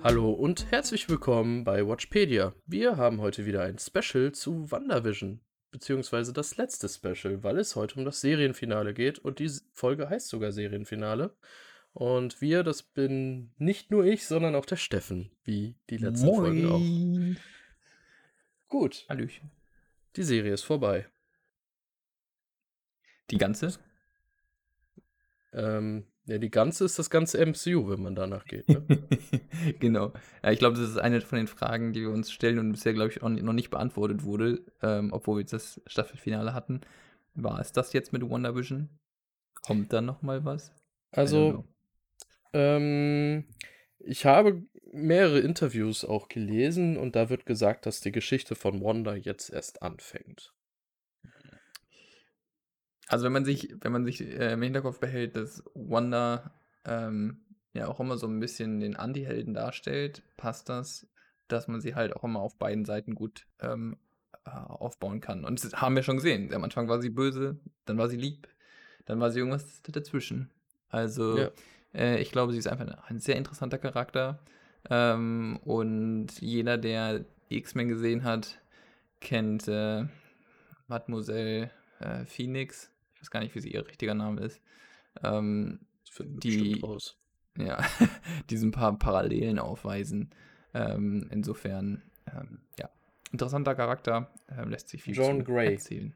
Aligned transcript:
Hallo 0.00 0.30
und 0.30 0.70
herzlich 0.70 1.08
willkommen 1.08 1.64
bei 1.64 1.84
Watchpedia. 1.84 2.54
Wir 2.66 2.96
haben 2.96 3.20
heute 3.20 3.46
wieder 3.46 3.62
ein 3.62 3.78
Special 3.78 4.30
zu 4.30 4.70
WandaVision, 4.70 5.40
beziehungsweise 5.72 6.32
das 6.32 6.56
letzte 6.56 6.88
Special, 6.88 7.42
weil 7.42 7.58
es 7.58 7.74
heute 7.74 7.96
um 7.96 8.04
das 8.04 8.20
Serienfinale 8.20 8.94
geht 8.94 9.18
und 9.18 9.40
die 9.40 9.50
Folge 9.72 10.08
heißt 10.08 10.28
sogar 10.28 10.52
Serienfinale. 10.52 11.36
Und 11.94 12.40
wir, 12.40 12.62
das 12.62 12.84
bin 12.84 13.50
nicht 13.58 13.90
nur 13.90 14.04
ich, 14.04 14.24
sondern 14.24 14.54
auch 14.54 14.66
der 14.66 14.76
Steffen, 14.76 15.32
wie 15.42 15.74
die 15.90 15.96
letzte 15.96 16.26
Moin. 16.26 16.62
Folge 16.62 16.70
auch. 16.70 17.42
Gut, 18.68 19.04
Hallöchen. 19.08 19.50
die 20.14 20.22
Serie 20.22 20.52
ist 20.52 20.62
vorbei. 20.62 21.08
Die 23.30 23.38
ganze? 23.38 23.78
Ähm, 25.52 26.06
ja, 26.28 26.36
die 26.36 26.50
ganze 26.50 26.84
ist 26.84 26.98
das 26.98 27.08
ganze 27.08 27.38
MCU, 27.44 27.88
wenn 27.88 28.02
man 28.02 28.14
danach 28.14 28.44
geht. 28.44 28.68
Ne? 28.68 28.82
genau. 29.80 30.12
Ja, 30.42 30.50
ich 30.52 30.58
glaube, 30.58 30.78
das 30.78 30.90
ist 30.90 30.98
eine 30.98 31.22
von 31.22 31.38
den 31.38 31.46
Fragen, 31.46 31.94
die 31.94 32.02
wir 32.02 32.10
uns 32.10 32.30
stellen 32.30 32.58
und 32.58 32.70
bisher, 32.72 32.92
glaube 32.92 33.10
ich, 33.10 33.22
auch 33.22 33.30
noch 33.30 33.54
nicht 33.54 33.70
beantwortet 33.70 34.24
wurde, 34.24 34.60
ähm, 34.82 35.10
obwohl 35.12 35.36
wir 35.36 35.40
jetzt 35.40 35.54
das 35.54 35.80
Staffelfinale 35.86 36.52
hatten. 36.52 36.82
War 37.34 37.60
es 37.60 37.72
das 37.72 37.94
jetzt 37.94 38.12
mit 38.12 38.28
WandaVision? 38.28 38.90
Kommt 39.62 39.92
da 39.92 40.02
noch 40.02 40.20
mal 40.20 40.44
was? 40.44 40.72
Also, 41.12 41.64
ähm, 42.52 43.44
ich 43.98 44.26
habe 44.26 44.62
mehrere 44.92 45.40
Interviews 45.40 46.04
auch 46.04 46.28
gelesen 46.28 46.98
und 46.98 47.16
da 47.16 47.30
wird 47.30 47.46
gesagt, 47.46 47.86
dass 47.86 48.00
die 48.00 48.12
Geschichte 48.12 48.54
von 48.54 48.82
Wanda 48.82 49.14
jetzt 49.14 49.50
erst 49.50 49.82
anfängt. 49.82 50.52
Also 53.08 53.24
wenn 53.24 53.32
man 53.32 53.44
sich, 53.44 53.74
wenn 53.80 53.92
man 53.92 54.04
sich 54.04 54.20
äh, 54.20 54.52
im 54.52 54.62
Hinterkopf 54.62 55.00
behält, 55.00 55.36
dass 55.36 55.62
Wanda 55.74 56.52
ähm, 56.84 57.40
ja 57.72 57.88
auch 57.88 58.00
immer 58.00 58.18
so 58.18 58.26
ein 58.26 58.40
bisschen 58.40 58.80
den 58.80 58.96
Anti-Helden 58.96 59.54
darstellt, 59.54 60.22
passt 60.36 60.68
das, 60.68 61.06
dass 61.48 61.68
man 61.68 61.80
sie 61.80 61.94
halt 61.94 62.14
auch 62.14 62.24
immer 62.24 62.40
auf 62.40 62.58
beiden 62.58 62.84
Seiten 62.84 63.14
gut 63.14 63.46
ähm, 63.60 63.96
äh, 64.44 64.50
aufbauen 64.50 65.20
kann. 65.20 65.44
Und 65.44 65.64
das 65.64 65.72
haben 65.74 65.96
wir 65.96 66.02
schon 66.02 66.16
gesehen. 66.16 66.52
Am 66.52 66.64
Anfang 66.64 66.88
war 66.88 67.00
sie 67.00 67.10
böse, 67.10 67.58
dann 67.86 67.98
war 67.98 68.08
sie 68.08 68.16
lieb, 68.16 68.48
dann 69.06 69.20
war 69.20 69.30
sie 69.30 69.38
irgendwas 69.38 69.82
dazwischen. 69.82 70.50
Also 70.90 71.38
Ja. 71.38 71.50
äh, 71.94 72.20
ich 72.20 72.30
glaube, 72.30 72.52
sie 72.52 72.58
ist 72.58 72.68
einfach 72.68 72.86
ein 73.08 73.20
sehr 73.20 73.36
interessanter 73.36 73.78
Charakter. 73.78 74.40
Ähm, 74.90 75.58
und 75.64 76.40
jeder, 76.40 76.78
der 76.78 77.24
X-Men 77.48 77.88
gesehen 77.88 78.24
hat, 78.24 78.60
kennt 79.20 79.66
äh, 79.68 80.04
Mademoiselle 80.86 81.70
äh, 82.00 82.24
Phoenix. 82.24 82.90
Ich 83.18 83.22
weiß 83.22 83.30
gar 83.32 83.40
nicht, 83.40 83.52
wie 83.56 83.60
sie 83.60 83.72
ihr 83.72 83.84
richtiger 83.86 84.14
Name 84.14 84.42
ist. 84.42 84.60
Ähm, 85.24 85.80
Die- 86.20 86.80
ja, 87.58 87.78
die 88.50 88.56
so 88.56 88.66
ein 88.66 88.70
paar 88.70 88.96
Parallelen 88.96 89.58
aufweisen. 89.58 90.30
Ähm, 90.72 91.28
insofern, 91.32 92.02
ähm, 92.32 92.60
ja, 92.78 92.88
interessanter 93.32 93.74
Charakter, 93.74 94.30
ähm, 94.56 94.70
lässt 94.70 94.88
sich 94.88 95.02
viel 95.02 95.16
John 95.16 95.38
zu 95.38 95.44
Grey. 95.44 95.72
erzählen. 95.74 96.14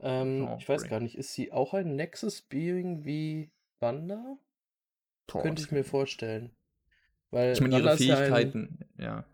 Ähm, 0.00 0.44
Jean 0.46 0.58
ich 0.58 0.68
weiß 0.68 0.82
Grey. 0.82 0.90
gar 0.90 1.00
nicht, 1.00 1.16
ist 1.16 1.32
sie 1.32 1.50
auch 1.50 1.72
ein 1.72 1.96
Nexus-Being 1.96 3.04
wie 3.04 3.50
Wanda? 3.80 4.36
Boah, 5.26 5.40
Könnte 5.42 5.62
ich 5.62 5.70
mir 5.70 5.84
vorstellen. 5.84 6.50
Weil 7.30 7.52
Ich 7.54 7.60
meine, 7.60 7.78
ihre 7.78 7.94
ist 7.94 8.00
ja 8.00 8.16
ein- 8.18 8.20
Fähigkeiten, 8.24 8.78
ja. 8.98 9.24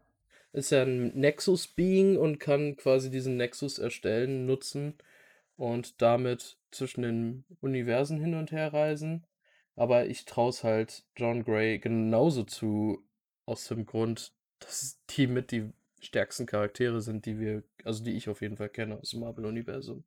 ist 0.52 0.70
ja 0.70 0.82
ein 0.82 1.08
Nexus-Being 1.18 2.16
und 2.18 2.38
kann 2.38 2.76
quasi 2.76 3.10
diesen 3.10 3.36
Nexus 3.36 3.78
erstellen, 3.78 4.46
nutzen 4.46 4.94
und 5.56 6.00
damit 6.02 6.56
zwischen 6.70 7.02
den 7.02 7.44
Universen 7.60 8.18
hin 8.18 8.34
und 8.34 8.52
her 8.52 8.72
reisen. 8.72 9.26
Aber 9.76 10.06
ich 10.06 10.24
traue 10.24 10.50
es 10.50 10.64
halt 10.64 11.04
John 11.16 11.44
Gray 11.44 11.78
genauso 11.78 12.44
zu, 12.44 13.02
aus 13.46 13.66
dem 13.68 13.86
Grund, 13.86 14.32
dass 14.58 15.00
die 15.10 15.26
mit 15.26 15.52
die 15.52 15.72
stärksten 16.00 16.46
Charaktere 16.46 17.00
sind, 17.00 17.26
die 17.26 17.38
wir, 17.38 17.62
also 17.84 18.02
die 18.02 18.12
ich 18.12 18.28
auf 18.28 18.42
jeden 18.42 18.56
Fall 18.56 18.68
kenne 18.68 18.98
aus 18.98 19.10
dem 19.10 19.20
Marvel-Universum. 19.20 20.04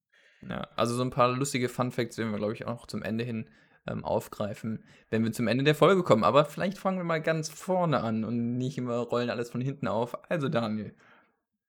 Ja, 0.48 0.68
also 0.76 0.96
so 0.96 1.04
ein 1.04 1.10
paar 1.10 1.30
lustige 1.30 1.70
Fun 1.70 1.92
Facts 1.92 2.18
werden 2.18 2.32
wir, 2.32 2.38
glaube 2.38 2.54
ich, 2.54 2.66
auch 2.66 2.74
noch 2.74 2.88
zum 2.88 3.04
Ende 3.04 3.24
hin 3.24 3.50
ähm, 3.88 4.04
aufgreifen, 4.04 4.84
wenn 5.10 5.24
wir 5.24 5.32
zum 5.32 5.48
Ende 5.48 5.64
der 5.64 5.76
Folge 5.76 6.04
kommen. 6.04 6.24
Aber 6.24 6.46
vielleicht 6.46 6.78
fangen 6.78 6.98
wir 6.98 7.04
mal 7.04 7.22
ganz 7.22 7.50
vorne 7.50 8.02
an 8.02 8.24
und 8.24 8.58
nicht 8.58 8.78
immer 8.78 8.98
rollen 8.98 9.30
alles 9.30 9.50
von 9.50 9.62
hinten 9.62 9.88
auf. 9.88 10.18
Also 10.30 10.50
Daniel, 10.50 10.94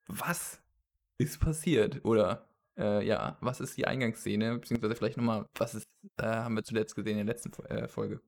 was 0.07 0.61
ist 1.19 1.41
passiert? 1.41 2.05
Oder 2.05 2.49
äh, 2.77 3.05
ja, 3.07 3.37
was 3.41 3.61
ist 3.61 3.77
die 3.77 3.87
Eingangsszene? 3.87 4.59
Beziehungsweise 4.59 4.95
vielleicht 4.95 5.17
nochmal, 5.17 5.47
was 5.55 5.75
ist, 5.75 5.89
äh, 6.19 6.25
haben 6.25 6.57
wir 6.57 6.65
zuletzt 6.65 6.95
gesehen 6.95 7.19
in 7.19 7.27
der 7.27 7.35
letzten 7.35 7.53
äh, 7.65 7.89
Folge? 7.89 8.21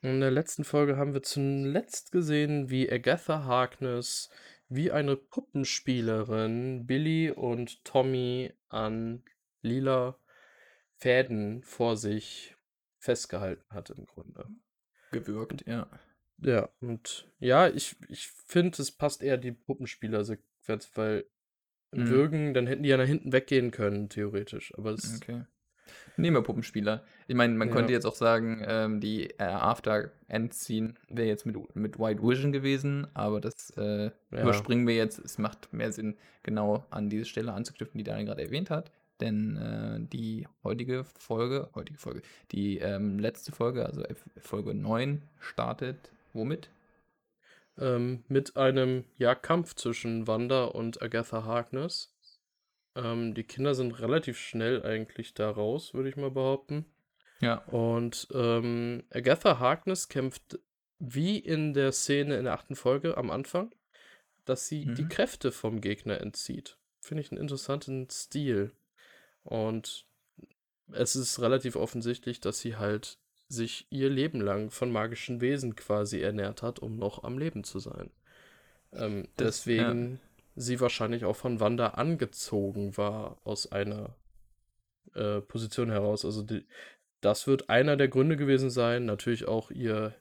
In 0.00 0.20
der 0.20 0.30
letzten 0.30 0.64
Folge 0.64 0.96
haben 0.96 1.14
wir 1.14 1.22
zuletzt 1.22 2.12
gesehen, 2.12 2.70
wie 2.70 2.90
Agatha 2.90 3.44
Harkness 3.44 4.30
wie 4.68 4.92
eine 4.92 5.16
Puppenspielerin 5.16 6.86
Billy 6.86 7.30
und 7.30 7.84
Tommy 7.84 8.52
an 8.68 9.24
lila 9.62 10.18
Fäden 10.96 11.62
vor 11.62 11.96
sich 11.96 12.56
festgehalten 12.98 13.64
hat 13.70 13.90
im 13.90 14.04
Grunde. 14.04 14.46
Gewirkt, 15.10 15.66
ja. 15.66 15.88
Ja, 16.38 16.68
und 16.80 17.32
ja, 17.38 17.68
ich, 17.68 17.96
ich 18.08 18.28
finde, 18.28 18.80
es 18.80 18.92
passt 18.92 19.22
eher 19.22 19.38
die 19.38 19.52
Puppenspieler-Sequenz, 19.52 20.90
weil 20.94 21.24
Mhm. 21.92 22.08
Würgen, 22.08 22.54
dann 22.54 22.66
hätten 22.66 22.82
die 22.82 22.88
ja 22.90 22.96
nach 22.96 23.06
hinten 23.06 23.32
weggehen 23.32 23.70
können, 23.70 24.08
theoretisch. 24.08 24.72
Aber 24.76 24.90
es, 24.92 25.16
Okay. 25.16 25.42
Nehmen 26.18 26.36
wir 26.36 26.42
Puppenspieler. 26.42 27.04
Ich 27.28 27.34
meine, 27.36 27.54
man 27.54 27.68
Ja. 27.68 27.74
könnte 27.74 27.92
jetzt 27.92 28.04
auch 28.04 28.14
sagen, 28.14 28.62
ähm, 28.66 29.00
die 29.00 29.30
äh, 29.38 29.44
After-End-Scene 29.44 30.94
wäre 31.08 31.28
jetzt 31.28 31.46
mit, 31.46 31.56
mit 31.76 31.98
White 31.98 32.22
Vision 32.22 32.52
gewesen, 32.52 33.06
aber 33.14 33.40
das 33.40 33.70
äh, 33.76 34.10
Ja. 34.32 34.42
überspringen 34.42 34.86
wir 34.86 34.96
jetzt. 34.96 35.18
Es 35.18 35.38
macht 35.38 35.72
mehr 35.72 35.92
Sinn, 35.92 36.16
genau 36.42 36.84
an 36.90 37.08
diese 37.08 37.24
Stelle 37.24 37.52
anzuknüpfen, 37.52 37.98
die 37.98 38.04
Daniel 38.04 38.26
gerade 38.26 38.42
erwähnt 38.42 38.68
hat. 38.70 38.90
Denn 39.20 39.56
äh, 39.56 39.98
die 40.12 40.46
heutige 40.62 41.04
Folge, 41.18 41.68
heutige 41.74 41.98
Folge, 41.98 42.22
die 42.52 42.78
ähm, 42.78 43.18
letzte 43.18 43.52
Folge, 43.52 43.86
also 43.86 44.02
Folge 44.38 44.74
9, 44.74 45.22
startet 45.40 45.96
womit? 46.32 46.68
Ähm, 47.78 48.24
mit 48.28 48.56
einem 48.56 49.04
ja, 49.16 49.34
Kampf 49.34 49.74
zwischen 49.74 50.26
Wanda 50.26 50.64
und 50.64 51.00
Agatha 51.02 51.44
Harkness. 51.44 52.14
Ähm, 52.94 53.34
die 53.34 53.44
Kinder 53.44 53.74
sind 53.74 54.00
relativ 54.00 54.38
schnell 54.38 54.82
eigentlich 54.82 55.34
da 55.34 55.50
raus, 55.50 55.94
würde 55.94 56.08
ich 56.08 56.16
mal 56.16 56.30
behaupten. 56.30 56.86
Ja. 57.40 57.58
Und 57.66 58.28
ähm, 58.32 59.04
Agatha 59.10 59.58
Harkness 59.58 60.08
kämpft 60.08 60.58
wie 60.98 61.38
in 61.38 61.74
der 61.74 61.92
Szene 61.92 62.36
in 62.36 62.44
der 62.44 62.54
achten 62.54 62.74
Folge 62.74 63.16
am 63.16 63.30
Anfang, 63.30 63.72
dass 64.44 64.66
sie 64.66 64.84
die 64.86 65.04
Mhm. 65.04 65.08
Kräfte 65.08 65.52
vom 65.52 65.80
Gegner 65.80 66.20
entzieht. 66.20 66.76
Finde 67.00 67.22
ich 67.22 67.30
einen 67.30 67.40
interessanten 67.40 68.08
Stil. 68.10 68.72
Und 69.44 70.06
es 70.90 71.14
ist 71.14 71.40
relativ 71.40 71.76
offensichtlich, 71.76 72.40
dass 72.40 72.58
sie 72.58 72.76
halt 72.76 73.18
sich 73.48 73.86
ihr 73.90 74.10
Leben 74.10 74.40
lang 74.40 74.70
von 74.70 74.90
magischen 74.92 75.40
Wesen 75.40 75.74
quasi 75.74 76.20
ernährt 76.20 76.62
hat, 76.62 76.78
um 76.80 76.96
noch 76.96 77.24
am 77.24 77.38
Leben 77.38 77.64
zu 77.64 77.78
sein. 77.78 78.10
Ähm, 78.92 79.28
Das- 79.36 79.64
deswegen 79.64 80.20
sie 80.54 80.80
wahrscheinlich 80.80 81.24
auch 81.24 81.36
von 81.36 81.60
Wanda 81.60 81.88
angezogen 81.90 82.96
war 82.96 83.38
aus 83.44 83.70
einer 83.70 84.16
äh, 85.14 85.40
Position 85.40 85.90
heraus. 85.90 86.24
Also 86.24 86.42
die, 86.42 86.66
das 87.20 87.46
wird 87.46 87.70
einer 87.70 87.96
der 87.96 88.08
Gründe 88.08 88.36
gewesen 88.36 88.70
sein. 88.70 89.06
Natürlich 89.06 89.48
auch 89.48 89.70
ihr 89.70 90.14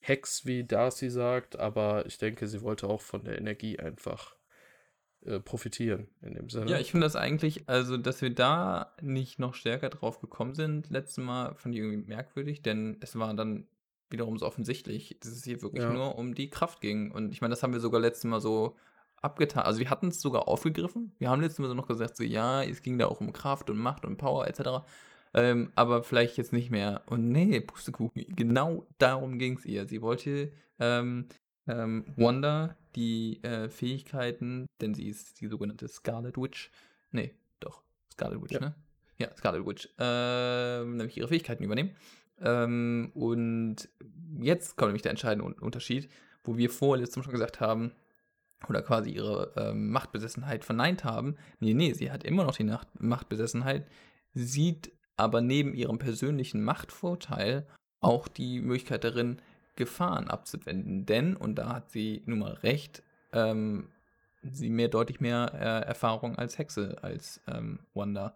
Hex, 0.00 0.44
wie 0.46 0.64
Darcy 0.64 1.10
sagt, 1.10 1.58
aber 1.58 2.06
ich 2.06 2.18
denke, 2.18 2.48
sie 2.48 2.60
wollte 2.62 2.88
auch 2.88 3.00
von 3.00 3.24
der 3.24 3.38
Energie 3.38 3.78
einfach 3.78 4.36
äh, 5.24 5.40
profitieren 5.40 6.08
in 6.20 6.34
dem 6.34 6.48
Sinne. 6.48 6.70
Ja, 6.70 6.78
ich 6.78 6.90
finde 6.90 7.06
das 7.06 7.16
eigentlich, 7.16 7.68
also, 7.68 7.96
dass 7.96 8.22
wir 8.22 8.34
da 8.34 8.92
nicht 9.00 9.38
noch 9.38 9.54
stärker 9.54 9.88
drauf 9.88 10.20
gekommen 10.20 10.54
sind, 10.54 10.90
letztes 10.90 11.22
Mal 11.22 11.54
fand 11.54 11.74
ich 11.74 11.80
irgendwie 11.80 12.06
merkwürdig, 12.08 12.62
denn 12.62 12.96
es 13.00 13.18
war 13.18 13.32
dann 13.34 13.66
wiederum 14.10 14.36
so 14.38 14.46
offensichtlich, 14.46 15.16
dass 15.20 15.32
es 15.32 15.44
hier 15.44 15.62
wirklich 15.62 15.82
Ja. 15.84 15.92
nur 15.92 16.18
um 16.18 16.34
die 16.34 16.50
Kraft 16.50 16.80
ging. 16.80 17.10
Und 17.12 17.32
ich 17.32 17.40
meine, 17.40 17.52
das 17.52 17.62
haben 17.62 17.72
wir 17.72 17.80
sogar 17.80 18.00
letztes 18.00 18.24
Mal 18.24 18.40
so 18.40 18.76
abgetan. 19.22 19.62
Also, 19.64 19.78
wir 19.80 19.90
hatten 19.90 20.08
es 20.08 20.20
sogar 20.20 20.48
aufgegriffen. 20.48 21.12
Wir 21.18 21.30
haben 21.30 21.40
letztes 21.40 21.60
Mal 21.60 21.68
so 21.68 21.74
noch 21.74 21.88
gesagt, 21.88 22.16
so, 22.16 22.24
ja, 22.24 22.62
es 22.62 22.82
ging 22.82 22.98
da 22.98 23.06
auch 23.06 23.20
um 23.20 23.32
Kraft 23.32 23.70
und 23.70 23.78
Macht 23.78 24.04
und 24.04 24.16
Power 24.18 24.46
etc. 24.48 24.84
Ähm, 25.34 25.72
aber 25.76 26.02
vielleicht 26.02 26.36
jetzt 26.36 26.52
nicht 26.52 26.70
mehr. 26.70 27.02
Und 27.06 27.30
nee, 27.30 27.60
Pustekuchen, 27.60 28.24
genau 28.36 28.86
darum 28.98 29.38
ging 29.38 29.56
es 29.56 29.64
ihr. 29.64 29.86
Sie 29.86 30.02
wollte 30.02 30.52
ähm, 30.78 31.26
ähm, 31.66 32.04
Wanda 32.16 32.76
die 32.96 33.42
äh, 33.42 33.68
Fähigkeiten, 33.68 34.66
denn 34.80 34.94
sie 34.94 35.08
ist 35.08 35.40
die 35.40 35.48
sogenannte 35.48 35.88
Scarlet 35.88 36.36
Witch. 36.36 36.70
Nee, 37.10 37.34
doch, 37.60 37.82
Scarlet 38.12 38.42
Witch, 38.42 38.52
Ja. 38.52 38.60
ne? 38.60 38.74
Ja, 39.18 39.34
Scarlet 39.36 39.66
Witch. 39.66 39.88
Ähm, 39.98 40.96
nämlich 40.96 41.16
ihre 41.16 41.28
Fähigkeiten 41.28 41.62
übernehmen. 41.64 41.94
Ähm, 42.40 43.12
und 43.14 43.88
jetzt 44.40 44.76
kommt 44.76 44.88
nämlich 44.88 45.02
der 45.02 45.10
entscheidende 45.12 45.44
Un 45.44 45.52
Unterschied, 45.54 46.10
wo 46.44 46.56
wir 46.56 46.70
vorletztes 46.70 47.16
Mal 47.16 47.22
schon 47.24 47.32
gesagt 47.32 47.60
haben, 47.60 47.92
oder 48.68 48.82
quasi 48.82 49.10
ihre 49.10 49.52
ähm, 49.56 49.90
Machtbesessenheit 49.90 50.64
verneint 50.64 51.04
haben. 51.04 51.36
Nee, 51.60 51.74
nee, 51.74 51.92
sie 51.92 52.10
hat 52.12 52.24
immer 52.24 52.44
noch 52.44 52.56
die 52.56 52.64
Nacht 52.64 52.88
Machtbesessenheit, 53.00 53.86
sieht 54.34 54.92
aber 55.16 55.40
neben 55.40 55.74
ihrem 55.74 55.98
persönlichen 55.98 56.62
Machtvorteil 56.62 57.66
auch 58.00 58.28
die 58.28 58.60
Möglichkeit 58.60 59.04
darin, 59.04 59.40
Gefahren 59.76 60.28
abzuwenden. 60.28 61.06
Denn, 61.06 61.36
und 61.36 61.56
da 61.56 61.74
hat 61.74 61.90
sie 61.90 62.22
nun 62.26 62.40
mal 62.40 62.52
recht, 62.54 63.02
ähm, 63.32 63.88
sie 64.42 64.68
mehr 64.70 64.88
deutlich 64.88 65.20
mehr 65.20 65.52
äh, 65.54 65.86
Erfahrung 65.88 66.36
als 66.36 66.58
Hexe, 66.58 66.98
als 67.02 67.40
ähm, 67.46 67.80
Wanda. 67.94 68.34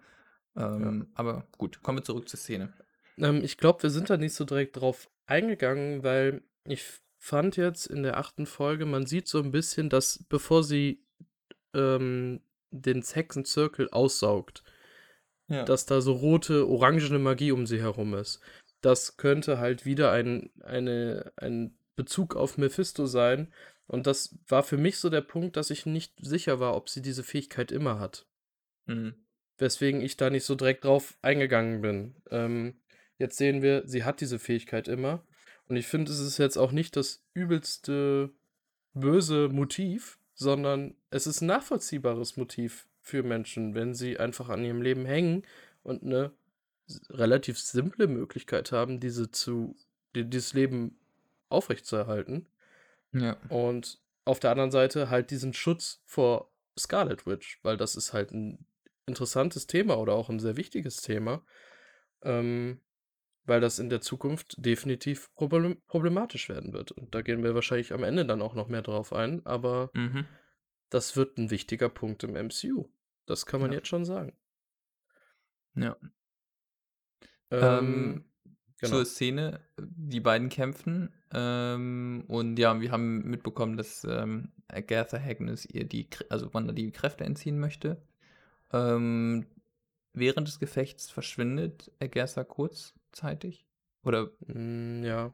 Ähm, 0.56 1.08
Aber 1.14 1.46
gut, 1.58 1.82
kommen 1.82 1.98
wir 1.98 2.04
zurück 2.04 2.28
zur 2.28 2.38
Szene. 2.38 2.72
Ähm, 3.18 3.42
ich 3.42 3.58
glaube, 3.58 3.82
wir 3.82 3.90
sind 3.90 4.08
da 4.10 4.16
nicht 4.16 4.34
so 4.34 4.44
direkt 4.44 4.76
drauf 4.76 5.08
eingegangen, 5.26 6.02
weil 6.02 6.42
ich 6.64 6.84
fand 7.18 7.56
jetzt 7.56 7.86
in 7.86 8.02
der 8.02 8.16
achten 8.18 8.46
Folge, 8.46 8.86
man 8.86 9.06
sieht 9.06 9.26
so 9.28 9.38
ein 9.42 9.50
bisschen, 9.50 9.88
dass 9.90 10.24
bevor 10.28 10.62
sie 10.62 11.00
ähm, 11.74 12.40
den 12.70 13.02
Hexenzirkel 13.02 13.90
aussaugt, 13.90 14.62
Ja. 15.48 15.64
dass 15.64 15.86
da 15.86 16.00
so 16.00 16.12
rote, 16.12 16.66
orangene 16.68 17.18
Magie 17.18 17.52
um 17.52 17.66
sie 17.66 17.80
herum 17.80 18.14
ist. 18.14 18.40
Das 18.86 19.16
könnte 19.16 19.58
halt 19.58 19.84
wieder 19.84 20.12
ein, 20.12 20.50
eine, 20.62 21.32
ein 21.34 21.76
Bezug 21.96 22.36
auf 22.36 22.56
Mephisto 22.56 23.06
sein. 23.06 23.52
Und 23.88 24.06
das 24.06 24.38
war 24.46 24.62
für 24.62 24.76
mich 24.76 24.98
so 24.98 25.10
der 25.10 25.22
Punkt, 25.22 25.56
dass 25.56 25.70
ich 25.70 25.86
nicht 25.86 26.14
sicher 26.20 26.60
war, 26.60 26.76
ob 26.76 26.88
sie 26.88 27.02
diese 27.02 27.24
Fähigkeit 27.24 27.72
immer 27.72 27.98
hat. 27.98 28.26
Mhm. 28.84 29.16
Weswegen 29.58 30.00
ich 30.00 30.16
da 30.16 30.30
nicht 30.30 30.44
so 30.44 30.54
direkt 30.54 30.84
drauf 30.84 31.18
eingegangen 31.20 31.80
bin. 31.80 32.14
Ähm, 32.30 32.76
jetzt 33.18 33.38
sehen 33.38 33.60
wir, 33.60 33.82
sie 33.88 34.04
hat 34.04 34.20
diese 34.20 34.38
Fähigkeit 34.38 34.86
immer. 34.86 35.26
Und 35.66 35.74
ich 35.74 35.88
finde, 35.88 36.12
es 36.12 36.20
ist 36.20 36.38
jetzt 36.38 36.56
auch 36.56 36.70
nicht 36.70 36.94
das 36.94 37.24
übelste 37.34 38.30
böse 38.94 39.48
Motiv, 39.48 40.20
sondern 40.32 40.94
es 41.10 41.26
ist 41.26 41.40
ein 41.40 41.46
nachvollziehbares 41.46 42.36
Motiv 42.36 42.86
für 43.00 43.24
Menschen, 43.24 43.74
wenn 43.74 43.94
sie 43.94 44.16
einfach 44.16 44.48
an 44.48 44.64
ihrem 44.64 44.80
Leben 44.80 45.06
hängen 45.06 45.42
und 45.82 46.04
eine 46.04 46.30
relativ 47.10 47.58
simple 47.58 48.06
Möglichkeit 48.06 48.72
haben, 48.72 49.00
diese 49.00 49.30
zu, 49.30 49.76
die, 50.14 50.24
dieses 50.28 50.52
Leben 50.54 50.98
aufrechtzuerhalten. 51.48 52.46
Ja. 53.12 53.36
Und 53.48 54.00
auf 54.24 54.40
der 54.40 54.50
anderen 54.50 54.70
Seite 54.70 55.10
halt 55.10 55.30
diesen 55.30 55.52
Schutz 55.52 56.02
vor 56.04 56.50
Scarlet 56.78 57.26
Witch, 57.26 57.58
weil 57.62 57.76
das 57.76 57.96
ist 57.96 58.12
halt 58.12 58.32
ein 58.32 58.66
interessantes 59.06 59.66
Thema 59.66 59.96
oder 59.98 60.14
auch 60.14 60.28
ein 60.28 60.40
sehr 60.40 60.56
wichtiges 60.56 61.00
Thema, 61.00 61.44
ähm, 62.22 62.80
weil 63.44 63.60
das 63.60 63.78
in 63.78 63.88
der 63.88 64.00
Zukunft 64.00 64.56
definitiv 64.58 65.32
problem 65.34 65.80
problematisch 65.86 66.48
werden 66.48 66.72
wird. 66.72 66.90
Und 66.90 67.14
da 67.14 67.22
gehen 67.22 67.44
wir 67.44 67.54
wahrscheinlich 67.54 67.92
am 67.92 68.02
Ende 68.02 68.26
dann 68.26 68.42
auch 68.42 68.54
noch 68.54 68.66
mehr 68.68 68.82
drauf 68.82 69.12
ein, 69.12 69.46
aber 69.46 69.90
Mhm. 69.94 70.26
das 70.90 71.16
wird 71.16 71.38
ein 71.38 71.50
wichtiger 71.50 71.88
Punkt 71.88 72.24
im 72.24 72.34
MCU. 72.34 72.88
Das 73.26 73.46
kann 73.46 73.60
man 73.60 73.70
Ja. 73.70 73.78
jetzt 73.78 73.88
schon 73.88 74.04
sagen. 74.04 74.36
Ja. 75.76 75.96
Ähm, 77.50 77.60
Ähm, 77.62 78.24
genau. 78.78 78.90
zur 78.96 79.04
Szene, 79.04 79.60
die 79.78 80.20
beiden 80.20 80.48
kämpfen. 80.48 81.12
Ähm, 81.32 82.24
und 82.28 82.58
ja, 82.58 82.80
wir 82.80 82.90
haben 82.90 83.22
mitbekommen, 83.28 83.76
dass 83.76 84.04
ähm, 84.04 84.52
Agatha 84.68 85.18
Harkness 85.20 85.66
ihr 85.66 85.84
die, 85.84 86.08
also 86.28 86.52
Wanda 86.54 86.72
die 86.72 86.90
Kräfte 86.92 87.24
entziehen 87.24 87.58
möchte. 87.58 88.02
Ähm, 88.72 89.46
während 90.12 90.48
des 90.48 90.58
Gefechts 90.58 91.10
verschwindet 91.10 91.92
Agatha 92.00 92.44
kurzzeitig. 92.44 93.66
Oder, 94.04 94.30
Mm, 94.46 95.02
ja. 95.04 95.32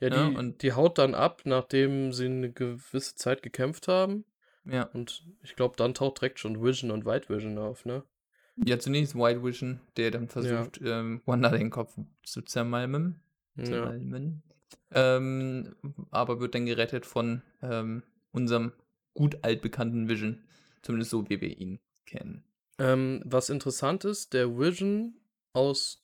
Ja, 0.00 0.08
Ja, 0.08 0.30
die, 0.30 0.36
und- 0.36 0.62
die 0.62 0.72
haut 0.72 0.98
dann 0.98 1.14
ab, 1.14 1.42
nachdem 1.44 2.12
sie 2.12 2.26
eine 2.26 2.52
gewisse 2.52 3.14
Zeit 3.14 3.42
gekämpft 3.42 3.88
haben. 3.88 4.24
ja. 4.64 4.90
Und 4.92 5.26
ich 5.42 5.56
glaube, 5.56 5.76
dann 5.76 5.94
taucht 5.94 6.20
direkt 6.20 6.38
schon 6.40 6.62
Vision 6.62 6.90
und 6.90 7.04
White 7.06 7.28
Vision 7.28 7.58
auf, 7.58 7.84
ne? 7.84 8.04
Ja, 8.64 8.78
zunächst 8.78 9.14
White 9.14 9.42
Vision, 9.44 9.80
der 9.96 10.10
dann 10.10 10.28
versucht, 10.28 10.80
ähm, 10.82 11.20
Wanda 11.26 11.50
den 11.50 11.70
Kopf 11.70 11.96
zu 12.22 12.42
zermalmen. 12.42 13.20
Ja. 13.56 13.64
zermalmen. 13.64 14.42
Ähm, 14.92 15.74
aber 16.10 16.40
wird 16.40 16.54
dann 16.54 16.66
gerettet 16.66 17.06
von 17.06 17.42
ähm, 17.62 18.02
unserem 18.32 18.72
gut 19.14 19.38
altbekannten 19.42 20.08
Vision. 20.08 20.44
Zumindest 20.82 21.10
so, 21.10 21.28
wie 21.28 21.40
wir 21.40 21.58
ihn 21.58 21.80
kennen. 22.06 22.44
Ähm, 22.78 23.22
was 23.24 23.50
interessant 23.50 24.04
ist, 24.04 24.32
der 24.32 24.58
Vision 24.58 25.14
aus 25.52 26.02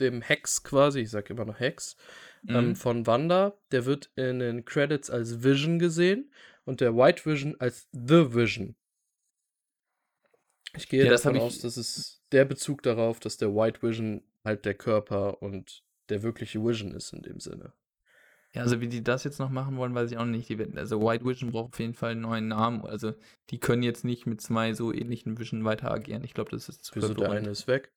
dem 0.00 0.22
Hex 0.22 0.62
quasi, 0.64 1.00
ich 1.00 1.10
sag 1.10 1.30
immer 1.30 1.44
noch 1.44 1.60
Hex, 1.60 1.96
ähm, 2.48 2.68
Mhm. 2.70 2.76
von 2.76 3.06
Wanda, 3.06 3.54
der 3.70 3.86
wird 3.86 4.10
in 4.16 4.38
den 4.40 4.64
Credits 4.64 5.10
als 5.10 5.42
Vision 5.44 5.78
gesehen 5.78 6.30
und 6.64 6.80
der 6.80 6.96
White 6.96 7.24
Vision 7.26 7.54
als 7.60 7.88
The 7.92 8.34
Vision. 8.34 8.74
Ich 10.76 10.88
gehe 10.88 11.04
Ja, 11.04 11.10
das 11.10 11.22
davon 11.22 11.36
ich- 11.36 11.42
aus, 11.42 11.58
dass 11.60 11.76
es 11.76 12.22
der 12.32 12.44
Bezug 12.44 12.82
darauf, 12.82 13.20
dass 13.20 13.36
der 13.36 13.54
White 13.54 13.82
Vision 13.82 14.22
halt 14.44 14.64
der 14.64 14.74
Körper 14.74 15.42
und 15.42 15.82
der 16.08 16.22
wirkliche 16.22 16.62
Vision 16.64 16.92
ist 16.92 17.12
in 17.12 17.22
dem 17.22 17.40
Sinne. 17.40 17.72
Ja, 18.54 18.62
also 18.62 18.80
wie 18.80 18.88
die 18.88 19.02
das 19.02 19.24
jetzt 19.24 19.40
noch 19.40 19.50
machen 19.50 19.76
wollen, 19.76 19.94
weiß 19.94 20.12
ich 20.12 20.16
auch 20.18 20.24
nicht. 20.24 20.48
Die 20.48 20.76
also 20.76 21.00
White 21.00 21.24
Vision 21.24 21.50
braucht 21.50 21.72
auf 21.74 21.80
jeden 21.80 21.94
Fall 21.94 22.12
einen 22.12 22.20
neuen 22.20 22.48
Namen. 22.48 22.84
Also 22.84 23.14
die 23.50 23.58
können 23.58 23.82
jetzt 23.82 24.04
nicht 24.04 24.26
mit 24.26 24.40
zwei 24.40 24.74
so 24.74 24.92
ähnlichen 24.92 25.38
Vision 25.38 25.64
weiter 25.64 25.90
agieren. 25.90 26.22
Ich 26.22 26.34
glaube, 26.34 26.50
das 26.50 26.68
ist 26.68 26.84
zu 26.84 26.94
Wieso 26.94 27.14
der 27.14 27.32
eine 27.32 27.48
ist 27.50 27.66
weg? 27.66 27.92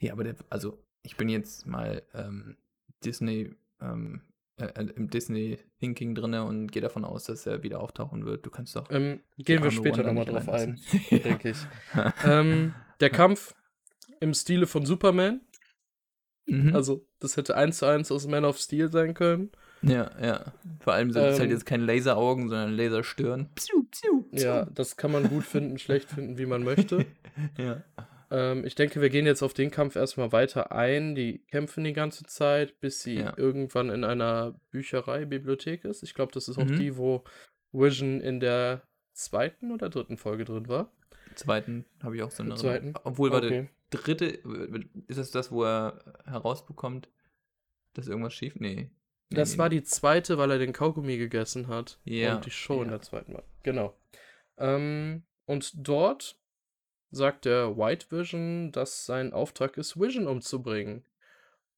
Ja, 0.00 0.12
aber 0.12 0.24
der, 0.24 0.34
also 0.50 0.82
ich 1.02 1.16
bin 1.16 1.28
jetzt 1.28 1.66
mal 1.66 2.02
ähm, 2.14 2.56
Disney, 3.04 3.54
ähm, 3.80 4.22
äh, 4.58 4.64
äh, 4.66 4.86
im 4.96 5.08
Disney 5.10 5.58
Thinking 5.80 6.14
drinne 6.14 6.44
und 6.44 6.68
gehe 6.72 6.82
davon 6.82 7.04
aus, 7.04 7.24
dass 7.24 7.46
er 7.46 7.62
wieder 7.62 7.80
auftauchen 7.80 8.24
wird. 8.24 8.44
Du 8.46 8.50
kannst 8.50 8.74
doch. 8.76 8.90
Ähm, 8.90 9.20
gehen 9.38 9.62
wir 9.62 9.70
später 9.70 10.02
nochmal 10.02 10.24
drauf 10.24 10.48
ein, 10.48 10.80
denke 11.10 11.50
ich. 11.50 11.58
ähm, 12.24 12.74
der 13.00 13.10
Kampf 13.10 13.54
im 14.20 14.34
Stile 14.34 14.66
von 14.66 14.86
Superman, 14.86 15.40
Mhm. 16.48 16.76
also 16.76 17.04
das 17.18 17.36
hätte 17.36 17.56
eins 17.56 17.78
zu 17.78 17.86
eins 17.86 18.12
aus 18.12 18.28
Man 18.28 18.44
of 18.44 18.56
Steel 18.58 18.88
sein 18.92 19.14
können. 19.14 19.50
Ja, 19.82 20.12
ja. 20.22 20.52
Vor 20.78 20.92
allem 20.92 21.10
sind 21.10 21.24
es 21.24 21.40
halt 21.40 21.48
Ähm, 21.48 21.56
jetzt 21.56 21.66
keine 21.66 21.84
Laseraugen, 21.84 22.48
sondern 22.48 22.72
Laserstirn. 22.76 23.50
Psiu, 23.56 23.82
psiu, 23.90 24.22
psiu. 24.30 24.46
Ja, 24.46 24.64
das 24.66 24.96
kann 24.96 25.10
man 25.10 25.28
gut 25.28 25.42
finden, 25.42 25.76
schlecht 25.76 26.08
finden, 26.08 26.38
wie 26.38 26.46
man 26.46 26.62
möchte. 26.62 27.04
ja. 27.58 27.82
Ähm, 28.30 28.64
ich 28.64 28.74
denke, 28.74 29.00
wir 29.00 29.10
gehen 29.10 29.26
jetzt 29.26 29.42
auf 29.42 29.54
den 29.54 29.70
Kampf 29.70 29.96
erstmal 29.96 30.32
weiter 30.32 30.72
ein. 30.72 31.14
Die 31.14 31.38
kämpfen 31.50 31.84
die 31.84 31.92
ganze 31.92 32.24
Zeit, 32.24 32.80
bis 32.80 33.02
sie 33.02 33.16
Ja. 33.20 33.34
irgendwann 33.36 33.90
in 33.90 34.04
einer 34.04 34.58
Bücherei, 34.70 35.24
Bibliothek 35.24 35.84
ist. 35.84 36.02
Ich 36.02 36.14
glaube, 36.14 36.32
das 36.32 36.48
ist 36.48 36.58
auch 36.58 36.64
Mhm. 36.64 36.78
die, 36.78 36.96
wo 36.96 37.24
Vision 37.72 38.20
in 38.20 38.40
der 38.40 38.82
zweiten 39.12 39.70
oder 39.72 39.88
dritten 39.88 40.16
Folge 40.16 40.44
drin 40.44 40.68
war. 40.68 40.92
Zweiten 41.34 41.84
habe 42.02 42.16
ich 42.16 42.22
auch 42.22 42.30
so 42.30 42.42
eine 42.42 42.54
Zweiten? 42.56 42.94
Obwohl, 43.04 43.30
warte, 43.30 43.46
Okay. 43.46 43.68
dritte, 43.90 44.26
ist 45.06 45.18
das 45.18 45.30
das, 45.30 45.52
wo 45.52 45.64
er 45.64 46.02
herausbekommt, 46.24 47.08
dass 47.94 48.08
irgendwas 48.08 48.32
schief? 48.34 48.54
Nee. 48.56 48.74
nee 49.30 49.36
Das 49.36 49.52
nee, 49.52 49.58
war 49.58 49.68
nee. 49.68 49.76
die 49.76 49.82
zweite, 49.84 50.38
weil 50.38 50.50
er 50.50 50.58
den 50.58 50.72
Kaugummi 50.72 51.16
gegessen 51.18 51.68
hat. 51.68 51.98
Ja, 52.04 52.36
Und 52.36 52.46
die 52.46 52.50
Show 52.50 52.78
in 52.82 52.86
ja. 52.88 52.92
der 52.92 53.02
zweiten 53.02 53.34
war. 53.34 53.44
Genau. 53.62 53.96
Ähm, 54.58 55.24
und 55.44 55.72
dort 55.86 56.38
sagt 57.16 57.44
der 57.44 57.76
White 57.76 58.06
Vision, 58.10 58.70
dass 58.72 59.06
sein 59.06 59.32
Auftrag 59.32 59.76
ist, 59.76 59.98
Vision 59.98 60.26
umzubringen. 60.26 61.04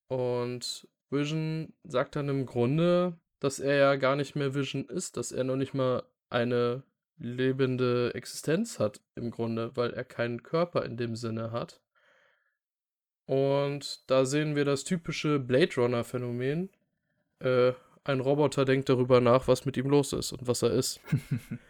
Und 0.09 0.89
Vision 1.11 1.73
sagt 1.85 2.17
dann 2.17 2.29
im 2.29 2.47
Grunde, 2.47 3.19
dass 3.41 3.61
er 3.61 3.77
ja 3.77 3.97
gar 3.97 4.17
nicht 4.17 4.37
mehr 4.37 4.55
Vision 4.55 4.87
ist, 4.87 5.17
dass 5.17 5.33
er 5.33 5.45
noch 5.45 5.57
nicht 5.57 5.75
mal 5.75 6.03
eine 6.29 6.83
lebende 7.19 8.13
Existenz 8.15 8.79
hat, 8.79 9.01
im 9.15 9.31
Grunde, 9.31 9.73
weil 9.77 9.93
er 9.93 10.05
keinen 10.05 10.43
Körper 10.43 10.85
in 10.85 10.97
dem 10.97 11.17
Sinne 11.17 11.51
hat. 11.51 11.81
Und 13.27 14.11
da 14.11 14.25
sehen 14.25 14.57
wir 14.57 14.65
das 14.65 14.85
typische 14.85 15.39
Blade 15.39 15.75
Runner-Phänomen. 15.77 16.71
Äh, 17.41 17.73
ein 18.05 18.21
Roboter 18.21 18.65
denkt 18.65 18.89
darüber 18.89 19.21
nach, 19.21 19.49
was 19.49 19.67
mit 19.67 19.77
ihm 19.77 19.91
los 19.91 20.13
ist 20.13 20.33
und 20.33 20.47
was 20.47 20.63
er 20.63 20.71
ist. 20.71 21.01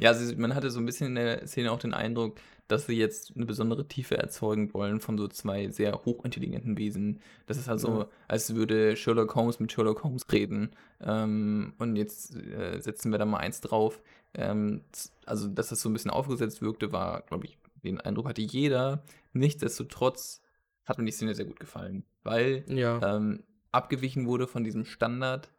Ja, 0.00 0.10
also 0.10 0.34
man 0.36 0.54
hatte 0.54 0.70
so 0.70 0.78
ein 0.80 0.86
bisschen 0.86 1.08
in 1.08 1.14
der 1.16 1.46
Szene 1.46 1.70
auch 1.72 1.78
den 1.78 1.94
Eindruck, 1.94 2.38
dass 2.68 2.86
sie 2.86 2.94
jetzt 2.96 3.36
eine 3.36 3.46
besondere 3.46 3.86
Tiefe 3.86 4.18
erzeugen 4.18 4.74
wollen 4.74 4.98
von 5.00 5.16
so 5.16 5.28
zwei 5.28 5.68
sehr 5.68 6.04
hochintelligenten 6.04 6.76
Wesen. 6.78 7.20
Das 7.46 7.58
ist 7.58 7.68
also, 7.68 8.00
Ja. 8.00 8.08
als 8.26 8.54
würde 8.56 8.96
Sherlock 8.96 9.34
Holmes 9.36 9.60
mit 9.60 9.70
Sherlock 9.70 10.02
Holmes 10.02 10.22
reden. 10.32 10.70
Ähm, 11.00 11.74
und 11.78 11.94
jetzt 11.96 12.34
äh, 12.34 12.80
setzen 12.80 13.12
wir 13.12 13.18
da 13.18 13.24
mal 13.24 13.38
eins 13.38 13.60
drauf. 13.60 14.02
Ähm, 14.34 14.82
also, 15.26 15.46
dass 15.48 15.68
das 15.68 15.80
so 15.80 15.88
ein 15.88 15.92
bisschen 15.92 16.10
aufgesetzt 16.10 16.60
wirkte, 16.60 16.90
war, 16.92 17.22
glaube 17.22 17.46
ich, 17.46 17.56
den 17.84 18.00
Eindruck 18.00 18.26
hatte 18.28 18.42
jeder. 18.42 19.04
Nichtsdestotrotz 19.32 20.42
hat 20.84 20.98
mir 20.98 21.04
die 21.04 21.12
Szene 21.12 21.34
sehr 21.36 21.44
gut 21.46 21.60
gefallen, 21.60 22.04
weil 22.24 22.64
Ja. 22.68 23.16
ähm, 23.16 23.44
abgewichen 23.70 24.26
wurde 24.26 24.46
von 24.48 24.64
diesem 24.64 24.84
Standard 24.84 25.50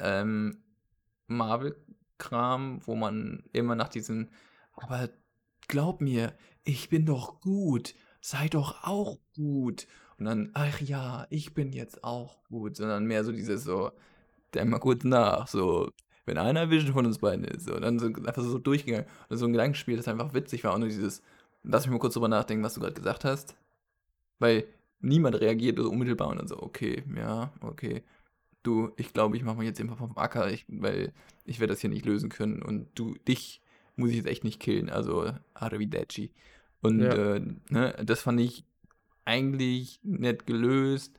ähm, 0.00 0.58
Marvel-Kram, 2.20 2.80
wo 2.86 2.94
man 2.94 3.42
immer 3.52 3.74
nach 3.74 3.88
diesen, 3.88 4.30
aber 4.74 5.08
glaub 5.68 6.00
mir, 6.00 6.34
ich 6.64 6.88
bin 6.88 7.06
doch 7.06 7.40
gut, 7.40 7.94
sei 8.20 8.48
doch 8.48 8.84
auch 8.84 9.18
gut. 9.34 9.86
Und 10.18 10.26
dann, 10.26 10.50
ach 10.52 10.80
ja, 10.80 11.26
ich 11.30 11.54
bin 11.54 11.72
jetzt 11.72 12.04
auch 12.04 12.44
gut, 12.44 12.76
sondern 12.76 13.06
mehr 13.06 13.24
so 13.24 13.32
dieses 13.32 13.64
so, 13.64 13.90
denk 14.54 14.70
mal 14.70 14.78
kurz 14.78 15.04
nach, 15.04 15.48
so, 15.48 15.90
wenn 16.26 16.36
einer 16.36 16.70
Vision 16.70 16.92
von 16.92 17.06
uns 17.06 17.18
beiden 17.18 17.44
ist, 17.44 17.64
so, 17.64 17.78
dann 17.80 17.98
so 17.98 18.06
einfach 18.06 18.42
so 18.42 18.58
durchgegangen. 18.58 19.06
Und 19.28 19.38
so 19.38 19.46
ein 19.46 19.52
Gedankenspiel, 19.52 19.96
das 19.96 20.08
einfach 20.08 20.34
witzig 20.34 20.64
war 20.64 20.74
und 20.74 20.80
nur 20.80 20.88
dieses, 20.88 21.22
lass 21.62 21.86
mich 21.86 21.92
mal 21.92 21.98
kurz 21.98 22.14
drüber 22.14 22.28
nachdenken, 22.28 22.62
was 22.62 22.74
du 22.74 22.80
gerade 22.80 22.94
gesagt 22.94 23.24
hast. 23.24 23.56
Weil 24.38 24.64
niemand 25.00 25.40
reagiert 25.40 25.78
so 25.78 25.90
unmittelbar 25.90 26.28
und 26.28 26.38
dann 26.38 26.48
so, 26.48 26.60
okay, 26.60 27.04
ja, 27.16 27.52
okay. 27.62 28.02
Du, 28.62 28.92
ich 28.96 29.12
glaube, 29.12 29.36
ich 29.36 29.42
mache 29.42 29.58
mich 29.58 29.66
jetzt 29.66 29.80
einfach 29.80 29.98
vom 29.98 30.16
Acker, 30.16 30.50
ich, 30.50 30.64
weil 30.68 31.12
ich 31.44 31.60
werde 31.60 31.72
das 31.72 31.80
hier 31.80 31.90
nicht 31.90 32.04
lösen 32.06 32.28
können 32.30 32.62
und 32.62 32.88
du, 32.94 33.14
dich 33.28 33.60
muss 33.96 34.10
ich 34.10 34.16
jetzt 34.16 34.26
echt 34.28 34.44
nicht 34.44 34.60
killen, 34.60 34.88
also 34.90 35.32
Arrivederci. 35.54 36.32
Und 36.82 37.00
Ja. 37.02 37.14
äh, 37.14 37.40
ne, 37.68 37.94
das 38.04 38.22
fand 38.22 38.40
ich 38.40 38.64
eigentlich 39.24 40.00
nett 40.02 40.46
gelöst 40.46 41.18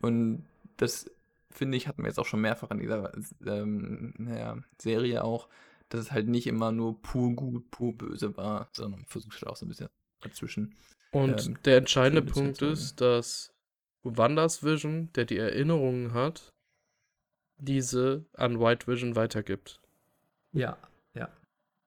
und 0.00 0.44
das 0.76 1.10
finde 1.50 1.76
ich, 1.76 1.88
hatten 1.88 2.02
wir 2.02 2.08
jetzt 2.08 2.18
auch 2.18 2.26
schon 2.26 2.40
mehrfach 2.40 2.70
in 2.70 2.78
dieser 2.78 3.12
ähm, 3.46 4.14
naja, 4.18 4.56
Serie 4.80 5.24
auch, 5.24 5.48
dass 5.88 6.00
es 6.00 6.12
halt 6.12 6.28
nicht 6.28 6.46
immer 6.46 6.72
nur 6.72 7.00
pur 7.02 7.32
gut, 7.34 7.70
pur 7.70 7.92
böse 7.96 8.36
war, 8.36 8.68
sondern 8.72 9.04
versucht 9.06 9.34
halt 9.34 9.48
auch 9.48 9.56
so 9.56 9.66
ein 9.66 9.68
bisschen 9.68 9.88
dazwischen. 10.20 10.74
Und 11.10 11.46
Ähm, 11.48 11.58
der 11.64 11.78
entscheidende 11.78 12.22
Punkt 12.22 12.62
ist, 12.62 13.00
dass 13.00 13.52
Wanders 14.02 14.62
Vision, 14.62 15.12
der 15.14 15.24
die 15.24 15.36
Erinnerungen 15.38 16.14
hat, 16.14 16.52
diese 17.60 18.24
an 18.34 18.60
White 18.60 18.86
Vision 18.86 19.16
weitergibt. 19.16 19.80
Ja, 20.52 20.76
ja. 21.14 21.28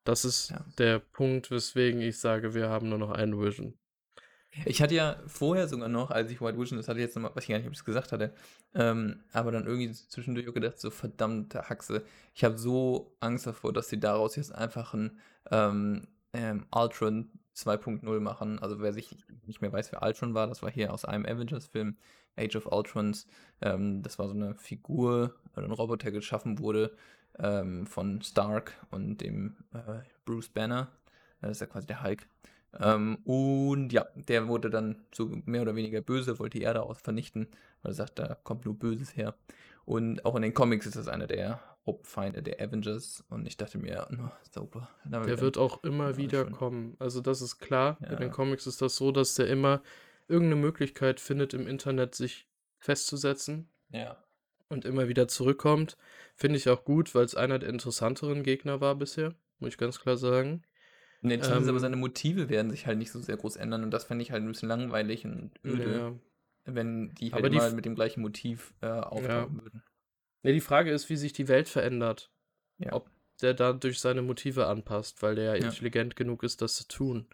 Das 0.04 0.26
ist 0.26 0.50
Ja. 0.52 0.66
der 0.78 1.00
Punkt, 1.00 1.52
weswegen 1.52 2.02
ich 2.02 2.20
sage, 2.20 2.54
wir 2.54 2.70
haben 2.70 2.90
nur 2.90 2.98
noch 2.98 3.12
einen 3.12 3.40
Vision. 3.42 3.74
Ich 4.66 4.84
hatte 4.84 4.94
ja 4.94 5.18
vorher 5.26 5.68
sogar 5.68 5.90
noch, 5.90 6.12
als 6.12 6.30
ich 6.30 6.40
White 6.40 6.60
Vision, 6.60 6.78
das 6.78 6.88
hatte 6.88 7.00
ich 7.00 7.06
jetzt 7.06 7.16
nochmal, 7.16 7.36
weiß 7.36 7.44
ich 7.44 7.50
gar 7.50 7.58
nicht, 7.58 7.66
ob 7.66 7.74
ich 7.74 7.80
es 7.80 7.86
gesagt 7.86 8.12
hatte, 8.12 8.36
ähm, 8.76 9.24
aber 9.32 9.52
dann 9.52 9.66
irgendwie 9.66 9.92
zwischendurch 9.92 10.48
auch 10.48 10.54
gedacht, 10.54 10.80
so 10.80 10.92
verdammte 10.92 11.70
Haxe, 11.70 12.04
ich 12.36 12.44
habe 12.44 12.58
so 12.58 13.16
Angst 13.20 13.48
davor, 13.48 13.74
dass 13.74 13.90
sie 13.90 14.00
daraus 14.00 14.36
jetzt 14.36 14.54
einfach 14.54 14.94
ein 14.94 15.20
ähm, 15.50 16.08
ähm, 16.34 16.68
Ultron 16.72 17.32
2.0 17.56 18.20
machen. 18.20 18.60
Also 18.60 18.80
wer 18.80 18.94
sich 18.94 19.16
nicht 19.48 19.62
mehr 19.62 19.72
weiß, 19.74 19.92
wer 19.92 20.04
Ultron 20.04 20.36
war, 20.36 20.46
das 20.46 20.62
war 20.62 20.70
hier 20.72 20.94
aus 20.94 21.04
einem 21.06 21.26
Avengers-Film, 21.26 21.98
Age 22.38 22.56
of 22.56 22.68
Ultrons. 22.72 23.28
Ähm, 23.62 24.02
das 24.02 24.20
war 24.20 24.28
so 24.28 24.34
eine 24.34 24.56
Figur, 24.56 25.36
oder 25.56 25.66
ein 25.66 25.72
Roboter 25.72 26.12
geschaffen 26.12 26.60
wurde 26.60 26.96
ähm, 27.40 27.86
von 27.88 28.22
Stark 28.22 28.74
und 28.92 29.22
dem 29.22 29.56
äh, 29.74 30.02
Bruce 30.26 30.50
Banner. 30.50 30.90
Das 31.42 31.52
ist 31.52 31.62
ja 31.62 31.68
quasi 31.68 31.88
der 31.88 32.04
Hulk. 32.04 32.28
Ähm, 32.80 33.18
und 33.26 33.94
ja, 33.94 34.08
der 34.16 34.48
wurde 34.48 34.70
dann 34.70 34.96
so 35.14 35.30
mehr 35.46 35.62
oder 35.62 35.76
weniger 35.76 36.02
böse, 36.02 36.40
wollte 36.40 36.58
die 36.58 36.64
Erde 36.64 36.84
aus 36.84 37.00
vernichten, 37.02 37.48
weil 37.82 37.92
er 37.92 37.96
sagt, 37.96 38.18
da 38.20 38.36
kommt 38.44 38.66
nur 38.66 38.74
Böses 38.78 39.16
her. 39.16 39.36
Und 39.86 40.26
auch 40.26 40.36
in 40.36 40.42
den 40.42 40.54
Comics 40.54 40.86
ist 40.86 40.96
das 40.96 41.08
einer 41.08 41.28
der 41.28 41.60
Hauptfeinde 41.86 42.42
der 42.42 42.62
Avengers. 42.62 43.24
Und 43.30 43.46
ich 43.46 43.58
dachte 43.58 43.78
mir, 43.78 44.08
oh, 44.12 44.30
super. 44.52 44.90
Der 45.04 45.40
wird 45.42 45.58
auch 45.58 45.84
immer 45.84 46.18
wieder 46.18 46.46
kommen. 46.46 46.96
Also 47.00 47.22
das 47.22 47.42
ist 47.42 47.60
klar. 47.60 47.98
In 48.00 48.12
Ja. 48.14 48.16
den 48.16 48.32
Comics 48.32 48.66
ist 48.66 48.82
das 48.82 48.96
so, 48.96 49.12
dass 49.12 49.36
der 49.36 49.48
immer 49.48 49.82
irgendeine 50.28 50.62
Möglichkeit 50.62 51.20
findet, 51.20 51.54
im 51.54 51.68
Internet 51.68 52.16
sich 52.16 52.48
festzusetzen 52.80 53.70
Ja. 53.90 54.24
und 54.70 54.86
immer 54.86 55.08
wieder 55.08 55.28
zurückkommt. 55.28 55.98
Finde 56.36 56.58
ich 56.58 56.70
auch 56.70 56.84
gut, 56.86 57.14
weil 57.16 57.26
es 57.26 57.36
einer 57.36 57.60
der 57.60 57.70
interessanteren 57.70 58.44
Gegner 58.44 58.82
war 58.82 58.96
bisher, 58.96 59.34
muss 59.60 59.70
ich 59.70 59.78
ganz 59.78 60.00
klar 60.00 60.18
sagen. 60.18 60.64
Nee, 61.22 61.36
ist 61.36 61.48
aber 61.50 61.66
Ähm, 61.68 61.80
seine 61.80 61.96
Motive 61.96 62.50
werden 62.50 62.70
sich 62.72 62.86
halt 62.86 62.98
nicht 62.98 63.12
so 63.12 63.20
sehr 63.22 63.38
groß 63.38 63.56
ändern 63.56 63.84
und 63.84 63.92
das 63.92 64.04
fände 64.04 64.24
ich 64.24 64.32
halt 64.32 64.44
ein 64.44 64.48
bisschen 64.50 64.68
langweilig 64.70 65.24
und 65.26 65.52
öde, 65.64 65.98
Ja. 65.98 66.14
wenn 66.66 67.14
die 67.16 67.32
halt 67.32 67.42
Aber 67.42 67.50
die 67.50 67.56
immer 67.58 67.68
f- 67.68 67.74
mit 67.74 67.86
dem 67.86 67.96
gleichen 67.96 68.22
Motiv 68.22 68.74
äh, 68.82 68.88
auftauchen 68.88 69.62
würden. 69.64 69.84
Nee, 70.42 70.52
die 70.54 70.60
Frage 70.62 70.92
ist, 70.92 71.10
wie 71.10 71.16
sich 71.16 71.32
die 71.32 71.48
Welt 71.48 71.70
verändert. 71.70 72.30
Ja. 72.78 72.92
Ob 72.92 73.10
der 73.42 73.54
dadurch 73.54 74.00
seine 74.02 74.22
Motive 74.22 74.68
anpasst, 74.68 75.22
weil 75.22 75.36
der 75.36 75.46
ja 75.46 75.56
Ja. 75.56 75.66
intelligent 75.68 76.18
genug 76.18 76.44
ist, 76.44 76.62
das 76.62 76.76
zu 76.76 76.88
tun. 76.90 77.26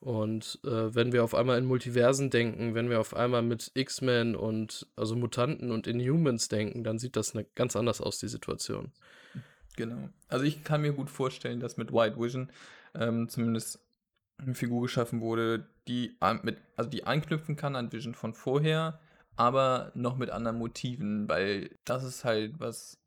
Und 0.00 0.58
äh, 0.64 0.94
wenn 0.94 1.12
wir 1.12 1.22
auf 1.22 1.34
einmal 1.34 1.58
in 1.58 1.66
Multiversen 1.66 2.30
denken, 2.30 2.74
wenn 2.74 2.88
wir 2.88 3.00
auf 3.00 3.14
einmal 3.14 3.42
mit 3.42 3.70
X-Men 3.74 4.34
und 4.34 4.86
also 4.96 5.14
Mutanten 5.14 5.70
und 5.70 5.86
Inhumans 5.86 6.48
denken, 6.48 6.84
dann 6.84 6.98
sieht 6.98 7.16
das 7.16 7.34
ne, 7.34 7.44
ganz 7.54 7.76
anders 7.76 8.00
aus, 8.00 8.18
die 8.18 8.28
Situation. 8.28 8.92
Genau. 9.76 10.08
Also 10.28 10.44
ich 10.46 10.64
kann 10.64 10.80
mir 10.80 10.94
gut 10.94 11.10
vorstellen, 11.10 11.60
dass 11.60 11.76
mit 11.76 11.92
White 11.92 12.18
Vision 12.18 12.50
ähm, 12.94 13.28
zumindest 13.28 13.80
eine 14.38 14.54
Figur 14.54 14.82
geschaffen 14.82 15.20
wurde, 15.20 15.66
die 15.86 16.16
mit, 16.42 16.56
also 16.76 16.88
die 16.88 17.04
anknüpfen 17.04 17.56
kann 17.56 17.76
an 17.76 17.92
Vision 17.92 18.14
von 18.14 18.32
vorher, 18.32 19.00
aber 19.36 19.92
noch 19.94 20.16
mit 20.16 20.30
anderen 20.30 20.58
Motiven, 20.58 21.28
weil 21.28 21.70
das 21.84 22.04
ist 22.04 22.24
halt 22.24 22.58
was 22.58 22.98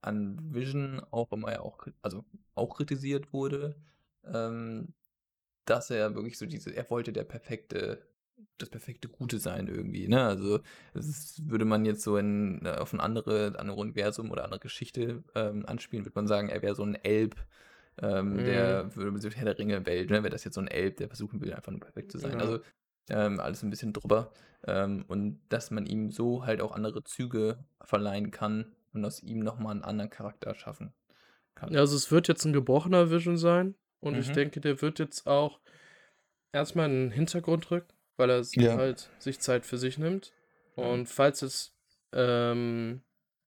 an 0.00 0.38
Vision 0.54 1.02
auch 1.10 1.32
immer 1.32 1.52
ja 1.52 1.60
auch, 1.60 1.86
also 2.00 2.24
auch 2.54 2.76
kritisiert 2.76 3.32
wurde, 3.32 3.76
ähm, 4.24 4.94
dass 5.64 5.90
er 5.90 6.14
wirklich 6.14 6.38
so 6.38 6.46
diese, 6.46 6.74
er 6.74 6.88
wollte 6.90 7.12
der 7.12 7.24
perfekte, 7.24 8.02
das 8.58 8.68
perfekte 8.68 9.08
Gute 9.08 9.38
sein 9.38 9.66
irgendwie, 9.68 10.08
ne? 10.08 10.22
Also 10.24 10.60
das 10.92 11.06
ist, 11.08 11.48
würde 11.50 11.64
man 11.64 11.84
jetzt 11.84 12.02
so 12.02 12.16
in, 12.16 12.64
äh, 12.64 12.70
auf 12.76 12.92
ein 12.92 13.00
andere, 13.00 13.54
andere 13.58 13.78
Universum 13.78 14.30
oder 14.30 14.44
andere 14.44 14.60
Geschichte 14.60 15.24
ähm, 15.34 15.66
anspielen, 15.66 16.04
würde 16.04 16.14
man 16.16 16.26
sagen, 16.28 16.48
er 16.48 16.62
wäre 16.62 16.74
so 16.74 16.84
ein 16.84 16.94
Elb, 16.94 17.36
ähm, 18.00 18.34
Mhm. 18.34 18.44
der 18.44 18.96
würde 18.96 19.36
Herr 19.36 19.44
der 19.44 19.58
Ringe-Welt, 19.58 20.10
ne? 20.10 20.22
Wäre 20.22 20.30
das 20.30 20.44
jetzt 20.44 20.54
so 20.54 20.60
ein 20.60 20.68
Elb, 20.68 20.96
der 20.98 21.08
versuchen 21.08 21.40
will, 21.40 21.52
einfach 21.52 21.72
nur 21.72 21.80
perfekt 21.80 22.12
zu 22.12 22.18
sein. 22.18 22.32
Ja. 22.32 22.38
Also 22.38 22.60
ähm, 23.10 23.40
alles 23.40 23.62
ein 23.62 23.70
bisschen 23.70 23.92
drüber. 23.92 24.32
Ähm, 24.66 25.04
und 25.08 25.40
dass 25.48 25.70
man 25.70 25.86
ihm 25.86 26.10
so 26.10 26.46
halt 26.46 26.60
auch 26.60 26.72
andere 26.72 27.04
Züge 27.04 27.58
verleihen 27.82 28.30
kann 28.30 28.72
und 28.92 29.04
aus 29.04 29.22
ihm 29.22 29.40
nochmal 29.40 29.72
einen 29.72 29.82
anderen 29.84 30.10
Charakter 30.10 30.54
schaffen 30.54 30.92
kann. 31.54 31.72
Ja, 31.72 31.80
Also 31.80 31.96
es 31.96 32.10
wird 32.10 32.28
jetzt 32.28 32.44
ein 32.44 32.52
gebrochener 32.52 33.10
Vision 33.10 33.36
sein 33.36 33.74
und 34.04 34.16
ich 34.18 34.28
Mhm. 34.28 34.34
denke, 34.34 34.60
der 34.60 34.80
wird 34.82 34.98
jetzt 34.98 35.26
auch 35.26 35.60
erstmal 36.52 36.86
in 36.90 36.94
den 37.06 37.10
Hintergrund 37.10 37.70
rücken, 37.70 37.92
weil 38.16 38.30
er 38.30 38.42
Ja. 38.54 38.76
halt 38.76 39.10
sich 39.18 39.40
Zeit 39.40 39.66
für 39.66 39.78
sich 39.78 39.98
nimmt. 39.98 40.32
Ja. 40.76 40.84
Und 40.84 41.06
falls 41.08 41.42
es 41.42 41.72
ähm, 42.16 43.02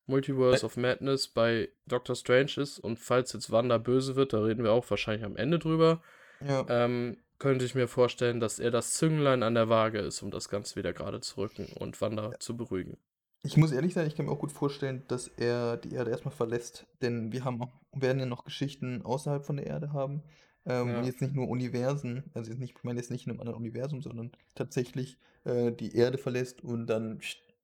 Multiverse 0.08 0.66
of 0.66 0.76
Madness 0.78 1.30
bei 1.30 1.70
Doctor 1.86 2.16
Strange 2.16 2.52
ist 2.58 2.80
und 2.80 3.00
falls 3.00 3.32
jetzt 3.34 3.50
Wanda 3.52 3.78
böse 3.78 4.16
wird, 4.18 4.34
da 4.34 4.40
reden 4.42 4.64
wir 4.64 4.72
auch 4.74 4.90
wahrscheinlich 4.90 5.24
am 5.26 5.38
Ende 5.38 5.58
drüber, 5.60 6.02
Ja. 6.46 6.66
ähm, 6.68 7.18
könnte 7.40 7.64
ich 7.66 7.76
mir 7.76 7.88
vorstellen, 7.88 8.40
dass 8.40 8.60
er 8.60 8.72
das 8.72 8.92
Zünglein 8.96 9.44
an 9.44 9.54
der 9.56 9.70
Waage 9.70 10.00
ist, 10.00 10.22
um 10.22 10.32
das 10.32 10.50
Ganze 10.50 10.76
wieder 10.76 10.92
gerade 10.92 11.22
zu 11.22 11.38
rücken 11.40 11.68
und 11.80 12.02
Wanda 12.02 12.38
zu 12.40 12.58
beruhigen. 12.58 12.98
Ich 13.44 13.56
muss 13.56 13.72
ehrlich 13.72 13.94
sein, 13.94 14.08
ich 14.08 14.16
kann 14.16 14.26
mir 14.26 14.32
auch 14.32 14.40
gut 14.40 14.52
vorstellen, 14.52 15.04
dass 15.08 15.28
er 15.28 15.78
die 15.78 15.94
Erde 15.94 16.12
erstmal 16.12 16.34
verlässt, 16.34 16.88
denn 17.02 17.32
wir 17.32 17.46
haben 17.46 17.62
auch, 17.62 17.72
werden 17.94 18.20
ja 18.20 18.26
noch 18.26 18.44
Geschichten 18.44 19.02
außerhalb 19.04 19.46
von 19.46 19.58
der 19.58 19.68
Erde 19.68 19.94
haben. 19.94 20.24
Ähm, 20.68 20.90
Ja. 20.90 21.02
Jetzt 21.04 21.22
nicht 21.22 21.34
nur 21.34 21.48
Universen, 21.48 22.24
also 22.34 22.52
jetzt 22.52 22.60
nicht, 22.60 22.76
ich 22.78 22.84
meine 22.84 23.00
jetzt 23.00 23.10
nicht 23.10 23.26
in 23.26 23.32
einem 23.32 23.40
anderen 23.40 23.60
Universum, 23.60 24.02
sondern 24.02 24.32
tatsächlich 24.54 25.18
äh, 25.46 25.72
die 25.72 25.96
Erde 25.96 26.18
verlässt 26.18 26.62
und 26.64 26.88
dann 26.88 27.20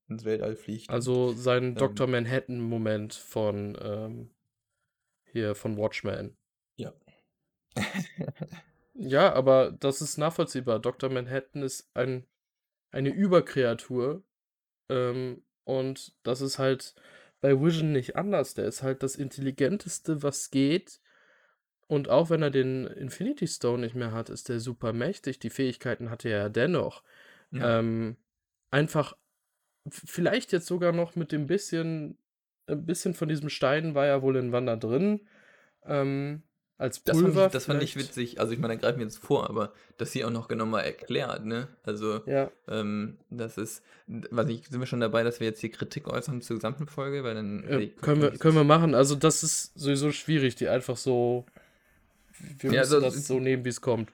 ins 0.07 0.25
Weltall 0.25 0.55
fliegt. 0.55 0.89
Also 0.89 1.33
sein 1.33 1.63
Ähm. 1.63 1.75
Dr. 1.75 2.07
Manhattan-Moment 2.07 3.13
von 3.13 3.77
ähm, 3.81 4.29
hier 5.31 5.53
von 5.55 5.77
Watchmen. 5.77 6.35
Ja. 6.77 6.93
Ja, 8.95 9.33
aber 9.33 9.71
das 9.71 10.01
ist 10.01 10.17
nachvollziehbar. 10.17 10.79
Dr. 10.79 11.09
Manhattan 11.09 11.63
ist 11.63 11.89
ein, 11.95 12.25
eine 12.91 13.09
Überkreatur. 13.09 14.23
Ähm, 14.87 15.41
und 15.63 16.13
das 16.21 16.41
ist 16.41 16.59
halt 16.59 16.93
bei 17.41 17.59
Vision 17.59 17.91
nicht 17.91 18.15
anders. 18.15 18.53
Der 18.53 18.65
ist 18.65 18.83
halt 18.83 19.01
das 19.01 19.15
Intelligenteste, 19.15 20.21
was 20.21 20.51
geht. 20.51 21.01
Und 21.93 22.09
auch 22.09 22.31
wenn 22.31 22.41
er 22.41 22.49
den 22.49 22.87
Infinity 22.87 23.45
Stone 23.45 23.83
nicht 23.83 23.93
mehr 23.93 24.11
hat, 24.11 24.31
ist 24.31 24.49
der 24.49 24.59
super 24.59 24.93
mächtig. 24.93 25.37
Die 25.37 25.51
Fähigkeiten 25.51 26.09
hatte 26.09 26.27
er 26.27 26.39
ja 26.39 26.49
dennoch. 26.49 27.03
Ja. 27.51 27.77
Ähm, 27.79 28.15
einfach, 28.71 29.15
vielleicht 29.87 30.51
jetzt 30.53 30.65
sogar 30.65 30.91
noch 30.91 31.15
mit 31.15 31.31
dem 31.31 31.45
bisschen, 31.45 32.17
ein 32.65 32.83
bisschen 32.83 33.13
von 33.13 33.29
diesem 33.29 33.49
Stein 33.49 33.93
war 33.93 34.07
ja 34.07 34.23
wohl 34.23 34.37
in 34.37 34.51
Wanda 34.51 34.75
drin. 34.75 35.21
Ähm, 35.85 36.41
als 36.79 37.03
Das 37.03 37.15
fand, 37.15 37.27
Pulver. 37.27 37.45
ich, 37.45 37.51
das 37.51 37.65
fand 37.65 37.83
ich 37.83 37.95
witzig. 37.95 38.39
Also 38.39 38.53
ich 38.53 38.59
meine, 38.59 38.73
da 38.73 38.81
greifen 38.81 38.97
wir 38.97 39.05
jetzt 39.05 39.19
vor, 39.19 39.47
aber 39.47 39.71
dass 39.97 40.11
sie 40.11 40.25
auch 40.25 40.31
noch 40.31 40.47
genau 40.47 40.65
mal 40.65 40.81
erklärt, 40.81 41.45
ne? 41.45 41.67
Also 41.83 42.21
Ja, 42.25 42.49
ähm, 42.67 43.19
das 43.29 43.59
ist, 43.59 43.83
was 44.07 44.49
ich, 44.49 44.67
sind 44.67 44.79
wir 44.79 44.87
schon 44.87 44.99
dabei, 44.99 45.21
dass 45.21 45.39
wir 45.39 45.45
jetzt 45.45 45.59
hier 45.59 45.69
Kritik 45.69 46.07
äußern 46.07 46.41
zur 46.41 46.55
gesamten 46.55 46.87
Folge, 46.87 47.23
weil 47.23 47.35
dann 47.35 47.63
äh, 47.65 47.77
nee, 47.77 47.87
können, 48.01 48.23
wir, 48.23 48.31
können 48.31 48.55
wir 48.55 48.63
machen. 48.63 48.95
Also, 48.95 49.13
das 49.13 49.43
ist 49.43 49.77
sowieso 49.77 50.11
schwierig, 50.11 50.55
die 50.55 50.67
einfach 50.69 50.97
so. 50.97 51.45
Wir 52.59 52.71
Ja, 52.71 52.81
müssen 52.81 52.95
also- 52.95 52.99
das 53.01 53.27
so 53.27 53.39
nehmen, 53.39 53.65
wie 53.65 53.69
es 53.69 53.81
kommt. 53.81 54.11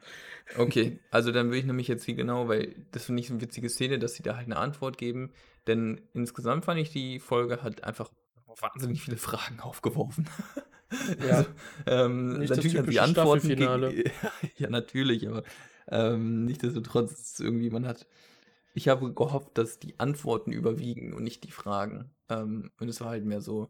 Okay, 0.57 0.99
also 1.11 1.31
dann 1.31 1.47
würde 1.47 1.59
ich 1.59 1.65
nämlich 1.65 1.87
jetzt 1.87 2.03
hier 2.05 2.15
genau, 2.15 2.47
weil 2.47 2.75
das 2.91 3.05
finde 3.05 3.21
ich 3.21 3.27
so 3.27 3.33
eine 3.33 3.41
witzige 3.41 3.69
Szene, 3.69 3.99
dass 3.99 4.15
sie 4.15 4.23
da 4.23 4.35
halt 4.35 4.45
eine 4.47 4.57
Antwort 4.57 4.97
geben. 4.97 5.31
Denn 5.67 6.01
insgesamt 6.13 6.65
fand 6.65 6.79
ich, 6.79 6.91
die 6.91 7.19
Folge 7.19 7.61
hat 7.61 7.83
einfach 7.83 8.09
wahnsinnig 8.59 9.01
viele 9.03 9.17
Fragen 9.17 9.59
aufgeworfen. 9.61 10.27
Ja. 11.27 11.37
Also, 11.37 11.49
ähm, 11.85 12.39
natürlich 12.39 12.71
sie 12.71 12.77
typische 12.79 13.01
Antworten 13.03 13.47
gegen- 13.47 14.03
Ja, 14.57 14.69
natürlich, 14.69 15.27
aber 15.27 15.43
ähm, 15.87 16.45
nichtsdestotrotz 16.45 17.39
irgendwie, 17.39 17.69
man 17.69 17.85
hat. 17.85 18.07
Ich 18.73 18.87
habe 18.87 19.13
gehofft, 19.13 19.57
dass 19.57 19.79
die 19.79 19.99
Antworten 19.99 20.51
überwiegen 20.51 21.13
und 21.13 21.23
nicht 21.23 21.43
die 21.43 21.51
Fragen. 21.51 22.11
Ähm, 22.29 22.71
und 22.79 22.89
es 22.89 23.01
war 23.01 23.09
halt 23.09 23.25
mehr 23.25 23.41
so, 23.41 23.69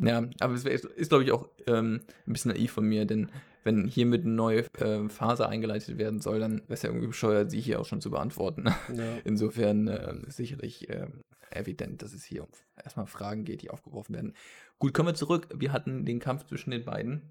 Ja, 0.00 0.28
aber 0.40 0.54
es 0.54 0.64
wär, 0.64 0.72
ist, 0.72 1.08
glaube 1.08 1.24
ich, 1.24 1.32
auch 1.32 1.48
ähm, 1.66 2.00
ein 2.26 2.32
bisschen 2.32 2.52
naiv 2.52 2.72
von 2.72 2.84
mir, 2.84 3.04
denn 3.06 3.30
wenn 3.64 3.86
hiermit 3.86 4.24
eine 4.24 4.32
neue 4.34 4.64
äh, 4.78 5.08
Phase 5.08 5.48
eingeleitet 5.48 5.98
werden 5.98 6.20
soll, 6.20 6.40
dann 6.40 6.60
wäre 6.60 6.74
es 6.74 6.82
ja 6.82 6.88
irgendwie 6.90 7.08
bescheuert, 7.08 7.50
sie 7.50 7.60
hier 7.60 7.80
auch 7.80 7.84
schon 7.84 8.00
zu 8.00 8.10
beantworten. 8.10 8.66
Ja. 8.94 9.18
Insofern 9.24 9.88
äh, 9.88 10.16
ist 10.26 10.36
sicherlich 10.36 10.88
äh, 10.88 11.08
evident, 11.50 12.02
dass 12.02 12.14
es 12.14 12.24
hier 12.24 12.44
um 12.44 12.48
erstmal 12.82 13.06
Fragen 13.06 13.44
geht, 13.44 13.62
die 13.62 13.70
aufgeworfen 13.70 14.14
werden. 14.14 14.34
Gut, 14.78 14.94
kommen 14.94 15.08
wir 15.08 15.14
zurück. 15.14 15.48
Wir 15.54 15.72
hatten 15.72 16.04
den 16.04 16.20
Kampf 16.20 16.46
zwischen 16.46 16.70
den 16.70 16.84
beiden. 16.84 17.22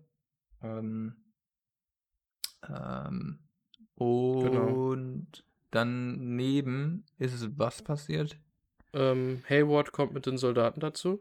Ähm, 0.61 1.15
ähm, 2.67 3.39
Genau. 3.99 4.91
und 4.91 5.43
daneben 5.71 7.05
ist 7.17 7.33
es 7.33 7.57
was 7.57 7.81
passiert? 7.81 8.37
Ähm, 8.93 9.41
Hayward 9.49 9.91
kommt 9.91 10.13
mit 10.13 10.27
den 10.27 10.37
Soldaten 10.37 10.79
dazu 10.79 11.19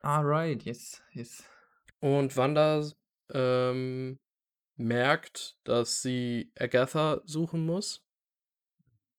Ah, 0.00 0.20
right, 0.20 0.62
yes, 0.62 1.02
yes. 1.12 1.44
und 2.00 2.36
Wanda 2.36 2.84
ähm, 3.32 4.18
merkt, 4.76 5.56
dass 5.64 6.02
sie 6.02 6.52
Agatha 6.58 7.20
suchen 7.24 7.66
muss 7.66 8.04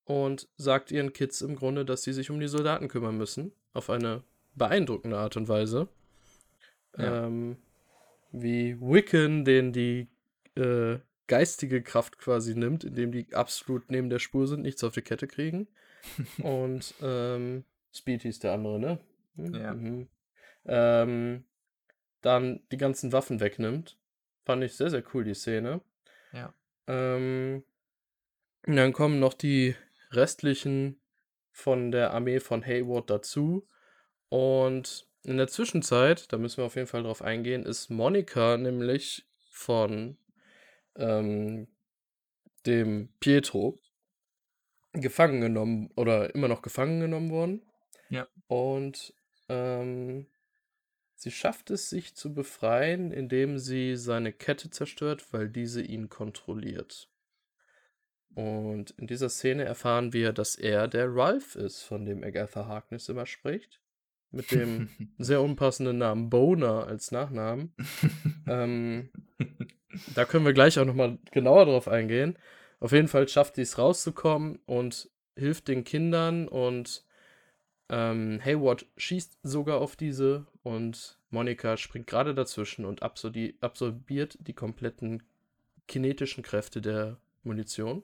und 0.06 0.50
sagt 0.58 0.92
ihren 0.92 1.14
Kids 1.14 1.42
im 1.42 1.56
Grunde, 1.56 1.86
dass 1.86 2.04
sie 2.04 2.14
sich 2.14 2.32
um 2.32 2.40
die 2.40 2.48
Soldaten 2.48 2.88
kümmern 2.88 3.18
müssen. 3.18 3.52
Auf 3.74 3.90
eine 3.90 4.24
beeindruckende 4.56 5.18
Art 5.18 5.38
und 5.38 5.48
Weise. 5.48 5.88
Ja. 6.98 7.28
Ähm, 7.28 7.58
wie 8.32 8.80
Wiccan, 8.80 9.46
den 9.46 9.72
die 9.72 10.08
äh, 10.56 10.98
geistige 11.28 11.84
Kraft 11.84 12.18
quasi 12.18 12.56
nimmt, 12.56 12.84
indem 12.84 13.12
die 13.12 13.34
absolut 13.34 13.92
neben 13.92 14.10
der 14.10 14.20
Spur 14.20 14.48
sind, 14.48 14.62
nichts 14.62 14.84
auf 14.84 14.94
die 14.94 15.02
Kette 15.02 15.28
kriegen. 15.28 15.68
und 16.42 16.94
ähm, 17.02 17.64
Speed 17.94 18.24
hieß 18.24 18.40
der 18.40 18.54
andere, 18.54 18.80
ne? 18.80 19.00
Mhm. 19.36 19.54
Ja. 19.54 19.74
Mhm. 19.74 20.08
Ähm, 20.66 21.46
dann 22.22 22.62
die 22.72 22.78
ganzen 22.78 23.12
Waffen 23.14 23.40
wegnimmt. 23.40 23.98
Fand 24.46 24.64
ich 24.64 24.76
sehr, 24.76 24.90
sehr 24.90 25.04
cool, 25.14 25.24
die 25.24 25.34
Szene. 25.34 25.82
Ja. 26.34 26.54
Ähm, 26.88 27.64
und 28.66 28.76
dann 28.76 28.94
kommen 28.94 29.20
noch 29.20 29.34
die 29.34 29.76
restlichen 30.12 31.00
von 31.52 31.92
der 31.92 32.14
Armee 32.14 32.40
von 32.40 32.66
Hayward 32.66 33.10
dazu. 33.10 33.68
Und 34.30 35.08
in 35.24 35.38
der 35.38 35.48
Zwischenzeit, 35.48 36.32
da 36.32 36.38
müssen 36.38 36.58
wir 36.58 36.66
auf 36.66 36.76
jeden 36.76 36.88
Fall 36.88 37.04
drauf 37.04 37.22
eingehen, 37.22 37.64
ist 37.64 37.90
Monika 37.90 38.58
nämlich 38.58 39.26
von 39.52 40.18
ähm, 40.96 41.68
dem 42.66 43.10
Pietro 43.20 43.80
gefangen 44.94 45.42
genommen 45.42 45.92
oder 45.96 46.34
immer 46.34 46.48
noch 46.48 46.62
gefangen 46.62 47.00
genommen 47.00 47.32
worden. 47.32 47.66
Ja. 48.10 48.28
Und 48.48 49.14
ähm, 49.48 50.28
sie 51.20 51.32
schafft 51.32 51.70
es, 51.70 51.90
sich 51.90 52.16
zu 52.16 52.34
befreien, 52.34 53.12
indem 53.12 53.60
sie 53.60 53.98
seine 53.98 54.32
Kette 54.32 54.70
zerstört, 54.70 55.34
weil 55.34 55.50
diese 55.50 55.82
ihn 55.82 56.08
kontrolliert. 56.08 57.10
Und 58.36 58.92
in 58.92 59.06
dieser 59.08 59.28
Szene 59.28 59.66
erfahren 59.66 60.14
wir, 60.14 60.32
dass 60.32 60.56
er 60.56 60.88
der 60.88 61.14
Ralph 61.14 61.56
ist, 61.56 61.84
von 61.84 62.06
dem 62.06 62.24
Agatha 62.24 62.68
Harkness 62.68 63.10
immer 63.10 63.26
spricht. 63.26 63.82
Mit 64.32 64.52
dem 64.52 64.90
sehr 65.18 65.42
unpassenden 65.42 65.98
Namen 65.98 66.30
Boner 66.30 66.88
als 66.88 67.12
Nachnamen. 67.12 67.74
ähm, 68.48 69.10
da 70.16 70.24
können 70.24 70.46
wir 70.46 70.54
gleich 70.54 70.80
auch 70.80 70.86
nochmal 70.86 71.18
genauer 71.32 71.66
drauf 71.66 71.90
eingehen. 71.90 72.38
Auf 72.80 72.94
jeden 72.94 73.10
Fall 73.10 73.28
schafft 73.28 73.56
sie 73.56 73.64
es 73.64 73.78
rauszukommen 73.78 74.60
und 74.66 75.10
hilft 75.36 75.68
den 75.68 75.84
Kindern 75.84 76.48
und 76.48 77.04
ähm, 77.90 78.40
Hayward 78.44 78.86
schießt 78.98 79.40
sogar 79.44 79.82
auf 79.82 79.96
diese 79.96 80.46
und 80.64 81.18
Monika 81.32 81.78
springt 81.78 82.08
gerade 82.08 82.36
dazwischen 82.36 82.86
und 82.86 83.04
absorbi 83.04 83.56
absorbiert 83.62 84.38
die 84.42 84.54
kompletten 84.54 85.24
kinetischen 85.88 86.44
Kräfte 86.44 86.82
der 86.82 87.18
Munition. 87.44 88.04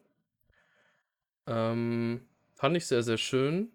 Ähm, 1.48 2.22
fand 2.56 2.77
ich 2.77 2.88
sehr, 2.88 3.04
sehr 3.04 3.18
schön. 3.18 3.72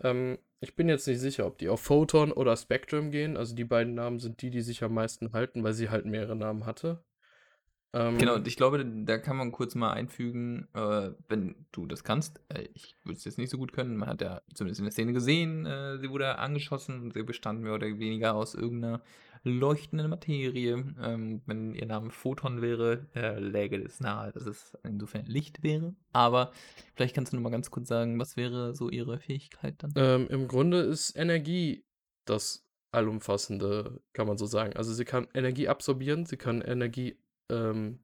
Ähm, 0.00 0.38
ich 0.60 0.76
bin 0.76 0.88
jetzt 0.88 1.06
nicht 1.06 1.20
sicher, 1.20 1.46
ob 1.46 1.58
die 1.58 1.68
auf 1.68 1.80
Photon 1.80 2.32
oder 2.32 2.56
Spectrum 2.56 3.10
gehen. 3.10 3.36
Also 3.36 3.54
die 3.54 3.64
beiden 3.64 3.94
Namen 3.94 4.18
sind 4.18 4.42
die, 4.42 4.50
die 4.50 4.60
sich 4.60 4.82
am 4.82 4.94
meisten 4.94 5.32
halten, 5.32 5.62
weil 5.64 5.72
sie 5.72 5.88
halt 5.88 6.04
mehrere 6.04 6.36
Namen 6.36 6.66
hatte. 6.66 7.02
Ähm, 7.92 8.18
Genau, 8.18 8.34
und 8.34 8.46
ich 8.46 8.56
glaube, 8.56 8.84
da 8.84 9.18
kann 9.18 9.36
man 9.36 9.52
kurz 9.52 9.74
mal 9.74 9.92
einfügen, 9.92 10.68
äh, 10.74 11.10
wenn 11.28 11.66
du 11.72 11.86
das 11.86 12.04
kannst. 12.04 12.40
Äh, 12.48 12.68
ich 12.74 12.96
würde 13.04 13.16
es 13.16 13.24
jetzt 13.24 13.38
nicht 13.38 13.50
so 13.50 13.58
gut 13.58 13.72
können. 13.72 13.96
Man 13.96 14.08
hat 14.08 14.20
ja 14.20 14.42
zumindest 14.54 14.80
in 14.80 14.84
der 14.84 14.92
Szene 14.92 15.12
gesehen, 15.12 15.64
äh, 15.66 15.98
sie 15.98 16.10
wurde 16.10 16.38
angeschossen 16.38 17.00
und 17.00 17.14
sie 17.14 17.22
bestand 17.22 17.62
mehr 17.62 17.74
oder 17.74 17.86
weniger 17.86 18.34
aus 18.34 18.54
irgendeiner 18.54 19.00
leuchtenden 19.44 20.10
Materie. 20.10 20.84
Ähm, 21.00 21.42
wenn 21.46 21.74
ihr 21.74 21.86
Name 21.86 22.10
Photon 22.10 22.60
wäre, 22.60 23.06
äh, 23.14 23.38
läge 23.38 23.76
es 23.76 24.00
nahe, 24.00 24.32
dass 24.32 24.46
es 24.46 24.76
insofern 24.82 25.26
Licht 25.26 25.62
wäre. 25.62 25.94
Aber 26.12 26.52
vielleicht 26.94 27.14
kannst 27.14 27.32
du 27.32 27.36
noch 27.36 27.42
mal 27.42 27.50
ganz 27.50 27.70
kurz 27.70 27.88
sagen, 27.88 28.18
was 28.18 28.36
wäre 28.36 28.74
so 28.74 28.90
ihre 28.90 29.18
Fähigkeit 29.18 29.76
dann? 29.78 29.92
Ähm, 29.96 30.26
Im 30.28 30.48
Grunde 30.48 30.80
ist 30.80 31.16
Energie 31.16 31.84
das 32.24 32.66
Allumfassende, 32.90 34.00
kann 34.12 34.26
man 34.26 34.38
so 34.38 34.46
sagen. 34.46 34.74
Also 34.74 34.92
sie 34.92 35.04
kann 35.04 35.28
Energie 35.34 35.68
absorbieren, 35.68 36.26
sie 36.26 36.36
kann 36.36 36.60
Energie 36.62 37.16
ähm, 37.50 38.00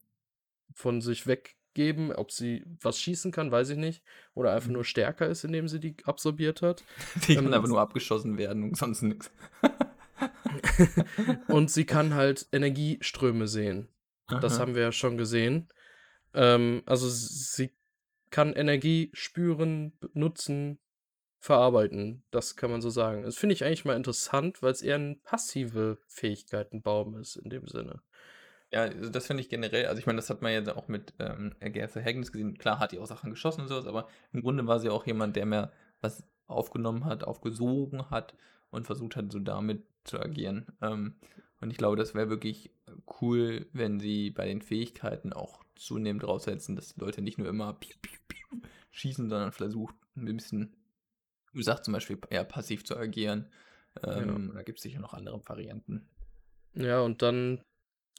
von 0.74 1.00
sich 1.00 1.26
weggeben. 1.26 2.12
Ob 2.12 2.30
sie 2.32 2.64
was 2.80 3.00
schießen 3.00 3.32
kann, 3.32 3.50
weiß 3.50 3.70
ich 3.70 3.76
nicht. 3.78 4.02
Oder 4.34 4.52
einfach 4.52 4.68
Mhm. 4.68 4.74
nur 4.74 4.84
stärker 4.84 5.26
ist, 5.28 5.44
indem 5.44 5.68
sie 5.68 5.80
die 5.80 5.96
absorbiert 6.04 6.62
hat. 6.62 6.84
Die 7.28 7.34
kann 7.34 7.46
Ähm, 7.46 7.52
aber 7.54 7.68
nur 7.68 7.80
abgeschossen 7.80 8.38
werden 8.38 8.62
und 8.62 8.76
sonst 8.76 9.02
nichts. 9.02 9.30
Und 11.48 11.70
sie 11.70 11.84
kann 11.84 12.14
halt 12.14 12.46
Energieströme 12.52 13.48
sehen. 13.48 13.88
Das 14.40 14.58
haben 14.58 14.74
wir 14.74 14.82
ja 14.82 14.92
schon 14.92 15.18
gesehen. 15.18 15.68
Ähm, 16.32 16.82
also 16.86 17.08
sie 17.08 17.70
kann 18.30 18.52
Energie 18.54 19.10
spüren, 19.12 19.92
nutzen, 20.12 20.78
verarbeiten. 21.40 22.22
Das 22.30 22.56
kann 22.56 22.70
man 22.70 22.80
so 22.80 22.88
sagen. 22.90 23.22
Das 23.22 23.36
finde 23.36 23.54
ich 23.54 23.64
eigentlich 23.64 23.84
mal 23.84 23.96
interessant, 23.96 24.62
weil 24.62 24.72
es 24.72 24.80
eher 24.82 24.96
ein 24.96 25.20
passive 25.22 25.98
Fähigkeitenbaum 26.06 27.16
ist 27.18 27.36
in 27.36 27.50
dem 27.50 27.68
Sinne. 27.68 28.00
Ja, 28.74 28.80
also 28.82 29.08
das 29.08 29.28
finde 29.28 29.40
ich 29.40 29.48
generell, 29.48 29.86
also 29.86 30.00
ich 30.00 30.06
meine, 30.06 30.16
das 30.16 30.30
hat 30.30 30.42
man 30.42 30.52
ja 30.52 30.74
auch 30.74 30.88
mit 30.88 31.14
ähm, 31.20 31.54
Agatha 31.60 32.00
Harkness 32.00 32.32
gesehen. 32.32 32.58
Klar 32.58 32.80
hat 32.80 32.90
die 32.90 32.98
auch 32.98 33.06
Sachen 33.06 33.30
geschossen 33.30 33.60
und 33.60 33.68
sowas, 33.68 33.86
aber 33.86 34.08
im 34.32 34.42
Grunde 34.42 34.66
war 34.66 34.80
sie 34.80 34.88
auch 34.88 35.06
jemand, 35.06 35.36
der 35.36 35.46
mehr 35.46 35.70
was 36.00 36.26
aufgenommen 36.48 37.04
hat, 37.04 37.22
aufgesogen 37.22 38.10
hat 38.10 38.34
und 38.70 38.84
versucht 38.84 39.14
hat, 39.14 39.30
so 39.30 39.38
damit 39.38 39.84
zu 40.02 40.18
agieren. 40.18 40.66
Ähm, 40.82 41.14
und 41.60 41.70
ich 41.70 41.76
glaube, 41.76 41.94
das 41.94 42.16
wäre 42.16 42.30
wirklich 42.30 42.72
cool, 43.20 43.68
wenn 43.72 44.00
sie 44.00 44.30
bei 44.30 44.46
den 44.46 44.60
Fähigkeiten 44.60 45.32
auch 45.32 45.62
zunehmend 45.76 46.24
draufsetzen, 46.24 46.74
dass 46.74 46.94
die 46.94 47.00
Leute 47.00 47.22
nicht 47.22 47.38
nur 47.38 47.46
immer 47.46 47.74
piu, 47.74 47.94
piu, 48.02 48.18
piu 48.26 48.60
schießen, 48.90 49.30
sondern 49.30 49.52
versucht 49.52 49.94
ein 50.16 50.24
bisschen, 50.24 50.74
wie 51.52 51.58
gesagt, 51.58 51.84
zum 51.84 51.94
Beispiel 51.94 52.18
eher 52.28 52.42
passiv 52.42 52.84
zu 52.84 52.96
agieren. 52.96 53.46
Ähm, 54.02 54.50
Da 54.52 54.64
gibt 54.64 54.80
es 54.80 54.82
sicher 54.82 54.98
noch 54.98 55.14
andere 55.14 55.40
Varianten. 55.46 56.08
Ja, 56.74 57.02
und 57.02 57.22
dann 57.22 57.60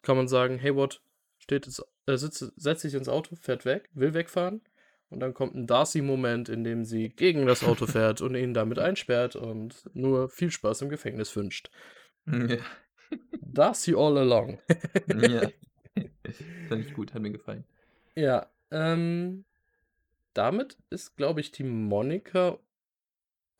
kann 0.03 0.17
man 0.17 0.27
sagen, 0.27 0.61
Hayward 0.61 1.01
steht 1.39 1.65
jetzt, 1.65 1.83
äh, 2.07 2.17
sitzt, 2.17 2.53
setzt 2.55 2.81
sich 2.81 2.93
ins 2.93 3.09
Auto, 3.09 3.35
fährt 3.35 3.65
weg, 3.65 3.89
will 3.93 4.13
wegfahren. 4.13 4.61
Und 5.09 5.19
dann 5.19 5.33
kommt 5.33 5.55
ein 5.55 5.67
Darcy-Moment, 5.67 6.49
in 6.49 6.63
dem 6.63 6.83
sie 6.83 7.09
gegen 7.09 7.45
das 7.45 7.63
Auto 7.63 7.85
fährt 7.87 8.21
und 8.21 8.35
ihn 8.35 8.53
damit 8.53 8.79
einsperrt 8.79 9.35
und 9.35 9.89
nur 9.93 10.29
viel 10.29 10.51
Spaß 10.51 10.81
im 10.81 10.89
Gefängnis 10.89 11.35
wünscht. 11.35 11.69
Ja. 12.25 12.57
Darcy 13.41 13.93
all 13.95 14.17
along. 14.17 14.59
Ja. 15.29 15.49
Fand 16.67 16.85
ich 16.85 16.93
gut, 16.93 17.13
hat 17.13 17.21
mir 17.21 17.31
gefallen. 17.31 17.63
Ja, 18.15 18.51
ähm, 18.71 19.45
damit 20.33 20.77
ist, 20.89 21.15
glaube 21.15 21.39
ich, 21.39 21.51
die 21.51 21.63
Monika, 21.63 22.59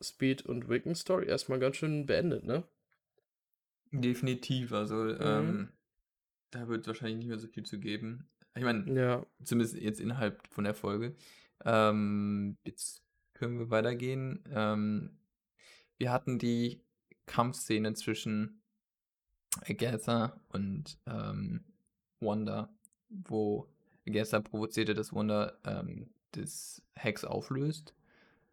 Speed 0.02 0.44
und 0.44 0.68
Wiccan 0.68 0.94
Story 0.94 1.26
erstmal 1.26 1.58
ganz 1.58 1.76
schön 1.76 2.04
beendet, 2.04 2.44
ne? 2.44 2.64
Definitiv, 3.92 4.72
also 4.72 5.08
ähm, 5.08 5.70
da 6.56 6.68
wird 6.68 6.82
es 6.82 6.86
wahrscheinlich 6.86 7.18
nicht 7.18 7.28
mehr 7.28 7.38
so 7.38 7.48
viel 7.48 7.64
zu 7.64 7.78
geben. 7.78 8.28
Ich 8.54 8.64
meine, 8.64 8.90
Ja, 8.92 9.26
zumindest 9.44 9.76
jetzt 9.76 10.00
innerhalb 10.00 10.46
von 10.48 10.64
der 10.64 10.74
Folge. 10.74 11.14
Ähm, 11.64 12.56
jetzt 12.64 13.02
können 13.34 13.58
wir 13.58 13.70
weitergehen. 13.70 14.42
Ähm, 14.50 15.18
wir 15.98 16.10
hatten 16.10 16.38
die 16.38 16.80
Kampfszene 17.26 17.94
zwischen 17.94 18.62
Agatha 19.66 20.40
und 20.48 20.98
ähm, 21.06 21.64
Wanda, 22.20 22.74
wo 23.08 23.68
Agatha 24.06 24.40
provozierte, 24.40 24.94
dass 24.94 25.12
Wanda 25.12 25.58
ähm, 25.64 26.08
das 26.32 26.82
Hex 26.94 27.24
auflöst. 27.24 27.94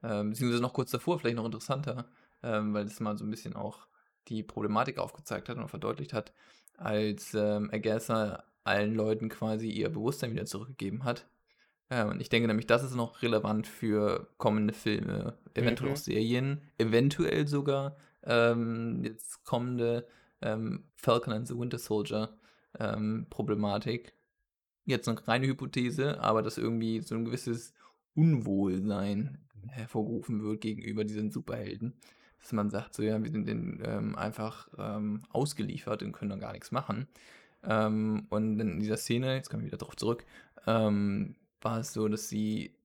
Ähm, 0.02 0.32
beziehungsweise 0.32 0.62
noch 0.62 0.74
kurz 0.74 0.92
davor, 0.92 1.20
vielleicht 1.20 1.38
noch 1.38 1.46
interessanter, 1.46 2.10
ähm, 2.42 2.74
weil 2.74 2.84
das 2.84 3.00
mal 3.00 3.18
so 3.18 3.24
ein 3.24 3.32
bisschen 3.32 3.56
auch 3.56 3.88
die 4.28 4.44
Problematik 4.44 4.98
aufgezeigt 4.98 5.48
hat 5.48 5.58
und 5.58 5.70
verdeutlicht 5.70 6.14
hat, 6.14 6.34
als 6.84 7.34
ähm, 7.34 7.70
Agatha 7.72 8.44
allen 8.64 8.96
Leuten 8.96 9.30
quasi 9.30 9.70
ihr 9.70 9.90
Bewusstsein 9.90 10.32
wieder 10.32 10.46
zurückgegeben 10.46 11.04
hat. 11.04 11.28
Ähm, 11.90 12.10
und 12.10 12.22
ich 12.22 12.30
denke 12.30 12.48
nämlich, 12.48 12.68
das 12.68 12.84
ist 12.84 12.96
noch 12.96 13.22
relevant 13.22 13.68
für 13.68 14.28
kommende 14.38 14.74
Filme, 14.74 15.38
eventuell 15.54 15.90
Mhm. 15.90 15.94
auch 15.96 15.98
Serien, 16.00 16.62
eventuell 16.78 17.48
sogar 17.48 17.98
ähm, 18.24 19.04
jetzt 19.04 19.44
kommende 19.44 20.08
ähm, 20.42 20.86
Falcon 20.96 21.34
and 21.34 21.48
the 21.48 21.58
Winter 21.58 21.78
Soldier 21.78 22.38
ähm, 22.80 23.28
Problematik. 23.30 24.14
Jetzt 24.86 25.08
eine 25.08 25.26
reine 25.28 25.48
Hypothese, 25.48 26.20
aber 26.22 26.42
dass 26.42 26.58
irgendwie 26.58 27.02
so 27.02 27.16
ein 27.16 27.26
gewisses 27.26 27.74
Unwohlsein 28.16 29.38
hervorgerufen 29.68 30.44
wird 30.44 30.62
gegenüber 30.62 31.04
diesen 31.04 31.32
Superhelden. 31.32 31.94
Dass 32.44 32.52
man 32.52 32.70
sagt, 32.70 32.94
so 32.94 33.02
ja, 33.02 33.24
wir 33.24 33.32
sind 33.32 33.48
denen 33.48 33.82
ähm, 33.86 34.16
einfach 34.18 34.68
ähm, 34.78 35.24
ausgeliefert 35.30 36.04
und 36.04 36.12
können 36.12 36.30
dann 36.30 36.42
gar 36.42 36.52
nichts 36.52 36.72
machen. 36.72 37.08
Ähm, 37.64 38.28
und 38.30 38.60
in 38.60 38.82
dieser 38.82 38.98
Szene, 38.98 39.36
jetzt 39.36 39.50
kommen 39.50 39.64
wir 39.64 39.68
wieder 39.68 39.78
darauf 39.78 39.96
zurück, 39.96 40.26
ähm, 40.68 41.36
war 41.62 41.80
es 41.80 41.94
so, 41.94 42.08
dass 42.10 42.28
sie 42.28 42.76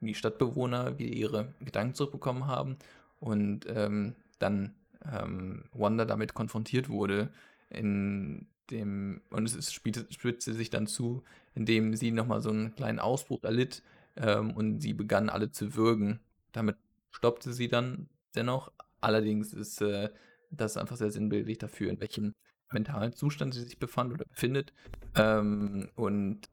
die 0.00 0.14
Stadtbewohner 0.14 0.98
wieder 0.98 1.14
ihre 1.14 1.54
Gedanken 1.60 1.94
zurückbekommen 1.94 2.48
haben 2.48 2.76
und 3.20 3.64
ähm, 3.68 4.16
dann 4.40 4.74
ähm, 5.10 5.64
Wanda 5.72 6.04
damit 6.04 6.34
konfrontiert 6.34 6.88
wurde, 6.88 7.30
in 7.70 8.48
dem, 8.70 9.20
und 9.30 9.44
es 9.46 9.54
ist, 9.54 9.72
spitzte 9.72 10.52
sich 10.52 10.70
dann 10.70 10.88
zu, 10.88 11.22
indem 11.54 11.94
sie 11.94 12.10
nochmal 12.10 12.40
so 12.40 12.50
einen 12.50 12.74
kleinen 12.74 12.98
Ausbruch 12.98 13.44
erlitt 13.44 13.82
und 14.16 14.80
sie 14.80 14.94
begann 14.94 15.28
alle 15.28 15.50
zu 15.50 15.76
würgen. 15.76 16.20
Damit 16.52 16.76
stoppte 17.10 17.52
sie 17.52 17.68
dann 17.68 18.08
dennoch. 18.34 18.72
Allerdings 19.00 19.52
ist 19.52 19.80
äh, 19.82 20.10
das 20.50 20.76
einfach 20.76 20.96
sehr 20.96 21.10
sinnbildlich 21.10 21.58
dafür, 21.58 21.90
in 21.90 22.00
welchem 22.00 22.34
mentalen 22.72 23.12
Zustand 23.12 23.54
sie 23.54 23.62
sich 23.62 23.78
befand 23.78 24.12
oder 24.12 24.24
befindet. 24.24 24.72
Ähm, 25.14 25.90
und 25.94 26.48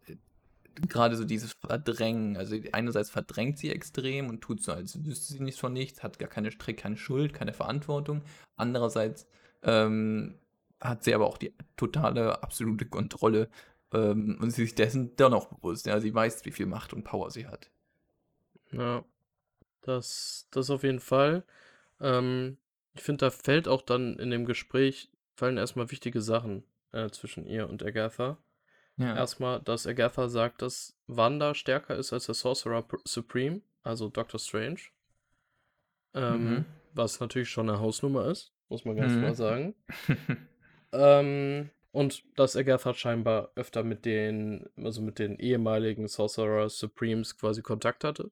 gerade 0.88 1.16
so 1.16 1.24
dieses 1.24 1.54
Verdrängen, 1.54 2.38
also 2.38 2.56
einerseits 2.72 3.10
verdrängt 3.10 3.58
sie 3.58 3.70
extrem 3.70 4.30
und 4.30 4.42
tut 4.42 4.62
so, 4.62 4.72
als 4.72 5.04
wüsste 5.06 5.34
sie 5.34 5.44
nichts 5.44 5.60
von 5.60 5.74
nichts, 5.74 6.04
hat 6.04 6.20
gar 6.20 6.30
keine 6.30 6.52
Strick, 6.52 6.78
keine 6.78 6.98
Schuld, 6.98 7.34
keine 7.34 7.54
Verantwortung. 7.54 8.24
Andererseits 8.56 9.28
ähm, 9.64 10.36
hat 10.82 11.04
sie 11.04 11.14
aber 11.14 11.28
auch 11.28 11.38
die 11.38 11.54
totale, 11.78 12.42
absolute 12.44 12.86
Kontrolle 12.86 13.50
ähm, 13.94 14.38
und 14.42 14.52
sie 14.52 14.64
ist 14.64 14.80
dessen 14.80 15.16
dann 15.16 15.34
auch 15.34 15.48
bewusst. 15.48 15.86
Ja, 15.86 16.00
sie 16.00 16.14
weiß, 16.14 16.46
wie 16.46 16.52
viel 16.52 16.66
Macht 16.66 16.94
und 16.94 17.04
Power 17.04 17.32
sie 17.32 17.48
hat. 17.48 17.70
Ja, 18.72 19.04
das, 19.82 20.48
das 20.52 20.70
auf 20.70 20.84
jeden 20.84 21.00
Fall. 21.00 21.44
Ähm, 22.00 22.58
ich 22.94 23.02
finde, 23.02 23.26
da 23.26 23.30
fällt 23.32 23.68
auch 23.68 23.82
dann 23.82 24.18
in 24.20 24.30
dem 24.30 24.46
Gespräch, 24.46 25.12
fallen 25.36 25.58
erstmal 25.58 25.92
wichtige 25.92 26.22
Sachen 26.22 26.64
äh, 26.92 27.10
zwischen 27.10 27.46
ihr 27.46 27.70
und 27.70 27.84
Agatha. 27.84 28.38
Ja. 28.98 29.16
Erstmal, 29.16 29.60
dass 29.62 29.88
Agatha 29.88 30.30
sagt, 30.30 30.62
dass 30.62 30.96
Wanda 31.08 31.56
stärker 31.56 31.96
ist 31.96 32.14
als 32.14 32.28
der 32.28 32.36
Sorcerer 32.36 32.86
Supreme, 33.06 33.62
also 33.82 34.10
Doctor 34.10 34.40
Strange. 34.40 34.80
Ähm, 36.14 36.50
mhm. 36.50 36.66
Was 36.94 37.20
natürlich 37.20 37.50
schon 37.50 37.70
eine 37.70 37.80
Hausnummer 37.80 38.28
ist, 38.28 38.54
muss 38.70 38.86
man 38.86 38.96
ganz 38.96 39.14
mhm. 39.14 39.20
klar 39.20 39.34
sagen. 39.34 39.76
ähm, 40.92 41.72
und 41.92 42.24
dass 42.38 42.56
Agatha 42.56 42.94
scheinbar 42.94 43.52
öfter 43.56 43.84
mit 43.84 44.06
den, 44.06 44.70
also 44.76 45.02
mit 45.02 45.18
den 45.18 45.40
ehemaligen 45.40 46.08
Sorcerer 46.08 46.70
Supremes 46.70 47.38
quasi 47.38 47.64
Kontakt 47.64 48.04
hatte. 48.04 48.32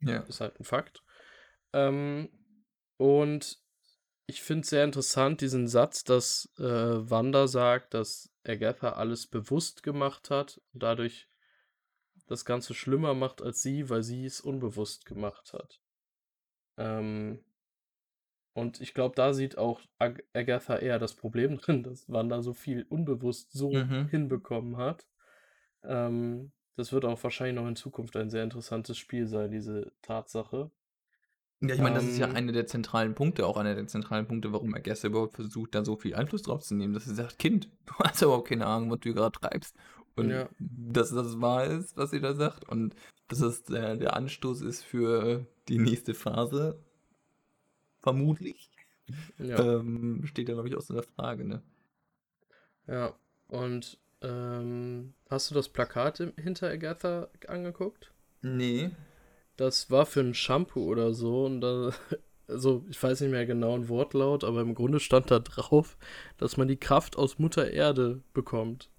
Ja. 0.00 0.20
Ist 0.20 0.40
halt 0.40 0.60
ein 0.60 0.64
Fakt. 0.64 1.02
Ähm, 1.72 2.28
und 2.96 3.58
ich 4.26 4.42
finde 4.42 4.62
es 4.62 4.70
sehr 4.70 4.84
interessant, 4.84 5.40
diesen 5.40 5.68
Satz, 5.68 6.04
dass 6.04 6.50
äh, 6.58 6.62
Wanda 6.62 7.46
sagt, 7.46 7.94
dass 7.94 8.30
Agatha 8.44 8.90
alles 8.92 9.26
bewusst 9.26 9.82
gemacht 9.82 10.30
hat 10.30 10.60
und 10.72 10.82
dadurch 10.82 11.28
das 12.26 12.44
Ganze 12.44 12.74
schlimmer 12.74 13.14
macht 13.14 13.42
als 13.42 13.62
sie, 13.62 13.90
weil 13.90 14.02
sie 14.02 14.24
es 14.24 14.40
unbewusst 14.40 15.04
gemacht 15.04 15.52
hat. 15.52 15.80
Ähm, 16.78 17.44
und 18.54 18.80
ich 18.80 18.94
glaube, 18.94 19.14
da 19.16 19.34
sieht 19.34 19.58
auch 19.58 19.80
Ag 19.98 20.22
Agatha 20.32 20.76
eher 20.76 20.98
das 20.98 21.14
Problem 21.14 21.58
drin, 21.58 21.82
dass 21.82 22.08
Wanda 22.08 22.40
so 22.40 22.54
viel 22.54 22.86
unbewusst 22.88 23.52
so 23.52 23.72
mhm. 23.72 24.08
hinbekommen 24.08 24.76
hat. 24.78 25.06
Ähm, 25.82 26.52
das 26.76 26.92
wird 26.92 27.04
auch 27.04 27.22
wahrscheinlich 27.22 27.56
noch 27.56 27.68
in 27.68 27.76
Zukunft 27.76 28.16
ein 28.16 28.30
sehr 28.30 28.42
interessantes 28.42 28.96
Spiel 28.98 29.26
sein, 29.26 29.50
diese 29.50 29.92
Tatsache. 30.02 30.70
Ja, 31.68 31.74
ich 31.74 31.80
meine, 31.80 31.96
das 31.96 32.04
ist 32.04 32.18
ja 32.18 32.28
ähm. 32.28 32.36
einer 32.36 32.52
der 32.52 32.66
zentralen 32.66 33.14
Punkte, 33.14 33.46
auch 33.46 33.56
einer 33.56 33.74
der 33.74 33.86
zentralen 33.86 34.26
Punkte, 34.26 34.52
warum 34.52 34.74
Agatha 34.74 35.08
überhaupt 35.08 35.34
versucht, 35.34 35.74
da 35.74 35.84
so 35.84 35.96
viel 35.96 36.14
Einfluss 36.14 36.42
drauf 36.42 36.62
zu 36.62 36.74
nehmen, 36.74 36.94
dass 36.94 37.04
sie 37.04 37.14
sagt, 37.14 37.38
Kind, 37.38 37.68
du 37.86 37.94
hast 37.98 38.22
überhaupt 38.22 38.48
keine 38.48 38.66
Ahnung, 38.66 38.90
was 38.90 39.00
du 39.00 39.14
gerade 39.14 39.38
treibst. 39.38 39.76
Und 40.16 40.30
ja. 40.30 40.48
dass 40.58 41.10
das 41.10 41.40
wahr 41.40 41.64
ist, 41.66 41.96
was 41.96 42.10
sie 42.10 42.20
da 42.20 42.34
sagt. 42.34 42.68
Und 42.68 42.94
dass 43.28 43.40
das 43.40 43.64
der, 43.64 43.96
der 43.96 44.14
Anstoß 44.14 44.60
ist 44.60 44.84
für 44.84 45.46
die 45.68 45.78
nächste 45.78 46.14
Phase. 46.14 46.78
Vermutlich. 48.00 48.70
Ja. 49.38 49.58
Ähm, 49.58 50.22
steht 50.24 50.48
ja, 50.48 50.54
glaube 50.54 50.68
ich, 50.68 50.76
aus 50.76 50.86
der 50.86 51.02
Frage, 51.02 51.44
ne? 51.44 51.62
Ja, 52.86 53.14
und 53.48 53.98
ähm, 54.22 55.14
hast 55.28 55.50
du 55.50 55.54
das 55.54 55.68
Plakat 55.68 56.18
hinter 56.36 56.68
Agatha 56.68 57.28
angeguckt? 57.48 58.12
Nee. 58.42 58.90
Das 59.56 59.90
war 59.90 60.04
für 60.06 60.20
ein 60.20 60.34
Shampoo 60.34 60.84
oder 60.84 61.14
so 61.14 61.44
und 61.44 61.60
da, 61.60 61.92
also 62.48 62.84
ich 62.88 63.00
weiß 63.00 63.20
nicht 63.20 63.30
mehr 63.30 63.46
genau 63.46 63.74
ein 63.74 63.88
Wortlaut, 63.88 64.44
aber 64.44 64.60
im 64.60 64.74
Grunde 64.74 65.00
stand 65.00 65.30
da 65.30 65.38
drauf, 65.38 65.96
dass 66.38 66.56
man 66.56 66.68
die 66.68 66.78
Kraft 66.78 67.16
aus 67.16 67.38
Mutter 67.38 67.70
Erde 67.70 68.22
bekommt. 68.32 68.90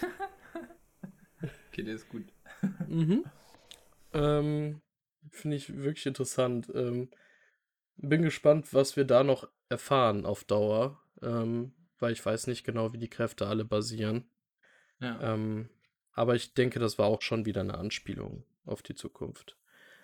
okay, 1.68 1.82
der 1.82 1.94
ist 1.94 2.08
gut. 2.08 2.24
mhm. 2.88 3.24
Ähm, 4.12 4.80
Finde 5.30 5.56
ich 5.56 5.74
wirklich 5.74 6.06
interessant. 6.06 6.70
Ähm, 6.74 7.10
bin 7.96 8.22
gespannt, 8.22 8.74
was 8.74 8.96
wir 8.96 9.04
da 9.04 9.22
noch 9.22 9.48
erfahren 9.68 10.26
auf 10.26 10.44
Dauer, 10.44 11.00
ähm, 11.22 11.72
weil 11.98 12.12
ich 12.12 12.24
weiß 12.24 12.46
nicht 12.46 12.64
genau, 12.64 12.92
wie 12.92 12.98
die 12.98 13.08
Kräfte 13.08 13.46
alle 13.46 13.64
basieren. 13.64 14.24
Ja. 15.00 15.34
Ähm, 15.34 15.68
aber 16.12 16.34
ich 16.34 16.54
denke, 16.54 16.78
das 16.78 16.98
war 16.98 17.06
auch 17.06 17.22
schon 17.22 17.46
wieder 17.46 17.60
eine 17.60 17.78
Anspielung 17.78 18.44
auf 18.64 18.82
die 18.82 18.94
Zukunft. 18.94 19.56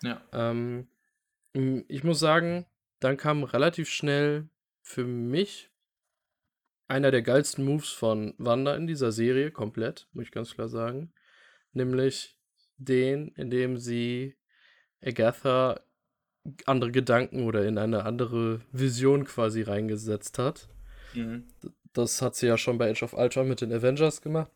Ja. 0.03 0.21
Ähm, 0.31 0.87
ich 1.53 2.03
muss 2.03 2.19
sagen, 2.19 2.65
dann 2.99 3.17
kam 3.17 3.43
relativ 3.43 3.89
schnell 3.89 4.49
für 4.81 5.05
mich 5.05 5.69
einer 6.87 7.11
der 7.11 7.21
geilsten 7.21 7.63
Moves 7.63 7.89
von 7.89 8.33
Wanda 8.37 8.75
in 8.75 8.87
dieser 8.87 9.11
Serie, 9.11 9.51
komplett, 9.51 10.07
muss 10.13 10.25
ich 10.25 10.31
ganz 10.31 10.53
klar 10.53 10.69
sagen. 10.69 11.13
Nämlich 11.71 12.37
den, 12.77 13.29
in 13.35 13.49
dem 13.49 13.77
sie 13.77 14.35
Agatha 15.01 15.81
andere 16.65 16.91
Gedanken 16.91 17.43
oder 17.43 17.65
in 17.65 17.77
eine 17.77 18.05
andere 18.05 18.61
Vision 18.71 19.25
quasi 19.25 19.61
reingesetzt 19.61 20.39
hat. 20.39 20.67
Mhm. 21.13 21.47
Das 21.93 22.21
hat 22.21 22.35
sie 22.35 22.47
ja 22.47 22.57
schon 22.57 22.77
bei 22.77 22.89
Age 22.89 23.03
of 23.03 23.13
Ultron 23.13 23.47
mit 23.47 23.61
den 23.61 23.73
Avengers 23.73 24.21
gemacht. 24.21 24.51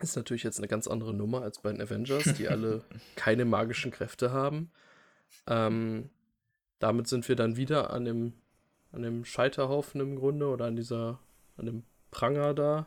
Ist 0.00 0.16
natürlich 0.16 0.44
jetzt 0.44 0.58
eine 0.58 0.68
ganz 0.68 0.86
andere 0.86 1.12
Nummer 1.12 1.42
als 1.42 1.60
bei 1.60 1.72
den 1.72 1.80
Avengers, 1.80 2.34
die 2.34 2.48
alle 2.48 2.84
keine 3.16 3.44
magischen 3.44 3.90
Kräfte 3.90 4.32
haben. 4.32 4.70
Ähm, 5.46 6.10
damit 6.78 7.08
sind 7.08 7.28
wir 7.28 7.36
dann 7.36 7.56
wieder 7.56 7.90
an 7.90 8.04
dem, 8.04 8.32
an 8.92 9.02
dem 9.02 9.24
Scheiterhaufen 9.24 10.00
im 10.00 10.16
Grunde 10.16 10.48
oder 10.48 10.66
an 10.66 10.76
dieser, 10.76 11.18
an 11.56 11.66
dem 11.66 11.84
Pranger 12.10 12.54
da. 12.54 12.86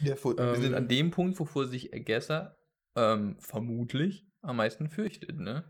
Ja, 0.00 0.16
vor, 0.16 0.38
ähm, 0.38 0.52
wir 0.52 0.60
sind 0.60 0.74
an 0.74 0.88
dem 0.88 1.10
Punkt, 1.10 1.38
wovor 1.40 1.66
sich 1.66 1.92
Agatha 1.92 2.56
ähm, 2.94 3.36
vermutlich 3.40 4.24
am 4.42 4.56
meisten 4.56 4.88
fürchtet, 4.88 5.38
ne? 5.40 5.64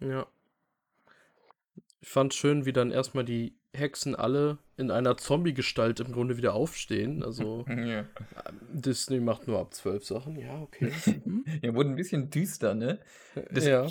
Ja. 0.00 0.26
Ich 2.00 2.08
fand 2.08 2.32
schön, 2.32 2.64
wie 2.64 2.72
dann 2.72 2.90
erstmal 2.90 3.24
die 3.24 3.59
Hexen 3.72 4.16
alle 4.16 4.58
in 4.76 4.90
einer 4.90 5.16
Zombie-Gestalt 5.16 6.00
im 6.00 6.12
Grunde 6.12 6.36
wieder 6.36 6.54
aufstehen. 6.54 7.22
Also 7.22 7.64
ja. 7.68 8.04
Disney 8.72 9.20
macht 9.20 9.46
nur 9.46 9.58
ab 9.58 9.74
zwölf 9.74 10.04
Sachen, 10.04 10.36
ja, 10.36 10.60
okay. 10.60 10.92
Ja, 11.62 11.74
wurde 11.74 11.90
ein 11.90 11.96
bisschen 11.96 12.30
düster, 12.30 12.74
ne? 12.74 12.98
Das, 13.50 13.66
ja. 13.66 13.86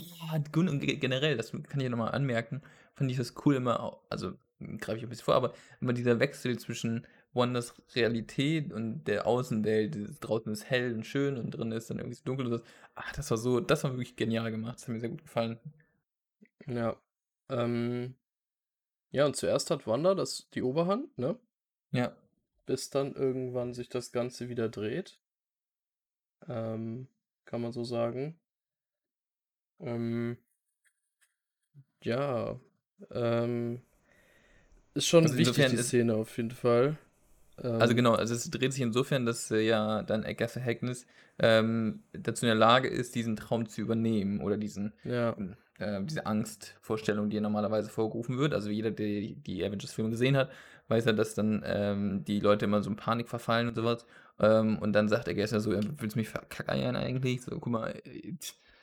Generell, 0.51 1.37
das 1.37 1.51
kann 1.51 1.79
ich 1.79 1.89
nochmal 1.89 2.11
anmerken, 2.11 2.61
fand 2.93 3.11
ich 3.11 3.17
das 3.17 3.33
cool 3.45 3.55
immer, 3.55 3.99
also 4.09 4.33
greife 4.79 4.97
ich 4.97 5.03
ein 5.03 5.09
bisschen 5.09 5.25
vor, 5.25 5.35
aber 5.35 5.53
immer 5.79 5.93
dieser 5.93 6.19
Wechsel 6.19 6.57
zwischen 6.59 7.07
Wonders 7.33 7.75
Realität 7.95 8.73
und 8.73 9.03
der 9.05 9.27
Außenwelt, 9.27 10.17
draußen 10.19 10.51
ist 10.51 10.69
hell 10.69 10.93
und 10.93 11.05
schön 11.05 11.37
und 11.37 11.51
drin 11.51 11.71
ist 11.71 11.89
dann 11.89 11.99
irgendwie 11.99 12.15
so 12.15 12.23
dunkel 12.25 12.47
und 12.47 12.51
so. 12.53 12.61
Ach, 12.95 13.11
das 13.13 13.29
war 13.29 13.37
so, 13.37 13.59
das 13.59 13.83
war 13.83 13.91
wirklich 13.91 14.15
genial 14.15 14.51
gemacht, 14.51 14.75
das 14.75 14.83
hat 14.83 14.89
mir 14.89 14.99
sehr 14.99 15.09
gut 15.09 15.21
gefallen. 15.21 15.59
Ja, 16.65 16.97
ähm, 17.49 18.15
ja, 19.11 19.25
und 19.25 19.35
zuerst 19.35 19.71
hat 19.71 19.87
Wanda 19.87 20.15
das 20.15 20.49
die 20.53 20.63
Oberhand, 20.63 21.17
ne? 21.17 21.37
Ja. 21.91 22.15
Bis 22.65 22.89
dann 22.89 23.15
irgendwann 23.15 23.73
sich 23.73 23.89
das 23.89 24.11
Ganze 24.11 24.49
wieder 24.49 24.69
dreht. 24.69 25.19
Ähm, 26.47 27.07
kann 27.45 27.61
man 27.61 27.71
so 27.71 27.83
sagen. 27.83 28.39
Ähm, 29.79 30.37
ja, 32.03 32.59
ähm, 33.11 33.81
ist 34.93 35.07
schon 35.07 35.23
also 35.23 35.37
wichtig, 35.37 35.67
die 35.69 35.77
Szene 35.77 36.15
auf 36.15 36.37
jeden 36.37 36.51
Fall. 36.51 36.97
Also 37.57 37.91
ähm, 37.91 37.95
genau, 37.95 38.13
also 38.13 38.33
es 38.33 38.49
dreht 38.49 38.73
sich 38.73 38.81
insofern, 38.81 39.25
dass 39.25 39.51
äh, 39.51 39.61
ja 39.61 40.03
dann 40.03 40.23
Agatha 40.23 40.61
Harkness 40.61 41.05
ähm, 41.39 42.03
dazu 42.13 42.45
in 42.45 42.49
der 42.49 42.55
Lage 42.55 42.87
ist, 42.87 43.15
diesen 43.15 43.35
Traum 43.35 43.67
zu 43.67 43.81
übernehmen 43.81 44.41
oder 44.41 44.57
diesen 44.57 44.93
ja 45.03 45.35
äh, 45.79 46.03
diese 46.03 46.25
Angstvorstellung, 46.25 47.29
die 47.29 47.39
normalerweise 47.39 47.89
vorgerufen 47.89 48.37
wird. 48.37 48.53
Also 48.53 48.69
jeder, 48.69 48.91
der 48.91 49.21
die 49.21 49.63
Avengers-Filme 49.63 50.11
gesehen 50.11 50.37
hat, 50.37 50.51
weiß 50.87 51.05
ja, 51.05 51.13
dass 51.13 51.35
dann 51.35 51.63
ähm, 51.65 52.23
die 52.25 52.39
Leute 52.39 52.65
immer 52.65 52.81
so 52.83 52.89
in 52.89 52.95
Panik 52.95 53.29
verfallen 53.29 53.67
und 53.67 53.75
sowas. 53.75 54.05
Ähm, 54.39 54.79
und 54.79 54.93
dann 54.93 55.07
sagt 55.07 55.27
er 55.27 55.33
gestern 55.33 55.61
so, 55.61 55.73
ja, 55.73 55.81
willst 55.97 56.15
mich 56.15 56.29
verkackeiern 56.29 56.95
eigentlich? 56.95 57.41
So, 57.41 57.51
guck 57.59 57.67
mal, 57.67 57.89
äh, 58.05 58.33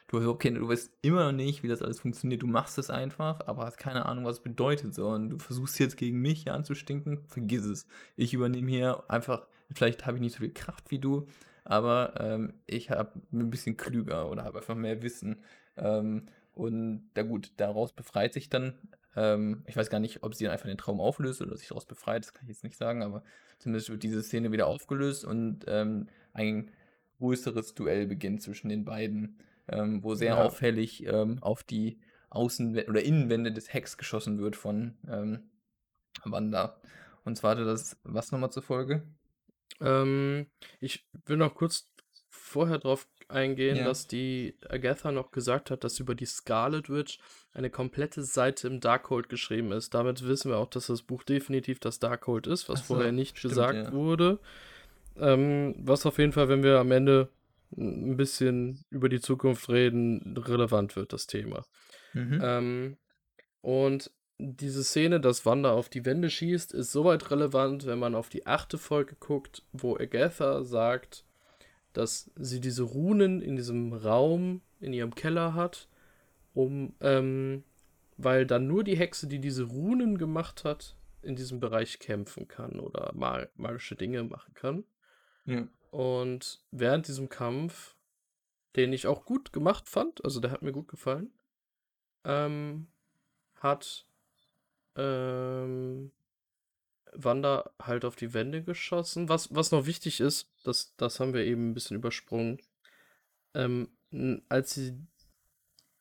du, 0.08 0.28
okay, 0.28 0.50
du 0.50 0.68
weißt 0.68 0.90
immer 1.02 1.24
noch 1.24 1.32
nicht, 1.32 1.62
wie 1.62 1.68
das 1.68 1.82
alles 1.82 2.00
funktioniert. 2.00 2.42
Du 2.42 2.46
machst 2.46 2.78
es 2.78 2.90
einfach, 2.90 3.40
aber 3.46 3.66
hast 3.66 3.78
keine 3.78 4.06
Ahnung, 4.06 4.24
was 4.24 4.36
es 4.36 4.42
bedeutet. 4.42 4.94
So, 4.94 5.08
und 5.08 5.30
du 5.30 5.38
versuchst 5.38 5.78
jetzt 5.78 5.96
gegen 5.96 6.20
mich 6.20 6.44
hier 6.44 6.54
anzustinken, 6.54 7.24
vergiss 7.26 7.64
es. 7.64 7.86
Ich 8.16 8.34
übernehme 8.34 8.70
hier 8.70 9.04
einfach, 9.08 9.46
vielleicht 9.72 10.06
habe 10.06 10.16
ich 10.16 10.22
nicht 10.22 10.34
so 10.34 10.40
viel 10.40 10.52
Kraft 10.52 10.90
wie 10.90 10.98
du, 10.98 11.26
aber 11.64 12.14
ähm, 12.20 12.54
ich 12.66 12.90
habe 12.90 13.20
ein 13.32 13.50
bisschen 13.50 13.76
klüger 13.76 14.30
oder 14.30 14.44
habe 14.44 14.58
einfach 14.58 14.76
mehr 14.76 15.02
Wissen. 15.02 15.42
Ähm, 15.76 16.28
und 16.56 17.10
da 17.14 17.22
gut, 17.22 17.52
daraus 17.58 17.92
befreit 17.92 18.32
sich 18.32 18.48
dann, 18.48 18.74
ähm, 19.14 19.62
ich 19.66 19.76
weiß 19.76 19.90
gar 19.90 20.00
nicht, 20.00 20.22
ob 20.22 20.34
sie 20.34 20.44
dann 20.44 20.52
einfach 20.52 20.66
den 20.68 20.78
Traum 20.78 21.00
auflöst 21.00 21.42
oder 21.42 21.56
sich 21.56 21.68
daraus 21.68 21.86
befreit, 21.86 22.24
das 22.24 22.32
kann 22.34 22.44
ich 22.44 22.48
jetzt 22.56 22.64
nicht 22.64 22.76
sagen, 22.76 23.02
aber 23.02 23.22
zumindest 23.58 23.90
wird 23.90 24.02
diese 24.02 24.22
Szene 24.22 24.52
wieder 24.52 24.66
aufgelöst 24.66 25.24
und 25.24 25.64
ähm, 25.68 26.08
ein 26.32 26.70
größeres 27.18 27.74
Duell 27.74 28.06
beginnt 28.06 28.42
zwischen 28.42 28.68
den 28.68 28.84
beiden, 28.84 29.38
ähm, 29.68 30.02
wo 30.02 30.14
sehr 30.14 30.36
Ja. 30.36 30.44
auffällig 30.44 31.04
ähm, 31.06 31.42
auf 31.42 31.62
die 31.62 32.00
Außenwände 32.30 32.90
oder 32.90 33.02
Innenwände 33.02 33.52
des 33.52 33.72
Hecks 33.72 33.96
geschossen 33.96 34.38
wird 34.38 34.56
von 34.56 34.96
ähm, 35.08 35.50
Wanda. 36.24 36.80
Und 37.24 37.36
zwar 37.36 37.52
hatte 37.52 37.64
das, 37.64 37.96
was 38.04 38.32
nochmal 38.32 38.50
zur 38.50 38.62
Folge? 38.62 39.02
Ähm, 39.80 40.46
ich 40.80 41.06
will 41.26 41.36
noch 41.36 41.54
kurz 41.54 41.86
vorher 42.28 42.78
drauf 42.78 43.08
eingehen, 43.28 43.76
Ja. 43.76 43.84
dass 43.84 44.06
die 44.06 44.54
Agatha 44.68 45.12
noch 45.12 45.30
gesagt 45.30 45.70
hat, 45.70 45.84
dass 45.84 45.98
über 45.98 46.14
die 46.14 46.26
Scarlet 46.26 46.88
Witch 46.90 47.18
eine 47.52 47.70
komplette 47.70 48.22
Seite 48.22 48.68
im 48.68 48.80
Darkhold 48.80 49.28
geschrieben 49.28 49.72
ist. 49.72 49.94
Damit 49.94 50.26
wissen 50.26 50.50
wir 50.50 50.58
auch, 50.58 50.70
dass 50.70 50.86
das 50.86 51.02
Buch 51.02 51.22
definitiv 51.22 51.80
das 51.80 51.98
Darkhold 51.98 52.46
ist, 52.46 52.68
was 52.68 52.80
so, 52.86 52.94
vorher 52.94 53.12
nicht 53.12 53.38
stimmt, 53.38 53.52
gesagt 53.54 53.86
ja. 53.86 53.92
wurde. 53.92 54.38
Ähm, 55.16 55.74
was 55.78 56.06
auf 56.06 56.18
jeden 56.18 56.32
Fall, 56.32 56.48
wenn 56.48 56.62
wir 56.62 56.78
am 56.78 56.92
Ende 56.92 57.30
ein 57.76 58.16
bisschen 58.16 58.84
über 58.90 59.08
die 59.08 59.20
Zukunft 59.20 59.68
reden, 59.68 60.36
relevant 60.36 60.94
wird, 60.94 61.12
das 61.12 61.26
Thema. 61.26 61.64
Mhm. 62.12 62.40
Ähm, 62.42 62.96
und 63.60 64.10
diese 64.38 64.84
Szene, 64.84 65.18
dass 65.20 65.46
Wanda 65.46 65.72
auf 65.72 65.88
die 65.88 66.04
Wände 66.04 66.30
schießt, 66.30 66.72
ist 66.72 66.92
soweit 66.92 67.30
relevant, 67.30 67.86
wenn 67.86 67.98
man 67.98 68.14
auf 68.14 68.28
die 68.28 68.46
achte 68.46 68.78
Folge 68.78 69.16
guckt, 69.18 69.62
wo 69.72 69.96
Agatha 69.96 70.62
sagt, 70.62 71.24
dass 71.96 72.30
sie 72.36 72.60
diese 72.60 72.82
Runen 72.82 73.40
in 73.40 73.56
diesem 73.56 73.92
Raum 73.92 74.60
in 74.80 74.92
ihrem 74.92 75.14
Keller 75.14 75.54
hat, 75.54 75.88
um, 76.52 76.94
ähm, 77.00 77.64
weil 78.18 78.46
dann 78.46 78.66
nur 78.66 78.84
die 78.84 78.96
Hexe, 78.96 79.26
die 79.26 79.38
diese 79.38 79.64
Runen 79.64 80.18
gemacht 80.18 80.64
hat, 80.64 80.96
in 81.22 81.36
diesem 81.36 81.58
Bereich 81.58 81.98
kämpfen 81.98 82.48
kann 82.48 82.78
oder 82.80 83.12
mag 83.14 83.50
magische 83.56 83.96
Dinge 83.96 84.22
machen 84.24 84.54
kann. 84.54 84.84
ja. 85.46 85.66
Und 85.90 86.60
während 86.70 87.08
diesem 87.08 87.30
Kampf, 87.30 87.96
den 88.76 88.92
ich 88.92 89.06
auch 89.06 89.24
gut 89.24 89.52
gemacht 89.52 89.88
fand, 89.88 90.22
also 90.24 90.40
der 90.40 90.50
hat 90.50 90.60
mir 90.60 90.72
gut 90.72 90.88
gefallen, 90.88 91.32
ähm, 92.24 92.88
hat 93.54 94.06
ähm, 94.96 96.12
Wanda 97.16 97.70
halt 97.80 98.04
auf 98.04 98.16
die 98.16 98.34
Wände 98.34 98.62
geschossen. 98.62 99.28
Was, 99.28 99.54
was 99.54 99.70
noch 99.72 99.86
wichtig 99.86 100.20
ist, 100.20 100.48
das, 100.64 100.94
das 100.96 101.18
haben 101.20 101.34
wir 101.34 101.44
eben 101.44 101.70
ein 101.70 101.74
bisschen 101.74 101.96
übersprungen, 101.96 102.58
ähm, 103.54 103.88
als 104.48 104.74
sie 104.74 104.94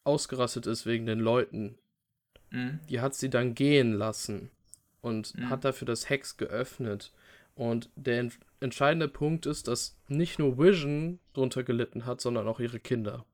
ausgerastet 0.04 0.67
ist 0.67 0.86
wegen 0.86 1.06
den 1.06 1.19
Leuten, 1.19 1.78
Mhm. 2.51 2.80
die 2.89 3.01
hat 3.01 3.15
sie 3.15 3.30
dann 3.30 3.56
gehen 3.56 3.93
lassen 3.93 4.49
und 5.01 5.36
Mhm. 5.36 5.49
hat 5.49 5.65
dafür 5.65 5.86
das 5.88 6.10
Hex 6.10 6.38
geöffnet. 6.38 7.12
Und 7.56 7.89
der 7.95 8.19
en 8.19 8.34
entscheidende 8.60 9.08
Punkt 9.08 9.45
ist, 9.45 9.67
dass 9.67 9.95
nicht 10.08 10.39
nur 10.39 10.58
Vision 10.58 11.19
drunter 11.34 11.63
gelitten 11.63 12.06
hat, 12.06 12.19
sondern 12.21 12.47
auch 12.47 12.60
ihre 12.60 12.80
Kinder. 12.80 13.25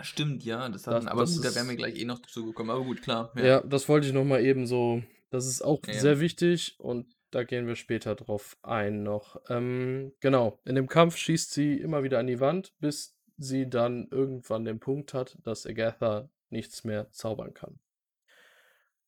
Stimmt, 0.00 0.44
ja, 0.44 0.68
das 0.68 0.82
Das- 0.82 0.94
hatten, 0.94 1.08
aber 1.08 1.22
das 1.22 1.34
gut, 1.34 1.44
da 1.44 1.48
ist- 1.48 1.54
wären 1.56 1.68
wir 1.68 1.76
gleich 1.76 1.96
eh 1.96 2.04
noch 2.04 2.18
dazu 2.20 2.46
gekommen, 2.46 2.70
aber 2.70 2.84
gut, 2.84 3.02
klar. 3.02 3.32
Ja, 3.36 3.60
das 3.62 3.88
wollte 3.88 4.06
ich 4.06 4.12
noch 4.12 4.24
mal 4.24 4.40
eben 4.44 4.66
so. 4.66 5.02
Das 5.30 5.46
ist 5.46 5.62
auch 5.62 5.80
Ja. 5.86 5.94
sehr 5.94 6.20
wichtig 6.20 6.74
und 6.78 7.14
da 7.30 7.44
gehen 7.44 7.66
wir 7.66 7.76
später 7.76 8.14
drauf 8.16 8.56
ein 8.62 9.02
noch. 9.04 9.40
Ähm, 9.48 10.12
genau, 10.20 10.58
in 10.64 10.74
dem 10.74 10.88
Kampf 10.88 11.16
schießt 11.16 11.52
sie 11.52 11.74
immer 11.80 12.02
wieder 12.02 12.18
an 12.18 12.26
die 12.26 12.40
Wand, 12.40 12.74
bis 12.80 13.16
sie 13.38 13.70
dann 13.70 14.08
irgendwann 14.10 14.64
den 14.64 14.80
Punkt 14.80 15.14
hat, 15.14 15.38
dass 15.44 15.64
Agatha 15.66 16.28
nichts 16.50 16.84
mehr 16.84 17.10
zaubern 17.12 17.54
kann. 17.54 17.78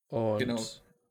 Und 0.09 0.39
Genau. 0.39 0.61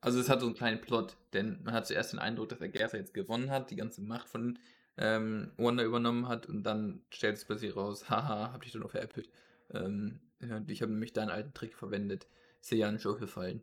Also 0.04 0.20
es 0.20 0.30
hat 0.30 0.40
so 0.40 0.48
einen 0.48 0.56
kleinen 0.56 0.82
Plot, 0.82 1.16
denn 1.34 1.62
man 1.64 1.74
hat 1.76 1.86
zuerst 1.86 2.14
den 2.14 2.20
Eindruck, 2.20 2.50
dass 2.50 2.62
Agatha 2.62 2.98
jetzt 2.98 3.14
gewonnen 3.14 3.52
hat, 3.52 3.70
die 3.70 3.76
ganze 3.76 4.02
Macht 4.02 4.28
von 4.30 4.58
ähm, 4.98 5.52
Wanda 5.58 5.84
übernommen 5.84 6.28
hat 6.28 6.48
und 6.48 6.64
dann 6.64 7.02
stellt 7.12 7.38
es 7.38 7.46
plötzlich 7.46 7.76
raus, 7.76 8.10
haha, 8.10 8.52
hab 8.52 8.62
dich 8.64 8.72
doch 8.72 8.80
nur 8.80 8.90
veräppelt. 8.90 9.30
Ähm, 9.74 10.20
ich 10.68 10.82
habe 10.82 10.92
nämlich 10.92 11.14
deinen 11.14 11.30
alten 11.30 11.54
Trick 11.54 11.76
verwendet. 11.76 12.28
Ist 12.62 12.72
dir 12.72 12.78
ja 12.78 12.92
nicht 12.92 13.06
aufgefallen. 13.06 13.62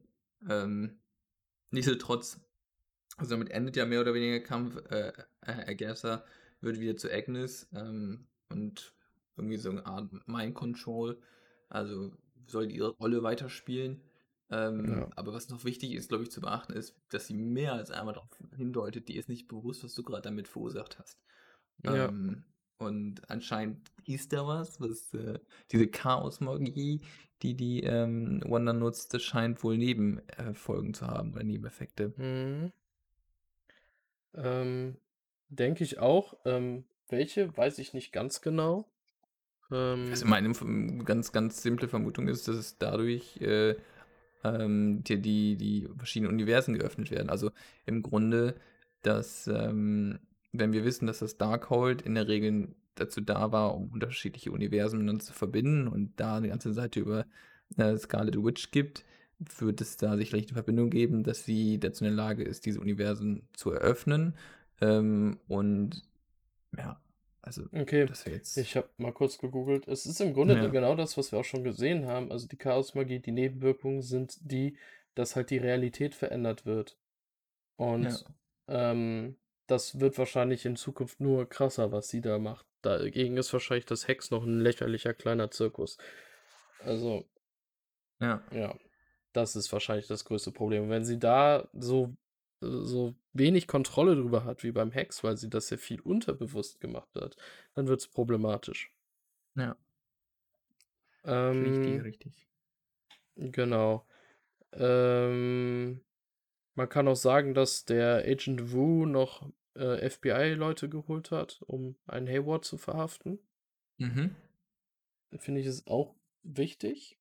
Ähm, 0.48 0.98
nichtsdestotrotz, 1.70 2.40
also 3.16 3.30
damit 3.30 3.50
endet 3.50 3.76
ja 3.76 3.86
mehr 3.86 4.00
oder 4.00 4.14
weniger 4.14 4.32
der 4.32 4.42
Kampf. 4.42 4.76
Äh, 4.90 5.12
äh, 5.42 5.70
Agatha 5.70 6.24
wird 6.60 6.80
wieder 6.80 6.96
zu 6.96 7.12
Agnes 7.12 7.68
ähm, 7.72 8.26
und 8.50 8.94
irgendwie 9.36 9.56
so 9.56 9.70
eine 9.70 9.86
Art 9.86 10.10
Mind 10.26 10.54
Control, 10.54 11.20
also 11.68 12.12
soll 12.46 12.70
ihre 12.70 12.90
Rolle 12.90 13.22
weiterspielen. 13.22 14.02
Ähm, 14.50 14.86
Ja. 14.88 15.10
Aber 15.16 15.34
was 15.34 15.48
noch 15.50 15.64
wichtig 15.64 15.92
ist, 15.92 16.08
glaube 16.08 16.24
ich, 16.24 16.30
zu 16.30 16.40
beachten, 16.40 16.72
ist, 16.72 16.96
dass 17.10 17.26
sie 17.26 17.34
mehr 17.34 17.74
als 17.74 17.90
einmal 17.90 18.14
darauf 18.14 18.30
hindeutet, 18.56 19.08
die 19.08 19.16
ist 19.16 19.28
nicht 19.28 19.46
bewusst, 19.46 19.84
was 19.84 19.94
du 19.94 20.02
gerade 20.02 20.22
damit 20.22 20.48
verursacht 20.48 20.98
hast. 20.98 21.20
Ja. 21.84 22.06
Ähm, 22.08 22.44
und 22.78 23.28
anscheinend 23.28 23.90
ist 24.04 24.32
da 24.32 24.46
was, 24.46 24.80
was 24.80 25.12
äh, 25.14 25.38
diese 25.70 25.88
Chaos-Magie, 25.88 27.00
die 27.42 27.54
die 27.54 27.82
ähm, 27.82 28.42
Wanda 28.44 28.72
nutzt, 28.72 29.14
das 29.14 29.22
scheint 29.22 29.62
wohl 29.62 29.76
Nebenfolgen 29.76 30.94
zu 30.94 31.06
haben 31.06 31.32
oder 31.32 31.44
Nebeneffekte. 31.44 32.12
Mhm. 32.16 32.72
Ähm, 34.34 34.96
denke 35.48 35.84
ich 35.84 35.98
auch. 35.98 36.36
Ähm, 36.44 36.84
welche, 37.08 37.56
weiß 37.56 37.78
ich 37.78 37.94
nicht 37.94 38.12
ganz 38.12 38.40
genau. 38.40 38.88
Ähm, 39.70 40.08
Also 40.10 40.26
meine 40.26 40.52
ganz, 41.04 41.32
ganz 41.32 41.62
simple 41.62 41.88
Vermutung 41.88 42.28
ist, 42.28 42.48
dass 42.48 42.56
es 42.56 42.78
dadurch 42.78 43.38
äh, 43.40 43.76
ähm, 44.44 45.02
die, 45.04 45.20
die, 45.20 45.56
die 45.56 45.88
verschiedenen 45.96 46.32
Universen 46.32 46.74
geöffnet 46.74 47.10
werden. 47.10 47.30
Also 47.30 47.50
im 47.86 48.02
Grunde, 48.02 48.54
dass 49.02 49.46
ähm, 49.46 50.20
wenn 50.58 50.72
wir 50.72 50.84
wissen, 50.84 51.06
dass 51.06 51.20
das 51.20 51.36
Darkhold 51.36 52.02
in 52.02 52.14
der 52.14 52.28
Regel 52.28 52.74
dazu 52.94 53.20
da 53.20 53.52
war, 53.52 53.74
um 53.74 53.90
unterschiedliche 53.92 54.50
Universen 54.52 54.98
miteinander 54.98 55.24
zu 55.24 55.32
verbinden 55.32 55.88
und 55.88 56.18
da 56.18 56.36
eine 56.36 56.48
ganze 56.48 56.72
Seite 56.72 57.00
über 57.00 57.26
äh, 57.76 57.96
Scarlet 57.96 58.36
Witch 58.42 58.70
gibt, 58.70 59.04
wird 59.38 59.80
es 59.80 59.96
da 59.96 60.16
sicherlich 60.16 60.46
eine 60.46 60.54
Verbindung 60.54 60.90
geben, 60.90 61.22
dass 61.22 61.44
sie 61.44 61.78
dazu 61.78 62.04
in 62.04 62.10
der 62.10 62.16
Lage 62.16 62.42
ist, 62.42 62.66
diese 62.66 62.80
Universen 62.80 63.48
zu 63.52 63.70
eröffnen. 63.70 64.34
Ähm, 64.80 65.38
und 65.46 66.02
ja, 66.76 67.00
also 67.40 67.62
okay. 67.72 68.06
das 68.06 68.24
jetzt. 68.24 68.56
Ich 68.58 68.76
habe 68.76 68.88
mal 68.98 69.12
kurz 69.12 69.38
gegoogelt. 69.38 69.86
Es 69.86 70.06
ist 70.06 70.20
im 70.20 70.34
Grunde 70.34 70.54
Ja. 70.54 70.66
genau 70.68 70.96
das, 70.96 71.16
was 71.16 71.32
wir 71.32 71.38
auch 71.38 71.44
schon 71.44 71.64
gesehen 71.64 72.06
haben. 72.06 72.32
Also 72.32 72.48
die 72.48 72.56
Chaosmagie, 72.56 73.20
die 73.20 73.32
Nebenwirkungen 73.32 74.02
sind 74.02 74.38
die, 74.40 74.76
dass 75.14 75.36
halt 75.36 75.50
die 75.50 75.58
Realität 75.58 76.14
verändert 76.14 76.66
wird. 76.66 76.98
Und 77.76 78.04
Ja. 78.68 78.90
ähm, 78.90 79.36
das 79.68 80.00
wird 80.00 80.18
wahrscheinlich 80.18 80.64
in 80.64 80.76
Zukunft 80.76 81.20
nur 81.20 81.48
krasser, 81.48 81.92
was 81.92 82.08
sie 82.08 82.20
da 82.20 82.38
macht. 82.38 82.66
Dagegen 82.82 83.36
ist 83.36 83.52
wahrscheinlich 83.52 83.86
das 83.86 84.08
Hex 84.08 84.30
noch 84.30 84.42
ein 84.42 84.60
lächerlicher 84.60 85.14
kleiner 85.14 85.50
Zirkus. 85.50 85.98
Also, 86.80 87.28
ja. 88.18 88.42
ja, 88.50 88.74
das 89.32 89.56
ist 89.56 89.72
wahrscheinlich 89.72 90.06
das 90.06 90.24
größte 90.24 90.52
Problem. 90.52 90.88
Wenn 90.88 91.04
sie 91.04 91.18
da 91.18 91.68
so, 91.74 92.16
so 92.60 93.14
wenig 93.34 93.66
Kontrolle 93.66 94.16
drüber 94.16 94.44
hat 94.44 94.62
wie 94.62 94.72
beim 94.72 94.90
Hex, 94.90 95.22
weil 95.22 95.36
sie 95.36 95.50
das 95.50 95.68
ja 95.70 95.76
viel 95.76 96.00
unterbewusst 96.00 96.80
gemacht 96.80 97.14
hat, 97.14 97.36
dann 97.74 97.88
wird 97.88 98.00
es 98.00 98.08
problematisch. 98.08 98.90
Ja. 99.54 99.76
Ähm, 101.24 101.62
Richtig, 101.62 102.04
richtig. 102.04 102.46
Genau. 103.36 104.06
Ähm, 104.72 106.00
man 106.74 106.88
kann 106.88 107.08
auch 107.08 107.16
sagen, 107.16 107.54
dass 107.54 107.84
der 107.84 108.24
Agent 108.24 108.72
Wu 108.72 109.04
noch 109.04 109.50
äh, 109.78 110.10
FBI-Leute 110.10 110.88
geholt 110.88 111.30
hat, 111.30 111.62
um 111.66 111.96
einen 112.06 112.28
Hayward 112.28 112.64
zu 112.64 112.76
verhaften. 112.78 113.38
Mhm. 113.98 114.34
Finde 115.38 115.60
ich 115.60 115.66
es 115.66 115.86
auch 115.86 116.14
wichtig. 116.42 117.18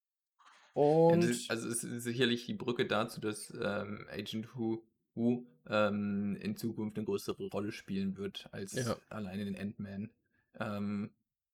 Ja, 0.76 0.82
Und 0.82 1.24
ist, 1.24 1.50
also 1.50 1.68
es 1.70 1.84
ist 1.84 2.04
sicherlich 2.04 2.46
die 2.46 2.54
Brücke 2.54 2.86
dazu, 2.86 3.20
dass 3.20 3.52
ähm, 3.60 4.08
Agent 4.12 4.56
Who, 4.56 4.84
Who 5.16 5.46
ähm, 5.68 6.38
in 6.40 6.56
Zukunft 6.56 6.98
eine 6.98 7.06
größere 7.06 7.48
Rolle 7.48 7.72
spielen 7.72 8.16
wird 8.18 8.48
als 8.52 8.74
Ja. 8.74 8.96
alleine 9.10 9.46
den 9.46 9.58
Ant-Man. 9.58 10.12
Ähm, 10.60 11.12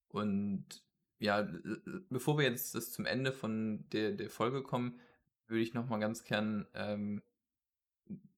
und 0.09 0.83
ja, 1.19 1.39
äh, 1.41 1.77
bevor 2.09 2.37
wir 2.37 2.45
jetzt 2.45 2.75
das 2.75 2.91
zum 2.91 3.05
Ende 3.05 3.31
von 3.31 3.85
der, 3.91 4.11
der 4.11 4.29
Folge 4.29 4.61
kommen, 4.61 4.99
würde 5.47 5.63
ich 5.63 5.73
noch 5.73 5.87
mal 5.87 5.99
ganz 5.99 6.23
gern 6.25 6.67
ähm, 6.73 7.21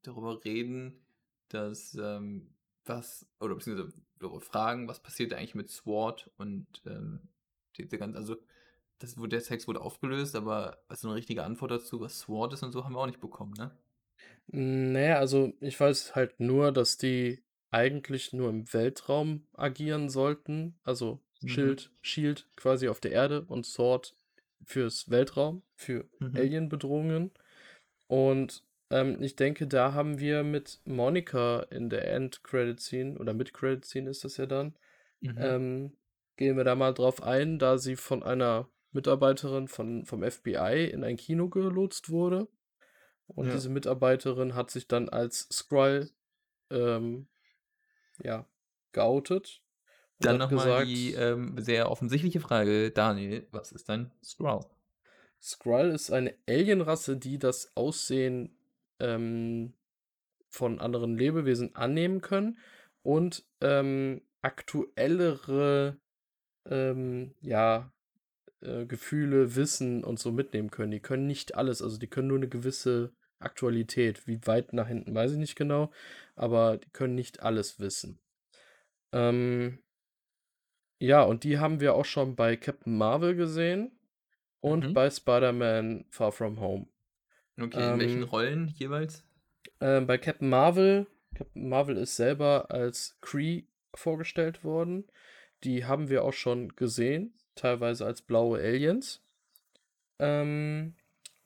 darüber 0.04 0.44
reden, 0.46 1.04
dass 1.50 1.96
ähm, 2.00 2.55
was, 2.86 3.28
oder 3.40 3.56
beziehungsweise 3.56 3.94
darüber 4.20 4.42
fragen, 4.42 4.88
was 4.88 5.02
passiert 5.02 5.34
eigentlich 5.34 5.56
mit 5.56 5.70
SWORD 5.70 6.30
und 6.38 6.68
ähm, 6.86 7.30
diese 7.78 7.98
ganze, 7.98 8.18
also 8.18 8.38
das, 9.00 9.16
der 9.16 9.44
Text 9.44 9.68
wurde 9.68 9.82
aufgelöst, 9.82 10.36
aber 10.36 10.78
was 10.88 11.02
so 11.02 11.10
eine 11.10 11.18
richtige 11.18 11.44
Antwort 11.44 11.72
dazu, 11.72 12.00
was 12.00 12.20
SWORD 12.20 12.54
ist 12.54 12.64
und 12.64 12.72
so, 12.72 12.84
haben 12.86 12.94
wir 12.94 13.00
auch 13.00 13.08
nicht 13.08 13.20
bekommen, 13.20 13.54
ne? 13.58 13.72
Naja, 14.48 15.18
also 15.18 15.54
ich 15.60 15.80
weiß 15.80 16.16
halt 16.16 16.40
nur, 16.40 16.72
dass 16.72 16.98
die 16.98 17.44
eigentlich 17.72 18.32
nur 18.32 18.50
im 18.50 18.72
Weltraum 18.74 19.48
agieren 19.54 20.10
sollten. 20.10 20.80
Also 20.84 21.20
Mhm. 21.42 21.50
Schild, 21.50 21.92
Shield 22.02 22.48
quasi 22.56 22.88
auf 22.88 23.00
der 23.00 23.12
Erde 23.12 23.46
und 23.46 23.66
Sword 23.66 24.16
fürs 24.64 25.10
Weltraum, 25.10 25.64
für 25.76 26.08
Mhm. 26.20 26.36
Alien-Bedrohungen. 26.36 27.32
Und 28.08 28.64
ähm, 28.90 29.22
ich 29.22 29.36
denke, 29.36 29.68
da 29.68 29.94
haben 29.94 30.20
wir 30.20 30.44
mit 30.44 30.80
Monika 30.86 31.62
in 31.72 31.90
der 31.90 32.12
End-Credit-Scene 32.12 33.18
oder 33.18 33.34
Mid-Credit-Scene 33.34 34.10
ist 34.10 34.24
das 34.24 34.38
ja 34.38 34.46
dann, 34.46 34.76
Mhm. 35.22 35.38
ähm, 35.40 35.98
gehen 36.38 36.58
wir 36.58 36.64
da 36.64 36.76
mal 36.76 36.94
drauf 36.94 37.24
ein, 37.24 37.58
da 37.60 37.78
sie 37.78 37.96
von 37.96 38.22
einer 38.22 38.70
Mitarbeiterin 38.92 39.68
von, 39.68 40.06
vom 40.06 40.24
FBI 40.24 40.90
in 40.92 41.04
ein 41.04 41.18
Kino 41.18 41.50
gelotst 41.50 42.10
wurde. 42.10 42.48
Und 43.28 43.48
Ja. 43.48 43.54
diese 43.54 43.70
Mitarbeiterin 43.70 44.56
hat 44.56 44.70
sich 44.70 44.88
dann 44.88 45.10
als 45.10 45.48
Skrull 45.52 46.10
ähm, 46.70 47.28
ja, 48.24 48.48
geoutet. 48.92 49.62
Dann 50.20 50.38
nochmal 50.38 50.86
die 50.86 51.14
ähm, 51.14 51.56
sehr 51.60 51.92
offensichtliche 51.92 52.40
Frage, 52.40 52.92
Daniel, 52.92 53.48
was 53.52 53.72
ist 53.72 53.90
ein 53.90 54.12
Skrull? 54.24 54.62
Skrull 55.42 55.90
ist 55.90 56.12
eine 56.12 56.34
Alienrasse, 56.48 57.18
die 57.18 57.38
das 57.38 57.76
Aussehen 57.76 58.58
ähm, 59.00 59.74
von 60.50 60.80
anderen 60.80 61.18
Lebewesen 61.18 61.76
annehmen 61.76 62.22
können 62.22 62.58
und 63.04 63.46
ähm, 63.62 64.22
aktuellere 64.42 65.98
ähm, 66.66 67.36
ja, 67.42 67.92
äh, 68.62 68.86
Gefühle, 68.86 69.56
Wissen 69.56 70.04
und 70.04 70.20
so 70.20 70.32
mitnehmen 70.32 70.72
können. 70.72 70.92
Die 70.92 71.02
können 71.02 71.28
nicht 71.28 71.56
alles, 71.56 71.82
also 71.82 71.98
die 71.98 72.08
können 72.08 72.30
nur 72.30 72.38
eine 72.38 72.50
gewisse 72.50 73.14
Aktualität. 73.40 74.28
Wie 74.28 74.40
weit 74.46 74.74
nach 74.74 74.88
hinten, 74.88 75.14
weiß 75.14 75.34
ich 75.34 75.38
nicht 75.38 75.56
genau, 75.56 75.92
aber 76.36 76.78
die 76.78 76.90
können 76.90 77.16
nicht 77.16 77.42
alles 77.42 77.80
wissen. 77.80 78.20
Ähm, 79.12 79.80
ja, 81.00 81.24
und 81.24 81.44
die 81.44 81.60
haben 81.60 81.80
wir 81.80 81.96
auch 81.96 82.06
schon 82.06 82.36
bei 82.36 82.56
Captain 82.56 82.98
Marvel 82.98 83.36
gesehen 83.36 83.92
und 84.62 84.90
Mhm. 84.90 84.94
bei 84.94 85.10
Spider-Man 85.10 86.06
Far 86.10 86.32
From 86.32 86.60
Home. 86.60 86.88
Okay, 87.60 87.94
in 87.94 88.00
welchen 88.00 88.22
Ähm, 88.24 88.30
Rollen 88.30 88.68
jeweils? 88.78 89.24
Ähm, 89.82 90.08
bei 90.08 90.18
Captain 90.18 90.50
Marvel, 90.50 91.08
Captain 91.34 91.70
Marvel 91.70 91.98
ist 91.98 92.16
selber 92.16 92.72
als 92.72 93.18
Kree 93.22 93.64
vorgestellt 93.94 94.64
worden. 94.64 95.06
Die 95.64 95.86
haben 95.86 96.10
wir 96.10 96.24
auch 96.24 96.34
schon 96.34 96.76
gesehen, 96.76 97.34
teilweise 97.56 98.06
als 98.06 98.22
blaue 98.22 98.60
Aliens. 98.60 99.22
Ähm, 100.20 100.96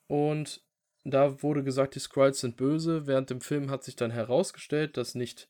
und 0.07 0.61
da 1.03 1.41
wurde 1.41 1.63
gesagt, 1.63 1.95
die 1.95 1.99
Skrulls 1.99 2.39
sind 2.39 2.57
böse. 2.57 3.07
Während 3.07 3.29
dem 3.29 3.41
Film 3.41 3.69
hat 3.69 3.83
sich 3.83 3.95
dann 3.95 4.11
herausgestellt, 4.11 4.97
dass 4.97 5.15
nicht 5.15 5.47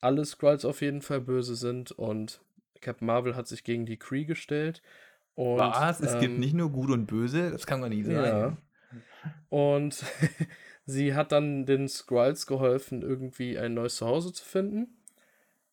alle 0.00 0.24
Skrulls 0.24 0.64
auf 0.64 0.80
jeden 0.80 1.02
Fall 1.02 1.20
böse 1.20 1.54
sind. 1.54 1.92
Und 1.92 2.40
Captain 2.80 3.06
Marvel 3.06 3.36
hat 3.36 3.46
sich 3.46 3.64
gegen 3.64 3.86
die 3.86 3.98
Kree 3.98 4.24
gestellt. 4.24 4.82
Und, 5.34 5.58
Was? 5.58 6.00
Es 6.00 6.18
gibt 6.18 6.34
ähm, 6.34 6.40
nicht 6.40 6.54
nur 6.54 6.70
gut 6.70 6.90
und 6.90 7.06
böse? 7.06 7.50
Das 7.50 7.66
kann 7.66 7.80
man 7.80 7.90
nicht 7.90 8.06
sagen. 8.06 8.16
Ja. 8.16 8.56
Und 9.48 10.04
sie 10.86 11.14
hat 11.14 11.32
dann 11.32 11.66
den 11.66 11.88
Skrulls 11.88 12.46
geholfen, 12.46 13.02
irgendwie 13.02 13.58
ein 13.58 13.74
neues 13.74 13.96
Zuhause 13.96 14.32
zu 14.32 14.44
finden. 14.44 14.96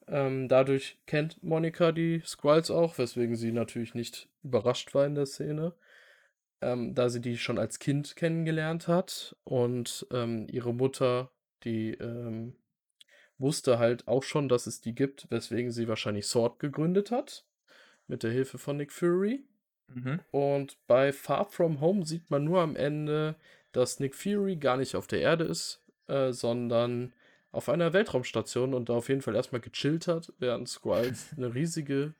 Ähm, 0.07 0.47
dadurch 0.47 0.97
kennt 1.05 1.43
Monika 1.43 1.91
die 1.91 2.21
Skrulls 2.25 2.71
auch, 2.71 2.97
weswegen 2.97 3.35
sie 3.35 3.51
natürlich 3.51 3.93
nicht 3.93 4.29
überrascht 4.43 4.93
war 4.95 5.05
in 5.05 5.15
der 5.15 5.25
Szene, 5.25 5.73
ähm, 6.61 6.95
da 6.95 7.09
sie 7.09 7.19
die 7.19 7.37
schon 7.37 7.59
als 7.59 7.79
Kind 7.79 8.15
kennengelernt 8.15 8.87
hat. 8.87 9.35
Und 9.43 10.07
ähm, 10.11 10.47
ihre 10.49 10.73
Mutter, 10.73 11.31
die 11.63 11.91
ähm, 11.95 12.55
wusste 13.37 13.79
halt 13.79 14.07
auch 14.07 14.23
schon, 14.23 14.49
dass 14.49 14.65
es 14.65 14.81
die 14.81 14.95
gibt, 14.95 15.29
weswegen 15.29 15.71
sie 15.71 15.87
wahrscheinlich 15.87 16.27
Sword 16.27 16.59
gegründet 16.59 17.11
hat, 17.11 17.45
mit 18.07 18.23
der 18.23 18.31
Hilfe 18.31 18.57
von 18.57 18.77
Nick 18.77 18.91
Fury. 18.91 19.43
Mhm. 19.93 20.19
Und 20.31 20.77
bei 20.87 21.11
Far 21.13 21.45
From 21.45 21.81
Home 21.81 22.05
sieht 22.05 22.29
man 22.29 22.43
nur 22.43 22.61
am 22.61 22.75
Ende, 22.75 23.35
dass 23.71 23.99
Nick 23.99 24.15
Fury 24.15 24.55
gar 24.57 24.77
nicht 24.77 24.95
auf 24.95 25.07
der 25.07 25.21
Erde 25.21 25.45
ist, 25.45 25.81
äh, 26.07 26.31
sondern 26.31 27.13
auf 27.51 27.69
einer 27.69 27.93
Weltraumstation 27.93 28.73
und 28.73 28.89
da 28.89 28.93
auf 28.93 29.09
jeden 29.09 29.21
Fall 29.21 29.35
erstmal 29.35 29.61
gechillt 29.61 30.07
hat, 30.07 30.33
während 30.39 30.67
Skrulls 30.67 31.33
eine 31.37 31.53
riesige 31.53 32.13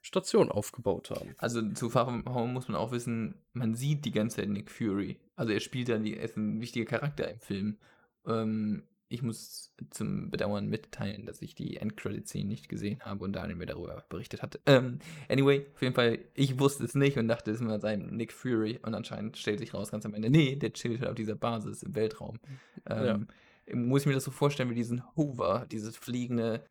Station 0.00 0.50
aufgebaut 0.50 1.10
haben. 1.10 1.34
Also 1.38 1.60
zu 1.72 1.90
Far 1.90 2.06
From 2.06 2.24
Home 2.26 2.52
muss 2.52 2.68
man 2.68 2.76
auch 2.76 2.92
wissen, 2.92 3.34
man 3.52 3.74
sieht 3.74 4.04
die 4.04 4.12
ganze 4.12 4.36
Zeit 4.36 4.48
Nick 4.48 4.70
Fury. 4.70 5.18
Also 5.36 5.52
er 5.52 5.60
spielt 5.60 5.88
dann 5.88 6.04
die, 6.04 6.16
er 6.16 6.24
ist 6.24 6.36
ein 6.36 6.60
wichtiger 6.60 6.86
Charakter 6.86 7.30
im 7.30 7.40
Film. 7.40 7.78
Ähm, 8.26 8.84
ich 9.08 9.22
muss 9.22 9.74
zum 9.90 10.30
Bedauern 10.30 10.66
mitteilen, 10.66 11.24
dass 11.26 11.40
ich 11.40 11.54
die 11.54 11.76
Endcredit-Scene 11.76 12.48
nicht 12.48 12.68
gesehen 12.68 13.00
habe 13.00 13.24
und 13.24 13.32
Daniel 13.32 13.56
mir 13.56 13.66
darüber 13.66 14.04
berichtet 14.08 14.42
hat. 14.42 14.60
Ähm, 14.66 14.98
anyway, 15.28 15.66
auf 15.74 15.82
jeden 15.82 15.94
Fall, 15.94 16.18
ich 16.34 16.58
wusste 16.58 16.84
es 16.84 16.94
nicht 16.94 17.16
und 17.16 17.28
dachte, 17.28 17.50
es 17.50 17.64
war 17.64 17.80
sein 17.80 18.08
Nick 18.16 18.32
Fury 18.32 18.78
und 18.82 18.94
anscheinend 18.94 19.36
stellt 19.36 19.60
sich 19.60 19.72
raus 19.72 19.90
ganz 19.90 20.04
am 20.04 20.14
Ende, 20.14 20.30
nee, 20.30 20.56
der 20.56 20.72
chillt 20.72 21.00
halt 21.00 21.10
auf 21.10 21.14
dieser 21.14 21.36
Basis 21.36 21.82
im 21.82 21.94
Weltraum. 21.94 22.38
Ähm, 22.86 23.28
Muss 23.72 24.02
ich 24.02 24.06
mir 24.06 24.14
das 24.14 24.24
so 24.24 24.30
vorstellen 24.30 24.70
wie 24.70 24.74
diesen 24.74 25.02
Hoover, 25.16 25.66
dieses 25.70 25.96
fliegende 25.96 26.64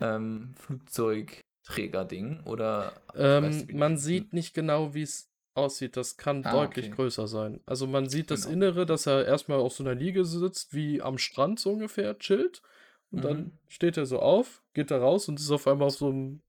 ähm, 0.00 0.54
Flugzeugträger-Ding 0.56 2.40
oder 2.44 2.92
Ähm, 3.14 3.66
man 3.72 3.96
sieht 3.96 4.32
nicht 4.32 4.54
genau, 4.54 4.94
wie 4.94 5.02
es 5.02 5.28
aussieht. 5.56 5.96
Das 5.96 6.16
kann 6.16 6.44
Ah, 6.44 6.52
deutlich 6.52 6.86
okay. 6.86 6.94
größer 6.96 7.26
sein. 7.28 7.60
Also 7.66 7.86
man 7.86 8.08
sieht 8.08 8.30
das 8.30 8.42
Genau. 8.42 8.52
Innere, 8.54 8.86
dass 8.86 9.06
er 9.06 9.24
erstmal 9.26 9.58
auf 9.58 9.72
so 9.74 9.82
einer 9.84 9.94
Liege 9.94 10.24
sitzt, 10.24 10.74
wie 10.74 11.00
am 11.02 11.18
Strand 11.18 11.58
so 11.60 11.72
ungefähr, 11.72 12.18
chillt. 12.18 12.62
Und 13.10 13.18
Mhm. 13.20 13.22
dann 13.22 13.58
steht 13.68 13.96
er 13.96 14.06
so 14.06 14.18
auf, 14.18 14.62
geht 14.74 14.90
da 14.90 14.98
raus 14.98 15.28
und 15.28 15.38
ist 15.40 15.50
auf 15.50 15.66
einmal 15.66 15.86
auf 15.88 15.94
so 15.96 16.08
einem 16.08 16.40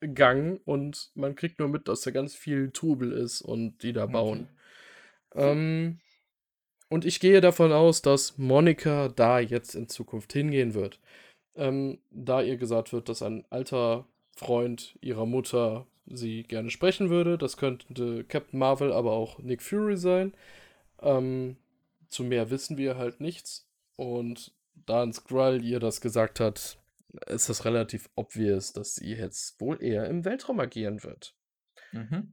Hightech-Gang 0.00 0.60
und 0.64 1.10
man 1.14 1.34
kriegt 1.34 1.58
nur 1.58 1.68
mit, 1.68 1.88
dass 1.88 2.00
da 2.02 2.10
ganz 2.10 2.34
viel 2.34 2.70
Trubel 2.70 3.12
ist 3.12 3.42
und 3.42 3.82
die 3.82 3.92
da 3.92 4.06
bauen. 4.06 4.48
Ähm, 5.34 6.00
und 6.88 7.04
ich 7.04 7.20
gehe 7.20 7.40
davon 7.42 7.72
aus, 7.72 8.00
dass 8.00 8.38
Monika 8.38 9.08
da 9.08 9.40
jetzt 9.40 9.74
in 9.74 9.88
Zukunft 9.88 10.32
hingehen 10.32 10.72
wird. 10.74 10.98
Ähm, 11.54 11.98
da 12.10 12.40
ihr 12.40 12.56
gesagt 12.56 12.92
wird, 12.92 13.08
dass 13.08 13.20
ein 13.22 13.44
alter 13.50 14.06
Freund 14.36 14.96
ihrer 15.00 15.26
Mutter 15.26 15.87
sie 16.10 16.42
gerne 16.42 16.70
sprechen 16.70 17.10
würde. 17.10 17.38
Das 17.38 17.56
könnte 17.56 18.24
Captain 18.24 18.58
Marvel, 18.58 18.92
aber 18.92 19.12
auch 19.12 19.38
Nick 19.38 19.62
Fury 19.62 19.96
sein. 19.96 20.34
Ähm, 21.00 21.56
zu 22.08 22.24
mehr 22.24 22.50
wissen 22.50 22.76
wir 22.76 22.96
halt 22.96 23.20
nichts. 23.20 23.68
Und 23.96 24.54
da 24.74 25.02
ein 25.02 25.12
Skrull 25.12 25.62
ihr 25.62 25.80
das 25.80 26.00
gesagt 26.00 26.40
hat, 26.40 26.78
ist 27.26 27.48
das 27.48 27.64
relativ 27.64 28.08
obvious, 28.14 28.72
dass 28.72 28.94
sie 28.94 29.14
jetzt 29.14 29.60
wohl 29.60 29.82
eher 29.82 30.06
im 30.08 30.24
Weltraum 30.24 30.60
agieren 30.60 31.02
wird. 31.02 31.34
Mhm. 31.92 32.32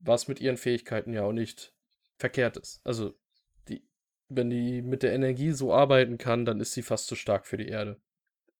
Was 0.00 0.28
mit 0.28 0.40
ihren 0.40 0.56
Fähigkeiten 0.56 1.12
ja 1.12 1.22
auch 1.22 1.32
nicht 1.32 1.72
verkehrt 2.18 2.56
ist. 2.56 2.80
Also, 2.84 3.14
die, 3.68 3.86
wenn 4.28 4.50
die 4.50 4.82
mit 4.82 5.02
der 5.02 5.12
Energie 5.12 5.52
so 5.52 5.72
arbeiten 5.72 6.18
kann, 6.18 6.44
dann 6.44 6.60
ist 6.60 6.72
sie 6.72 6.82
fast 6.82 7.06
zu 7.06 7.14
stark 7.14 7.46
für 7.46 7.56
die 7.56 7.68
Erde. 7.68 8.00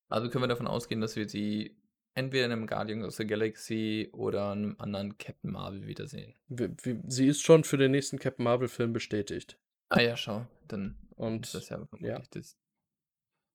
Also 0.09 0.31
können 0.31 0.45
wir 0.45 0.49
davon 0.49 0.69
ausgehen, 0.69 1.01
dass 1.01 1.17
wir 1.17 1.29
sie 1.29 1.77
entweder 2.17 2.47
in 2.47 2.53
einem 2.53 2.67
Guardians 2.67 3.07
of 3.07 3.15
the 3.15 3.27
Galaxy 3.27 4.09
oder 4.13 4.51
einem 4.51 4.75
anderen 4.79 5.17
Captain 5.19 5.53
Marvel 5.53 5.87
wiedersehen. 5.87 6.35
Wie, 6.49 6.71
wie, 6.83 7.01
sie 7.07 7.29
ist 7.29 7.43
schon 7.43 7.63
für 7.63 7.77
den 7.77 7.93
nächsten 7.93 8.19
Captain 8.19 8.45
Marvel-Film 8.45 8.93
bestätigt. 8.93 9.59
Ah 9.91 10.01
ja, 10.01 10.17
schau, 10.17 10.47
dann 10.67 10.97
Und 11.15 11.47
ist 11.47 11.55
das 11.55 11.69
ja 11.69 11.87
vermutlich 11.87 12.29
das. 12.31 12.59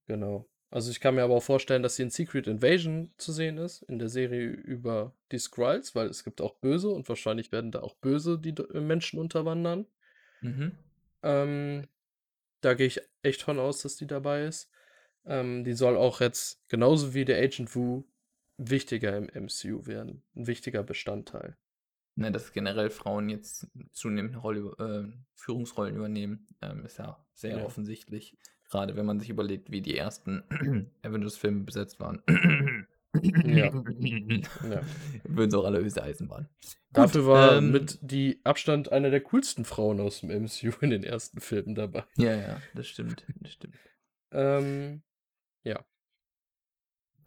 Genau. 0.08 0.48
Also 0.70 0.90
ich 0.90 1.02
kann 1.02 1.16
mir 1.16 1.24
aber 1.24 1.36
auch 1.36 1.44
vorstellen, 1.44 1.84
dass 1.84 1.98
sie 1.98 2.04
in 2.04 2.12
Secret 2.12 2.48
Invasion 2.48 3.14
zu 3.18 3.34
sehen 3.34 3.58
ist, 3.58 3.82
in 3.84 4.00
der 4.00 4.08
Serie 4.08 4.48
über 4.48 5.14
die 5.34 5.40
Skrulls, 5.40 5.96
weil 5.96 6.08
es 6.08 6.24
gibt 6.24 6.40
auch 6.40 6.56
Böse 6.56 6.90
und 6.90 7.10
wahrscheinlich 7.10 7.52
werden 7.52 7.72
da 7.72 7.82
auch 7.82 7.96
Böse 7.96 8.40
die 8.40 8.56
do- 8.56 8.68
Menschen 8.80 9.20
unterwandern. 9.20 9.86
Mhm. 10.40 10.72
Ähm, 11.24 11.88
da 12.62 12.74
gehe 12.74 12.88
ich 12.88 13.02
echt 13.22 13.42
von 13.42 13.60
aus, 13.60 13.82
dass 13.82 13.98
die 13.98 14.08
dabei 14.08 14.46
ist. 14.46 14.72
Ähm, 15.26 15.66
die 15.66 15.74
soll 15.74 15.98
auch 15.98 16.22
jetzt, 16.22 16.68
genauso 16.70 17.14
wie 17.14 17.26
der 17.26 17.44
Agent 17.44 17.76
Wu, 17.76 18.06
wichtiger 18.70 19.16
im 19.18 19.26
MCU 19.46 19.86
werden. 19.88 20.24
Ein 20.36 20.48
wichtiger 20.48 20.84
Bestandteil. 20.84 21.58
Ne, 22.16 22.32
dass 22.32 22.52
generell 22.52 22.90
Frauen 22.90 23.30
jetzt 23.30 23.68
zunehmend 23.94 24.34
eine 24.34 24.42
Rolle, 24.42 24.60
äh, 24.80 25.18
Führungsrollen 25.36 25.96
übernehmen, 25.96 26.48
ähm, 26.62 26.86
ist 26.86 26.98
ja 27.00 27.26
sehr 27.34 27.60
Ja. 27.60 27.66
offensichtlich. 27.66 28.38
Gerade 28.70 28.96
wenn 28.96 29.06
man 29.06 29.20
sich 29.20 29.30
überlegt, 29.30 29.72
wie 29.72 29.82
die 29.82 29.98
ersten 29.98 30.44
Avengers-Filme 31.04 31.64
besetzt 31.64 32.00
waren. 32.00 32.22
Ja. 32.28 33.72
Ja. 34.64 34.82
Würden 35.26 35.52
sie 35.52 35.58
auch 35.60 35.66
alle 35.66 35.80
höchste 35.80 36.02
Eisenbahn. 36.02 36.48
Dafür 36.92 37.26
war 37.26 37.58
ähm, 37.58 37.72
mit 37.72 38.00
die 38.02 38.40
Abstand 38.46 38.90
einer 38.94 39.10
der 39.10 39.20
coolsten 39.22 39.66
Frauen 39.66 40.00
aus 40.00 40.22
dem 40.22 40.30
MCU 40.30 40.72
in 40.80 40.92
den 40.92 41.04
ersten 41.04 41.42
Filmen 41.42 41.76
dabei. 41.76 42.06
Ja, 42.16 42.34
ja, 42.34 42.62
das 42.74 42.88
stimmt, 42.88 43.26
das 43.42 43.52
stimmt. 43.52 43.76
Ähm, 44.32 45.02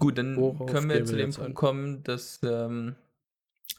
Gut, 0.05 0.19
dann 0.19 0.37
Worauf 0.37 0.71
können 0.71 0.91
wir 0.91 1.03
zu 1.07 1.17
dem 1.17 1.33
Punkt 1.33 1.55
kommen, 1.55 2.03
dass, 2.03 2.39
ähm, 2.43 2.95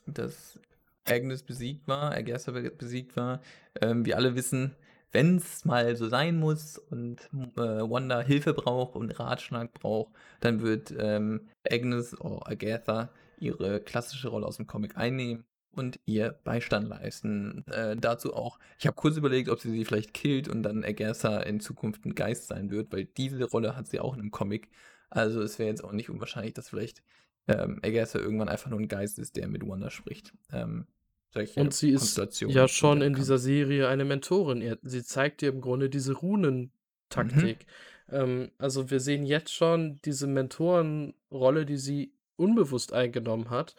dass 0.07 0.59
Agnes 1.07 1.43
besiegt 1.43 1.87
war, 1.87 2.15
Agatha 2.15 2.51
be- 2.51 2.71
besiegt 2.71 3.15
war. 3.15 3.43
Ähm, 3.79 4.05
wir 4.05 4.17
alle 4.17 4.33
wissen, 4.33 4.75
wenn 5.11 5.37
es 5.37 5.65
mal 5.65 5.95
so 5.95 6.09
sein 6.09 6.39
muss 6.39 6.79
und 6.79 7.29
äh, 7.57 7.59
Wanda 7.59 8.21
Hilfe 8.21 8.55
braucht 8.55 8.95
und 8.95 9.11
Ratschlag 9.19 9.71
braucht, 9.75 10.15
dann 10.39 10.63
wird 10.63 10.91
ähm, 10.97 11.41
Agnes 11.69 12.19
oder 12.19 12.49
Agatha 12.49 13.11
ihre 13.39 13.79
klassische 13.79 14.29
Rolle 14.29 14.47
aus 14.47 14.57
dem 14.57 14.65
Comic 14.65 14.97
einnehmen 14.97 15.45
und 15.75 15.99
ihr 16.07 16.39
Beistand 16.43 16.87
leisten. 16.87 17.63
Äh, 17.67 17.97
dazu 17.97 18.33
auch, 18.33 18.57
ich 18.79 18.87
habe 18.87 18.95
kurz 18.95 19.15
überlegt, 19.15 19.49
ob 19.49 19.59
sie 19.59 19.69
sie 19.69 19.85
vielleicht 19.85 20.15
killt 20.15 20.47
und 20.47 20.63
dann 20.63 20.83
Agatha 20.83 21.37
in 21.41 21.59
Zukunft 21.59 22.03
ein 22.03 22.15
Geist 22.15 22.47
sein 22.47 22.71
wird, 22.71 22.91
weil 22.91 23.05
diese 23.05 23.43
Rolle 23.43 23.77
hat 23.77 23.85
sie 23.87 23.99
auch 23.99 24.15
in 24.15 24.21
einem 24.21 24.31
Comic. 24.31 24.69
Also 25.15 25.41
es 25.41 25.57
wäre 25.59 25.69
jetzt 25.69 25.83
auch 25.83 25.93
nicht 25.93 26.09
unwahrscheinlich, 26.09 26.53
dass 26.53 26.69
vielleicht 26.69 27.01
ähm, 27.47 27.79
Agatha 27.83 28.19
irgendwann 28.19 28.49
einfach 28.49 28.69
nur 28.69 28.79
ein 28.79 28.87
Geist 28.87 29.17
ist, 29.17 29.37
der 29.37 29.47
mit 29.47 29.65
Wanda 29.67 29.89
spricht. 29.89 30.33
Ähm, 30.51 30.87
solche 31.33 31.59
Und 31.59 31.73
sie 31.73 31.91
ist 31.91 32.19
ja 32.41 32.67
schon 32.67 33.01
in 33.01 33.13
dieser 33.13 33.37
Serie 33.37 33.87
eine 33.87 34.05
Mentorin. 34.05 34.77
Sie 34.83 35.03
zeigt 35.03 35.41
dir 35.41 35.49
im 35.49 35.61
Grunde 35.61 35.89
diese 35.89 36.13
Runentaktik. 36.13 37.65
Ähm, 38.09 38.51
also 38.57 38.89
wir 38.89 38.99
sehen 38.99 39.25
jetzt 39.25 39.53
schon 39.53 39.99
diese 40.05 40.27
Mentorenrolle, 40.27 41.65
die 41.65 41.77
sie 41.77 42.13
unbewusst 42.35 42.93
eingenommen 42.93 43.49
hat. 43.49 43.75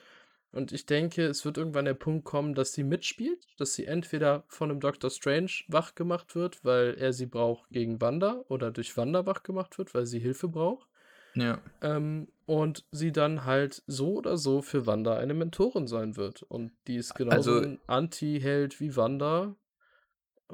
Und 0.52 0.72
ich 0.72 0.86
denke, 0.86 1.26
es 1.26 1.44
wird 1.44 1.58
irgendwann 1.58 1.84
der 1.84 1.94
Punkt 1.94 2.24
kommen, 2.24 2.54
dass 2.54 2.72
sie 2.72 2.82
mitspielt, 2.82 3.46
dass 3.58 3.74
sie 3.74 3.84
entweder 3.84 4.44
von 4.48 4.70
einem 4.70 4.80
Doctor 4.80 5.10
Strange 5.10 5.50
wach 5.68 5.94
gemacht 5.94 6.34
wird, 6.34 6.64
weil 6.64 6.94
er 6.94 7.12
sie 7.12 7.26
braucht 7.26 7.68
gegen 7.70 8.00
Wanda, 8.00 8.42
oder 8.48 8.70
durch 8.70 8.96
Wanda 8.96 9.26
wach 9.26 9.42
gemacht 9.42 9.76
wird, 9.76 9.92
weil 9.92 10.06
sie 10.06 10.18
Hilfe 10.18 10.48
braucht. 10.48 10.88
Ja. 11.36 11.60
Ähm, 11.82 12.28
und 12.46 12.84
sie 12.92 13.12
dann 13.12 13.44
halt 13.44 13.82
so 13.86 14.14
oder 14.14 14.36
so 14.36 14.62
für 14.62 14.86
Wanda 14.86 15.16
eine 15.18 15.34
Mentorin 15.34 15.86
sein 15.86 16.16
wird. 16.16 16.42
Und 16.42 16.72
die 16.86 16.96
ist 16.96 17.14
genauso 17.14 17.52
Also- 17.54 17.68
ein 17.68 17.78
Anti-Held 17.86 18.80
wie 18.80 18.96
Wanda. 18.96 19.56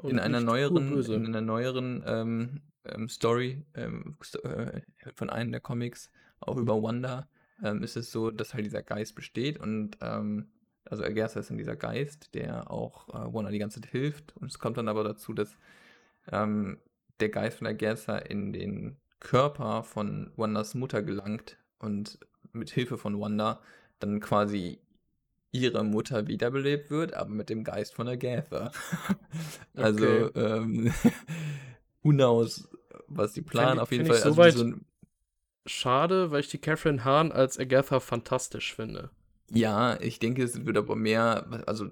In 0.01 0.19
einer 0.19 0.41
neueren, 0.41 0.99
in 1.03 1.25
einer 1.27 1.41
neueren 1.41 2.03
ähm, 2.05 2.61
ähm, 2.83 3.07
Story 3.07 3.63
ähm, 3.75 4.17
äh, 4.43 4.81
von 5.13 5.29
einem 5.29 5.51
der 5.51 5.61
Comics, 5.61 6.09
auch 6.39 6.57
über 6.57 6.81
Wanda, 6.81 7.29
ähm, 7.63 7.83
ist 7.83 7.95
es 7.95 8.11
so, 8.11 8.31
dass 8.31 8.55
halt 8.55 8.65
dieser 8.65 8.81
Geist 8.81 9.13
besteht 9.13 9.59
und 9.59 9.97
ähm, 10.01 10.49
also 10.85 11.03
Agatha 11.03 11.39
ist 11.39 11.51
dann 11.51 11.59
dieser 11.59 11.75
Geist, 11.75 12.33
der 12.33 12.71
auch 12.71 13.07
äh, 13.09 13.33
Wanda 13.33 13.51
die 13.51 13.59
ganze 13.59 13.81
Zeit 13.81 13.91
hilft 13.91 14.35
und 14.35 14.47
es 14.49 14.57
kommt 14.57 14.77
dann 14.77 14.87
aber 14.87 15.03
dazu, 15.03 15.33
dass 15.33 15.55
der 16.31 17.29
Geist 17.29 17.57
von 17.57 17.67
Agatha 17.67 18.17
in 18.17 18.53
den 18.53 18.97
Körper 19.23 19.83
von 19.83 20.31
Wandas 20.37 20.75
Mutter 20.75 21.01
gelangt 21.01 21.57
und 21.79 22.19
mit 22.51 22.69
Hilfe 22.69 22.97
von 22.99 23.19
Wanda 23.19 23.61
dann 23.99 24.19
quasi 24.19 24.79
ihre 25.51 25.83
Mutter 25.83 26.27
wiederbelebt 26.27 26.89
wird, 26.91 27.13
aber 27.13 27.29
mit 27.29 27.49
dem 27.49 27.63
Geist 27.63 27.95
von 27.95 28.07
Agatha. 28.07 28.71
also, 29.75 30.05
Okay. 30.25 30.39
ähm, 30.39 30.93
knows, 32.03 32.67
was 33.07 33.33
die 33.33 33.41
planen. 33.41 33.79
Auf 33.79 33.91
jeden 33.91 34.05
Fall. 34.05 34.17
ich 34.17 34.23
Also 34.25 34.35
soweit- 34.35 34.53
so 34.53 34.71
Schade, 35.65 36.29
weil 36.31 36.41
ich 36.41 36.49
die 36.49 36.57
Catherine 36.57 37.05
Hahn 37.05 37.31
als 37.31 37.57
Agatha 37.57 38.01
fantastisch 38.01 38.75
finde. 38.75 39.11
ja, 39.49 39.97
ich 40.01 40.19
denke, 40.19 40.43
es 40.43 40.65
wird 40.65 40.75
aber 40.77 40.95
mehr, 40.97 41.63
also 41.67 41.89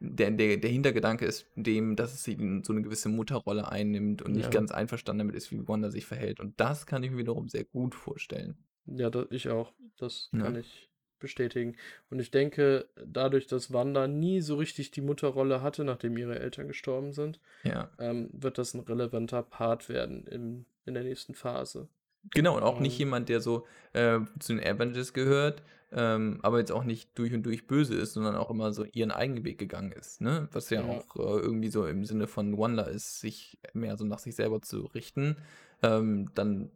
der, 0.00 0.30
der, 0.30 0.56
der 0.56 0.70
Hintergedanke 0.70 1.26
ist 1.26 1.46
dem, 1.56 1.94
dass 1.94 2.24
sie 2.24 2.36
so 2.64 2.72
eine 2.72 2.82
gewisse 2.82 3.08
Mutterrolle 3.08 3.70
einnimmt 3.70 4.22
und 4.22 4.32
nicht 4.32 4.44
Ja. 4.46 4.50
ganz 4.50 4.70
einverstanden 4.72 5.20
damit 5.20 5.36
ist, 5.36 5.52
wie 5.52 5.68
Wanda 5.68 5.90
sich 5.90 6.06
verhält. 6.06 6.40
Und 6.40 6.58
das 6.58 6.86
kann 6.86 7.02
ich 7.02 7.10
mir 7.10 7.18
wiederum 7.18 7.48
sehr 7.48 7.64
gut 7.64 7.94
vorstellen. 7.94 8.56
Ja, 8.86 9.10
da, 9.10 9.26
ich 9.30 9.48
auch. 9.50 9.72
Das 9.98 10.30
Ja. 10.32 10.40
kann 10.42 10.56
ich 10.56 10.88
bestätigen. 11.18 11.76
Und 12.08 12.18
ich 12.18 12.30
denke, 12.30 12.88
dadurch, 13.06 13.46
dass 13.46 13.72
Wanda 13.74 14.08
nie 14.08 14.40
so 14.40 14.56
richtig 14.56 14.90
die 14.90 15.02
Mutterrolle 15.02 15.60
hatte, 15.60 15.84
nachdem 15.84 16.16
ihre 16.16 16.38
Eltern 16.38 16.66
gestorben 16.68 17.12
sind, 17.12 17.38
Ja. 17.62 17.90
ähm, 17.98 18.30
wird 18.32 18.56
das 18.56 18.72
ein 18.72 18.80
relevanter 18.80 19.42
Part 19.42 19.90
werden 19.90 20.26
im, 20.26 20.64
in 20.86 20.94
der 20.94 21.02
nächsten 21.04 21.34
Phase. 21.34 21.88
Genau, 22.30 22.56
und 22.56 22.62
auch 22.62 22.80
nicht 22.80 22.94
Ähm. 22.94 22.98
jemand, 22.98 23.28
der 23.28 23.40
so 23.40 23.66
äh, 23.92 24.20
zu 24.38 24.54
den 24.54 24.62
Avengers 24.64 25.12
gehört, 25.12 25.62
ähm, 25.92 26.38
aber 26.42 26.58
jetzt 26.58 26.70
auch 26.70 26.84
nicht 26.84 27.18
durch 27.18 27.32
und 27.34 27.44
durch 27.44 27.66
böse 27.66 27.94
ist, 27.96 28.12
sondern 28.12 28.36
auch 28.36 28.50
immer 28.50 28.72
so 28.72 28.84
ihren 28.84 29.10
eigenen 29.10 29.44
Weg 29.44 29.58
gegangen 29.58 29.92
ist, 29.92 30.20
ne? 30.20 30.48
Was 30.52 30.70
ja, 30.70 30.82
Ja. 30.82 30.86
auch 30.86 31.16
äh, 31.16 31.40
irgendwie 31.40 31.70
so 31.70 31.86
im 31.86 32.04
Sinne 32.04 32.26
von 32.28 32.56
Wanda 32.58 32.84
ist, 32.84 33.20
sich 33.20 33.58
mehr 33.72 33.96
so 33.96 34.04
nach 34.04 34.18
sich 34.20 34.36
selber 34.36 34.62
zu 34.62 34.82
richten. 34.86 35.36
Ähm, 35.82 36.30
dann, 36.34 36.70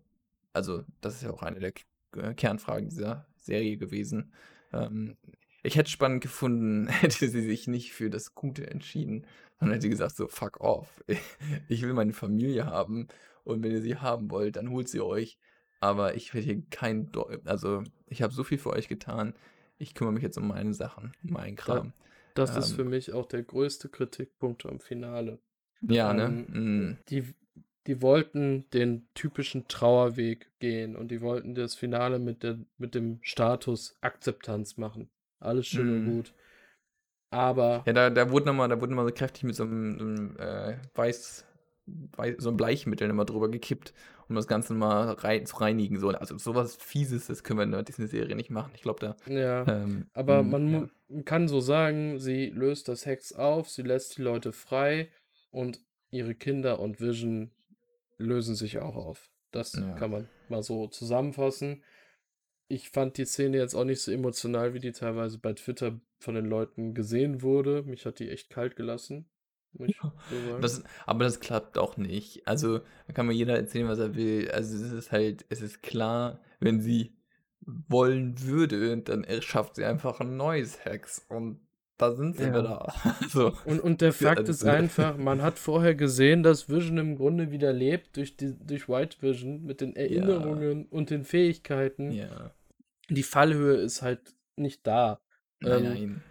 also, 0.53 0.83
das 1.01 1.15
ist 1.17 1.23
ja 1.23 1.31
auch 1.31 1.43
eine 1.43 1.61
der 1.61 1.73
K 1.73 1.83
äh, 2.17 2.35
Kernfragen 2.35 2.89
dieser 2.89 3.27
Serie 3.37 3.77
gewesen. 3.77 4.33
Ähm, 4.73 5.17
ich 5.63 5.77
hätte 5.77 5.91
spannend 5.91 6.23
gefunden, 6.23 6.87
hätte 6.89 7.29
sie 7.29 7.43
sich 7.43 7.69
nicht 7.69 7.93
für 7.93 8.11
das 8.11 8.35
Gute 8.35 8.69
entschieden, 8.69 9.27
sondern 9.59 9.75
hätte 9.75 9.83
sie 9.83 9.91
gesagt, 9.91 10.17
so, 10.17 10.27
fuck 10.29 10.61
off. 10.61 11.05
Ich 11.69 11.83
will 11.83 11.93
meine 11.95 12.13
Familie 12.13 12.67
haben 12.67 13.09
und 13.45 13.63
wenn 13.63 13.73
ihr 13.73 13.83
sie 13.83 13.97
haben 13.97 14.31
wollt, 14.31 14.57
dann 14.57 14.71
holt 14.71 14.89
sie 14.89 15.01
euch. 15.01 15.39
Aber 15.81 16.15
ich 16.15 16.33
will 16.35 16.43
hier 16.43 16.63
kein, 16.71 17.13
Do 17.13 17.29
also 17.45 17.83
ich 18.09 18.23
habe 18.23 18.33
so 18.33 18.45
viel 18.45 18.59
für 18.59 18.71
euch 18.71 18.89
getan. 18.89 19.35
Ich 19.77 19.95
kümmere 19.95 20.15
mich 20.15 20.23
jetzt 20.23 20.39
um 20.39 20.49
meine 20.49 20.73
Sachen, 20.73 21.13
um 21.25 21.33
meinen 21.33 21.57
Kram. 21.57 21.93
Das 22.35 22.57
ist 22.57 22.71
Ähm. 22.71 22.77
für 22.77 22.85
mich 22.85 23.13
auch 23.13 23.27
der 23.27 23.43
größte 23.43 23.89
Kritikpunkt 23.89 24.67
am 24.67 24.81
Finale. 24.81 25.39
Ja, 25.83 26.13
ne? 26.13 26.45
ähm, 26.53 26.91
Mm. 26.93 26.97
Die, 27.11 27.35
die 27.87 28.01
wollten 28.01 28.65
den 28.71 29.07
typischen 29.15 29.69
Trauerweg 29.69 30.51
gehen 30.59 30.97
und 30.97 31.09
die 31.11 31.21
wollten 31.21 31.55
das 31.55 31.75
Finale 31.75 32.19
mit, 32.19 32.43
der, 32.43 32.59
mit 32.79 32.95
dem 32.95 33.19
Status 33.23 33.97
Akzeptanz 34.01 34.77
machen. 34.79 35.11
Alles 35.39 35.67
schön 35.67 35.89
Mhm. 35.89 36.09
und 36.09 36.15
gut. 36.17 36.35
Aber 37.31 37.83
Ja, 37.87 37.93
da, 37.93 38.11
da 38.11 38.31
wurde 38.31 38.47
nochmal, 38.47 38.69
da 38.69 38.81
wurde 38.81 38.93
nochmal 38.93 39.07
so 39.09 39.15
kräftig 39.15 39.43
mit 39.45 39.55
so 39.57 39.65
einem, 39.65 39.99
so 39.99 40.05
einem 40.05 40.37
äh, 40.39 40.77
Weiß, 40.95 41.45
so 42.39 42.49
einem 42.49 42.57
Bleichmittel 42.57 43.09
immer 43.11 43.25
drüber 43.25 43.51
gekippt, 43.51 43.93
um 44.29 44.37
das 44.37 44.47
Ganze 44.47 44.75
mal 44.75 45.11
rein, 45.13 45.47
zu 45.47 45.57
reinigen. 45.57 45.99
So. 45.99 46.09
Also 46.09 46.39
sowas 46.39 46.77
Fieses, 46.77 47.27
das 47.27 47.43
können 47.45 47.59
wir 47.59 47.65
in 47.65 47.73
der 47.73 47.83
Disney-Serie 47.83 48.37
nicht 48.37 48.51
machen. 48.51 48.73
Ich 48.75 48.83
glaube, 48.83 49.01
da. 49.01 49.17
ja, 49.31 49.67
Ähm, 49.67 50.07
aber 50.15 50.43
mm, 50.43 50.51
man 50.51 50.91
ja. 51.09 51.23
kann 51.25 51.49
so 51.49 51.61
sagen, 51.61 52.19
sie 52.19 52.47
löst 52.47 52.89
das 52.89 53.05
Hex 53.07 53.33
auf, 53.33 53.69
sie 53.69 53.83
lässt 53.83 54.17
die 54.17 54.23
Leute 54.23 54.53
frei 54.53 55.11
und 55.51 55.81
ihre 56.11 56.35
Kinder 56.35 56.81
und 56.81 57.01
Vision 57.01 57.51
lösen 58.19 58.55
sich 58.55 58.79
auch 58.79 58.97
auf. 58.97 59.31
Das 59.51 59.75
Ja. 59.75 59.93
kann 59.95 60.11
man 60.11 60.29
mal 60.49 60.63
so 60.63 60.87
zusammenfassen. 60.89 61.83
Ich 62.69 62.91
fand 62.91 63.19
die 63.19 63.27
Szene 63.27 63.59
jetzt 63.59 63.75
auch 63.75 63.85
nicht 63.85 64.01
so 64.01 64.11
emotional, 64.11 64.73
wie 64.75 64.79
die 64.79 64.93
teilweise 64.93 65.39
bei 65.39 65.53
Twitter 65.53 66.01
von 66.19 66.35
den 66.35 66.47
Leuten 66.47 66.95
gesehen 66.95 67.43
wurde. 67.43 67.83
Mich 67.83 68.07
hat 68.07 68.19
die 68.21 68.31
echt 68.31 68.49
kalt 68.49 68.75
gelassen. 68.75 69.29
So. 69.79 70.59
Das, 70.61 70.83
aber 71.07 71.25
das 71.25 71.41
klappt 71.41 71.79
auch 71.79 71.97
nicht. 71.97 72.47
Also, 72.47 72.81
da 73.07 73.13
kann 73.13 73.27
mir 73.27 73.33
jeder 73.33 73.57
erzählen, 73.57 73.89
was 73.89 73.99
er 73.99 74.15
will. 74.15 74.51
Also, 74.51 74.77
es 74.77 74.93
ist 74.93 75.13
halt, 75.13 75.45
es 75.49 75.61
ist 75.63 75.83
klar, 75.83 76.41
wenn 76.61 76.81
sie 76.81 77.17
wollen 77.67 78.41
würde, 78.43 78.97
dann 78.99 79.25
erschafft 79.25 79.77
sie 79.77 79.85
einfach 79.85 80.21
ein 80.21 80.37
neues 80.37 80.85
Hex. 80.85 81.25
Und 81.29 81.61
da 81.97 82.13
sind 82.13 82.37
sie 82.37 82.45
Ja. 82.45 82.59
wieder. 82.59 82.95
So. 83.29 83.53
Und, 83.65 83.81
und 83.81 84.01
der 84.01 84.13
Fakt 84.13 84.41
also- 84.41 84.51
ist 84.53 84.65
einfach, 84.65 85.17
man 85.17 85.43
hat 85.43 85.59
vorher 85.59 85.95
gesehen, 85.95 86.43
dass 86.43 86.69
Vision 86.69 86.99
im 86.99 87.17
Grunde 87.17 87.51
wieder 87.51 87.73
lebt 87.73 88.17
durch, 88.17 88.37
die, 88.37 88.55
durch 88.59 88.89
White 88.89 89.17
Vision 89.23 89.65
mit 89.65 89.81
den 89.81 89.97
Erinnerungen 89.97 90.87
und 90.87 91.11
den 91.11 91.25
Fähigkeiten. 91.25 92.13
Ja. 92.13 92.51
Die 93.11 93.23
Fallhöhe 93.23 93.77
ist 93.77 94.03
halt 94.03 94.35
nicht 94.57 94.87
da. 94.87 95.21
Nein, 95.61 95.85
Ähm, 95.85 95.93
nein. 95.93 96.23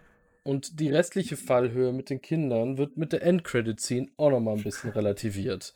Und 0.44 0.78
die 0.78 0.90
restliche 0.90 1.36
Fallhöhe 1.36 1.92
mit 1.92 2.10
den 2.10 2.20
Kindern 2.20 2.76
wird 2.78 2.96
mit 2.98 3.12
der 3.12 3.22
Endcredit-Scene 3.22 4.08
auch 4.18 4.30
nochmal 4.30 4.56
ein 4.56 4.62
bisschen 4.62 4.90
relativiert. 4.90 5.74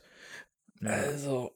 Also, 0.85 1.53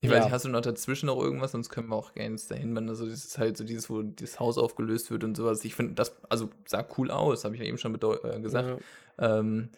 Ich 0.00 0.08
weiß 0.08 0.16
ja. 0.16 0.24
nicht, 0.24 0.32
hast 0.32 0.46
du 0.46 0.48
noch 0.48 0.62
dazwischen 0.62 1.06
noch 1.06 1.20
irgendwas? 1.20 1.52
Sonst 1.52 1.68
können 1.68 1.88
wir 1.88 1.96
auch 1.96 2.14
gerne 2.14 2.36
dahin, 2.48 2.74
wenn 2.74 2.88
also 2.88 3.06
das 3.06 3.24
ist 3.24 3.38
halt 3.38 3.56
so 3.58 3.64
dieses, 3.64 3.90
wo 3.90 4.02
das 4.02 4.40
Haus 4.40 4.56
aufgelöst 4.58 5.10
wird 5.10 5.24
und 5.24 5.36
sowas. 5.36 5.64
Ich 5.64 5.74
finde, 5.74 5.94
das, 5.94 6.16
also 6.30 6.50
sah 6.66 6.86
cool 6.98 7.10
aus, 7.10 7.44
habe 7.44 7.54
ich 7.54 7.60
ja 7.60 7.66
eben 7.66 7.78
schon 7.78 7.94
äh, 7.94 8.40
gesagt. 8.40 8.80
ja. 9.18 9.38
Ähm, 9.38 9.68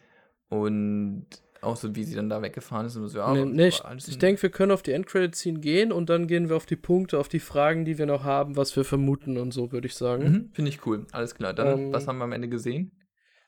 und 0.48 1.26
auch 1.62 1.76
so, 1.76 1.94
wie 1.94 2.04
sie 2.04 2.14
dann 2.14 2.28
da 2.28 2.42
weggefahren 2.42 2.86
ist 2.86 2.96
und 2.96 3.08
so, 3.08 3.18
ja, 3.18 3.32
Nee, 3.32 3.44
nee, 3.44 3.68
ich 3.68 3.82
ich 4.06 4.18
denke, 4.18 4.42
wir 4.42 4.50
können 4.50 4.72
auf 4.72 4.82
die 4.82 4.92
Endcredit-Scene 4.92 5.60
gehen 5.60 5.92
und 5.92 6.08
dann 6.10 6.26
gehen 6.26 6.48
wir 6.48 6.56
auf 6.56 6.66
die 6.66 6.76
Punkte, 6.76 7.18
auf 7.18 7.28
die 7.28 7.40
Fragen, 7.40 7.84
die 7.84 7.98
wir 7.98 8.06
noch 8.06 8.24
haben, 8.24 8.56
was 8.56 8.76
wir 8.76 8.84
vermuten 8.84 9.38
und 9.38 9.52
so, 9.52 9.72
würde 9.72 9.86
ich 9.86 9.94
sagen. 9.94 10.24
Mhm, 10.24 10.50
Finde 10.52 10.68
ich 10.70 10.84
cool. 10.86 11.06
Alles 11.12 11.34
klar. 11.34 11.54
Dann, 11.54 11.78
Ähm, 11.78 11.92
was 11.92 12.06
haben 12.06 12.18
wir 12.18 12.24
am 12.24 12.32
Ende 12.32 12.48
gesehen? 12.48 12.92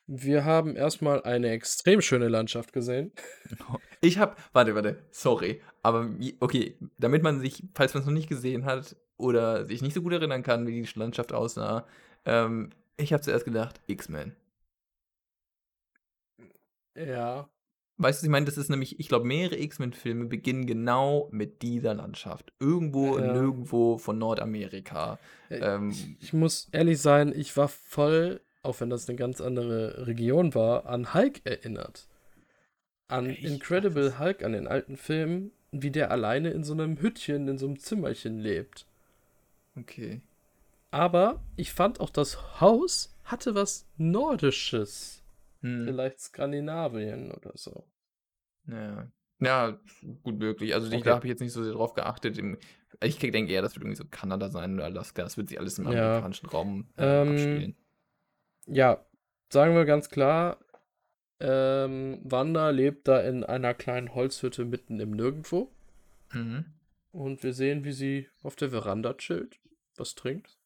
Wir 0.06 0.44
haben 0.44 0.74
erstmal 0.74 1.22
eine 1.22 1.50
extrem 1.50 2.00
schöne 2.00 2.28
Landschaft 2.28 2.72
gesehen. 2.72 3.12
Ich 4.00 4.18
habe, 4.18 4.36
warte, 4.52 4.76
warte, 4.76 4.96
sorry, 5.10 5.60
aber 5.82 6.08
okay, 6.38 6.78
damit 6.98 7.24
man 7.24 7.40
sich, 7.40 7.64
falls 7.74 7.94
man 7.94 8.02
es 8.02 8.06
noch 8.06 8.14
nicht 8.14 8.28
gesehen 8.28 8.64
hat, 8.64 8.94
oder 9.18 9.66
sich 9.66 9.82
nicht 9.82 9.94
so 9.94 10.02
gut 10.02 10.12
erinnern 10.12 10.42
kann, 10.42 10.66
wie 10.66 10.80
die 10.80 10.98
Landschaft 10.98 11.32
aussah. 11.32 11.86
Ähm, 12.24 12.70
ich 12.96 13.12
habe 13.12 13.22
zuerst 13.22 13.44
gedacht, 13.44 13.80
X-Men. 13.86 14.34
Ja. 16.96 17.48
Weißt 18.00 18.22
du, 18.22 18.26
ich 18.26 18.30
meine? 18.30 18.46
Das 18.46 18.56
ist 18.56 18.68
nämlich, 18.70 19.00
ich 19.00 19.08
glaube, 19.08 19.26
mehrere 19.26 19.58
X-Men-Filme 19.58 20.26
beginnen 20.26 20.66
genau 20.66 21.28
mit 21.32 21.62
dieser 21.62 21.94
Landschaft. 21.94 22.52
Irgendwo 22.60 23.18
Ja. 23.18 23.32
nirgendwo 23.32 23.98
von 23.98 24.18
Nordamerika. 24.18 25.18
Äh, 25.50 25.58
Ähm, 25.58 25.90
Ich, 25.90 26.06
ich 26.20 26.32
muss 26.32 26.68
ehrlich 26.70 27.00
sein, 27.00 27.32
ich 27.34 27.56
war 27.56 27.68
voll, 27.68 28.40
auch 28.62 28.80
wenn 28.80 28.88
das 28.90 29.08
eine 29.08 29.16
ganz 29.16 29.40
andere 29.40 30.06
Region 30.06 30.54
war, 30.54 30.86
an 30.86 31.12
Hulk 31.12 31.40
erinnert. 31.44 32.06
An 33.08 33.30
Echt? 33.30 33.42
Incredible 33.44 34.18
Hulk, 34.18 34.44
an 34.44 34.52
den 34.52 34.68
alten 34.68 34.96
Film, 34.96 35.50
wie 35.72 35.90
der 35.90 36.10
alleine 36.10 36.50
in 36.50 36.62
so 36.62 36.74
einem 36.74 37.00
Hüttchen, 37.00 37.48
in 37.48 37.58
so 37.58 37.66
einem 37.66 37.78
Zimmerchen 37.78 38.38
lebt. 38.38 38.86
okay. 39.76 40.20
Aber 40.90 41.42
ich 41.56 41.72
fand 41.72 42.00
auch, 42.00 42.08
das 42.08 42.60
Haus 42.62 43.14
hatte 43.24 43.54
was 43.54 43.84
Nordisches. 43.98 45.17
Hm. 45.60 45.84
Vielleicht 45.86 46.20
Skandinavien 46.20 47.32
oder 47.32 47.52
so. 47.54 47.84
Ja. 48.66 49.10
Ja, 49.40 49.78
gut 50.24 50.38
möglich. 50.38 50.74
Also 50.74 50.88
ich, 50.88 50.94
Okay. 50.94 51.04
da 51.04 51.14
habe 51.14 51.26
ich 51.26 51.30
jetzt 51.30 51.40
nicht 51.40 51.52
so 51.52 51.62
sehr 51.62 51.72
drauf 51.72 51.94
geachtet. 51.94 52.40
Ich 53.02 53.18
denke 53.18 53.52
eher, 53.52 53.62
das 53.62 53.74
wird 53.74 53.84
irgendwie 53.84 53.96
so 53.96 54.04
Kanada 54.10 54.48
sein 54.48 54.74
oder 54.74 54.84
Alaska. 54.86 55.22
Das 55.22 55.36
wird 55.36 55.48
sich 55.48 55.58
alles 55.60 55.78
im 55.78 55.84
Ja. 55.84 55.90
amerikanischen 55.90 56.46
Raum 56.48 56.88
äh, 56.96 57.04
Ähm, 57.22 57.28
abspielen. 57.32 57.76
Ja, 58.66 59.06
sagen 59.52 59.74
wir 59.74 59.84
ganz 59.84 60.10
klar, 60.10 60.58
ähm, 61.40 62.20
Wanda 62.24 62.70
lebt 62.70 63.06
da 63.06 63.20
in 63.20 63.44
einer 63.44 63.74
kleinen 63.74 64.14
Holzhütte 64.14 64.64
mitten 64.64 64.98
im 64.98 65.12
Nirgendwo. 65.12 65.70
Mhm. 66.32 66.64
Und 67.12 67.42
wir 67.44 67.52
sehen, 67.52 67.84
wie 67.84 67.92
sie 67.92 68.28
auf 68.42 68.56
der 68.56 68.70
Veranda 68.70 69.14
chillt, 69.14 69.60
was 69.96 70.14
trinkt. 70.16 70.58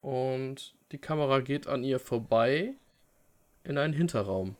Und 0.00 0.76
die 0.92 0.98
Kamera 0.98 1.40
geht 1.40 1.66
an 1.68 1.84
ihr 1.84 1.98
vorbei 2.00 2.74
in 3.66 3.78
einen 3.78 3.92
Hinterraum. 3.94 4.56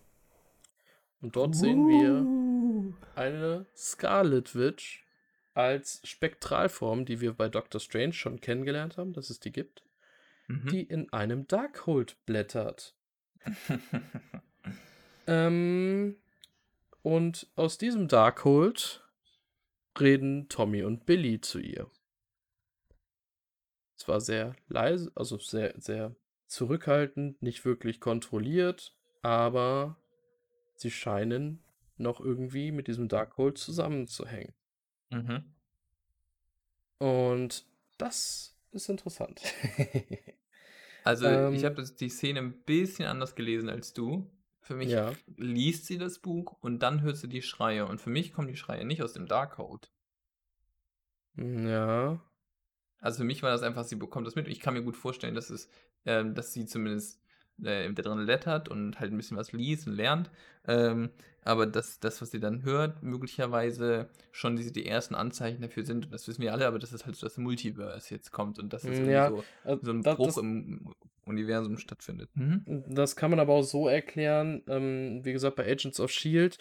Und 1.20 1.36
dort 1.36 1.54
sehen 1.56 1.88
wir 1.88 2.94
eine 3.14 3.66
Scarlet 3.74 4.54
Witch 4.54 5.04
als 5.54 6.00
Spektralform, 6.04 7.06
die 7.06 7.20
wir 7.20 7.32
bei 7.32 7.48
Doctor 7.48 7.80
Strange 7.80 8.12
schon 8.12 8.40
kennengelernt 8.40 8.98
haben, 8.98 9.12
dass 9.12 9.30
es 9.30 9.40
die 9.40 9.52
gibt, 9.52 9.82
Mhm. 10.48 10.68
die 10.68 10.82
in 10.82 11.12
einem 11.12 11.46
Darkhold 11.48 12.16
blättert. 12.26 12.94
Ähm, 15.28 16.16
und 17.02 17.48
aus 17.56 17.78
diesem 17.78 18.06
Darkhold 18.06 19.04
reden 19.98 20.48
Tommy 20.48 20.84
und 20.84 21.04
Billy 21.04 21.40
zu 21.40 21.58
ihr. 21.58 21.90
Es 23.98 24.06
war 24.06 24.20
sehr 24.20 24.54
leise, 24.68 25.10
also 25.16 25.38
sehr, 25.38 25.74
sehr 25.78 26.14
zurückhaltend, 26.46 27.42
nicht 27.42 27.64
wirklich 27.64 28.00
kontrolliert, 28.00 28.96
aber 29.22 29.96
sie 30.76 30.90
scheinen 30.90 31.64
noch 31.98 32.20
irgendwie 32.20 32.72
mit 32.72 32.88
diesem 32.88 33.08
Darkhold 33.08 33.58
zusammenzuhängen. 33.58 34.54
mhm. 35.10 35.54
Und 36.98 37.66
das 37.98 38.54
ist 38.72 38.88
interessant. 38.88 39.42
Also 41.04 41.40
ich 41.50 41.64
Ähm, 41.64 41.64
habe 41.64 41.82
die 41.84 42.08
Szene 42.10 42.40
ein 42.40 42.62
bisschen 42.64 43.06
anders 43.06 43.34
gelesen 43.34 43.68
als 43.70 43.92
du. 43.94 44.30
Für 44.60 44.74
mich 44.74 44.92
Ja. 44.92 45.16
liest 45.36 45.86
sie 45.86 45.96
das 45.98 46.18
Buch 46.18 46.56
und 46.60 46.80
dann 46.80 47.00
hört 47.02 47.16
sie 47.16 47.28
die 47.28 47.42
Schreie. 47.42 47.86
Und 47.86 48.00
für 48.00 48.10
mich 48.10 48.32
kommen 48.32 48.48
die 48.48 48.56
Schreie 48.56 48.84
nicht 48.84 49.02
aus 49.02 49.12
dem 49.14 49.26
Darkhold. 49.26 49.90
ja. 51.36 52.18
Also 53.06 53.18
für 53.18 53.24
mich 53.24 53.42
war 53.42 53.50
das 53.52 53.62
einfach, 53.62 53.84
sie 53.84 53.96
bekommt 53.96 54.26
das 54.26 54.34
mit. 54.34 54.48
Ich 54.48 54.60
kann 54.60 54.74
mir 54.74 54.82
gut 54.82 54.96
vorstellen, 54.96 55.34
dass 55.36 55.48
es, 55.50 55.68
ähm, 56.04 56.34
dass 56.34 56.52
sie 56.52 56.66
zumindest 56.66 57.20
äh, 57.62 57.90
da 57.92 58.02
drin 58.02 58.18
lettert 58.18 58.68
und 58.68 58.98
halt 59.00 59.12
ein 59.12 59.16
bisschen 59.16 59.36
was 59.36 59.52
liest 59.52 59.86
und 59.86 59.94
lernt. 59.94 60.30
Ähm, 60.66 61.10
aber 61.44 61.66
dass 61.66 62.00
das, 62.00 62.20
was 62.20 62.32
sie 62.32 62.40
dann 62.40 62.64
hört, 62.64 63.04
möglicherweise 63.04 64.08
schon 64.32 64.56
diese, 64.56 64.72
die 64.72 64.86
ersten 64.86 65.14
Anzeichen 65.14 65.62
dafür 65.62 65.84
sind. 65.84 66.06
Und 66.06 66.12
das 66.12 66.26
wissen 66.26 66.42
wir 66.42 66.52
alle, 66.52 66.66
aber 66.66 66.80
dass 66.80 66.90
es 66.92 67.06
halt 67.06 67.14
so 67.14 67.26
das 67.26 67.38
Multiverse 67.38 68.12
jetzt 68.12 68.32
kommt 68.32 68.58
und 68.58 68.72
dass 68.72 68.82
es 68.82 68.90
irgendwie 68.90 69.12
Ja, 69.12 69.30
so, 69.30 69.44
äh, 69.64 69.76
so 69.80 69.92
ein 69.92 70.02
da- 70.02 70.14
Bruch 70.14 70.26
das, 70.26 70.36
im 70.38 70.92
Universum 71.24 71.78
stattfindet. 71.78 72.28
Mhm. 72.34 72.64
Das 72.88 73.14
kann 73.14 73.30
man 73.30 73.38
aber 73.40 73.54
auch 73.54 73.62
so 73.62 73.86
erklären. 73.88 74.62
Ähm, 74.68 75.24
wie 75.24 75.32
gesagt, 75.32 75.54
bei 75.56 75.70
Agents 75.70 76.00
of 76.00 76.10
Shield 76.10 76.58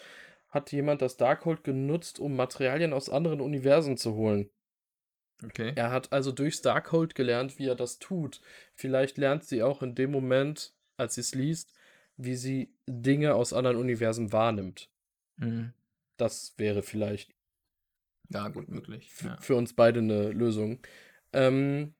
hat 0.50 0.70
jemand 0.72 1.02
das 1.02 1.16
Darkhold 1.16 1.64
genutzt, 1.64 2.20
um 2.20 2.36
Materialien 2.36 2.92
aus 2.92 3.10
anderen 3.10 3.40
Universen 3.40 3.96
zu 3.96 4.14
holen. 4.14 4.48
Okay. 5.44 5.72
Er 5.76 5.90
hat 5.90 6.12
also 6.12 6.32
durchs 6.32 6.62
Darkhold 6.62 7.14
gelernt, 7.14 7.58
wie 7.58 7.66
er 7.66 7.74
das 7.74 7.98
tut. 7.98 8.40
Vielleicht 8.74 9.18
lernt 9.18 9.44
sie 9.44 9.62
auch 9.62 9.82
in 9.82 9.94
dem 9.94 10.10
Moment, 10.10 10.72
als 10.96 11.16
sie 11.16 11.20
es 11.20 11.34
liest, 11.34 11.72
wie 12.16 12.36
sie 12.36 12.72
Dinge 12.86 13.34
aus 13.34 13.52
anderen 13.52 13.76
Universen 13.76 14.32
wahrnimmt. 14.32 14.88
Mhm. 15.36 15.72
Das 16.16 16.54
wäre 16.56 16.82
vielleicht 16.82 17.34
Ja, 18.30 18.48
gut 18.48 18.68
möglich. 18.68 19.12
Ja. 19.22 19.36
für 19.40 19.56
uns 19.56 19.74
beide 19.74 20.00
eine 20.00 20.30
Lösung. 20.30 20.80
Ähm, 21.34 21.94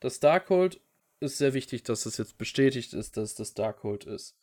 das 0.00 0.18
Darkhold 0.20 0.80
ist 1.20 1.36
sehr 1.36 1.52
wichtig, 1.52 1.82
dass 1.82 2.06
es 2.06 2.16
jetzt 2.16 2.38
bestätigt 2.38 2.94
ist, 2.94 3.18
dass 3.18 3.34
das 3.34 3.52
Darkhold 3.52 4.04
ist. 4.04 4.38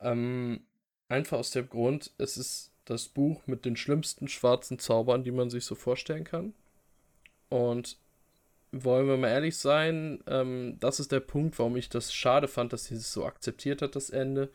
Ähm, 0.00 0.66
einfach 1.08 1.38
aus 1.38 1.50
dem 1.50 1.68
Grund, 1.68 2.12
es 2.16 2.38
ist 2.38 2.72
das 2.86 3.08
Buch 3.08 3.46
mit 3.46 3.66
den 3.66 3.76
schlimmsten 3.76 4.28
schwarzen 4.28 4.78
Zaubern, 4.78 5.22
die 5.24 5.30
man 5.30 5.50
sich 5.50 5.66
so 5.66 5.74
vorstellen 5.74 6.24
kann. 6.24 6.54
Und 7.52 7.98
wollen 8.72 9.06
wir 9.06 9.18
mal 9.18 9.28
ehrlich 9.28 9.58
sein, 9.58 10.24
ähm, 10.26 10.78
das 10.80 11.00
ist 11.00 11.12
der 11.12 11.20
Punkt, 11.20 11.58
warum 11.58 11.76
ich 11.76 11.90
das 11.90 12.14
schade 12.14 12.48
fand, 12.48 12.72
dass 12.72 12.86
sie 12.86 12.94
es 12.94 13.12
so 13.12 13.26
akzeptiert 13.26 13.82
hat, 13.82 13.94
das 13.94 14.08
Ende. 14.08 14.50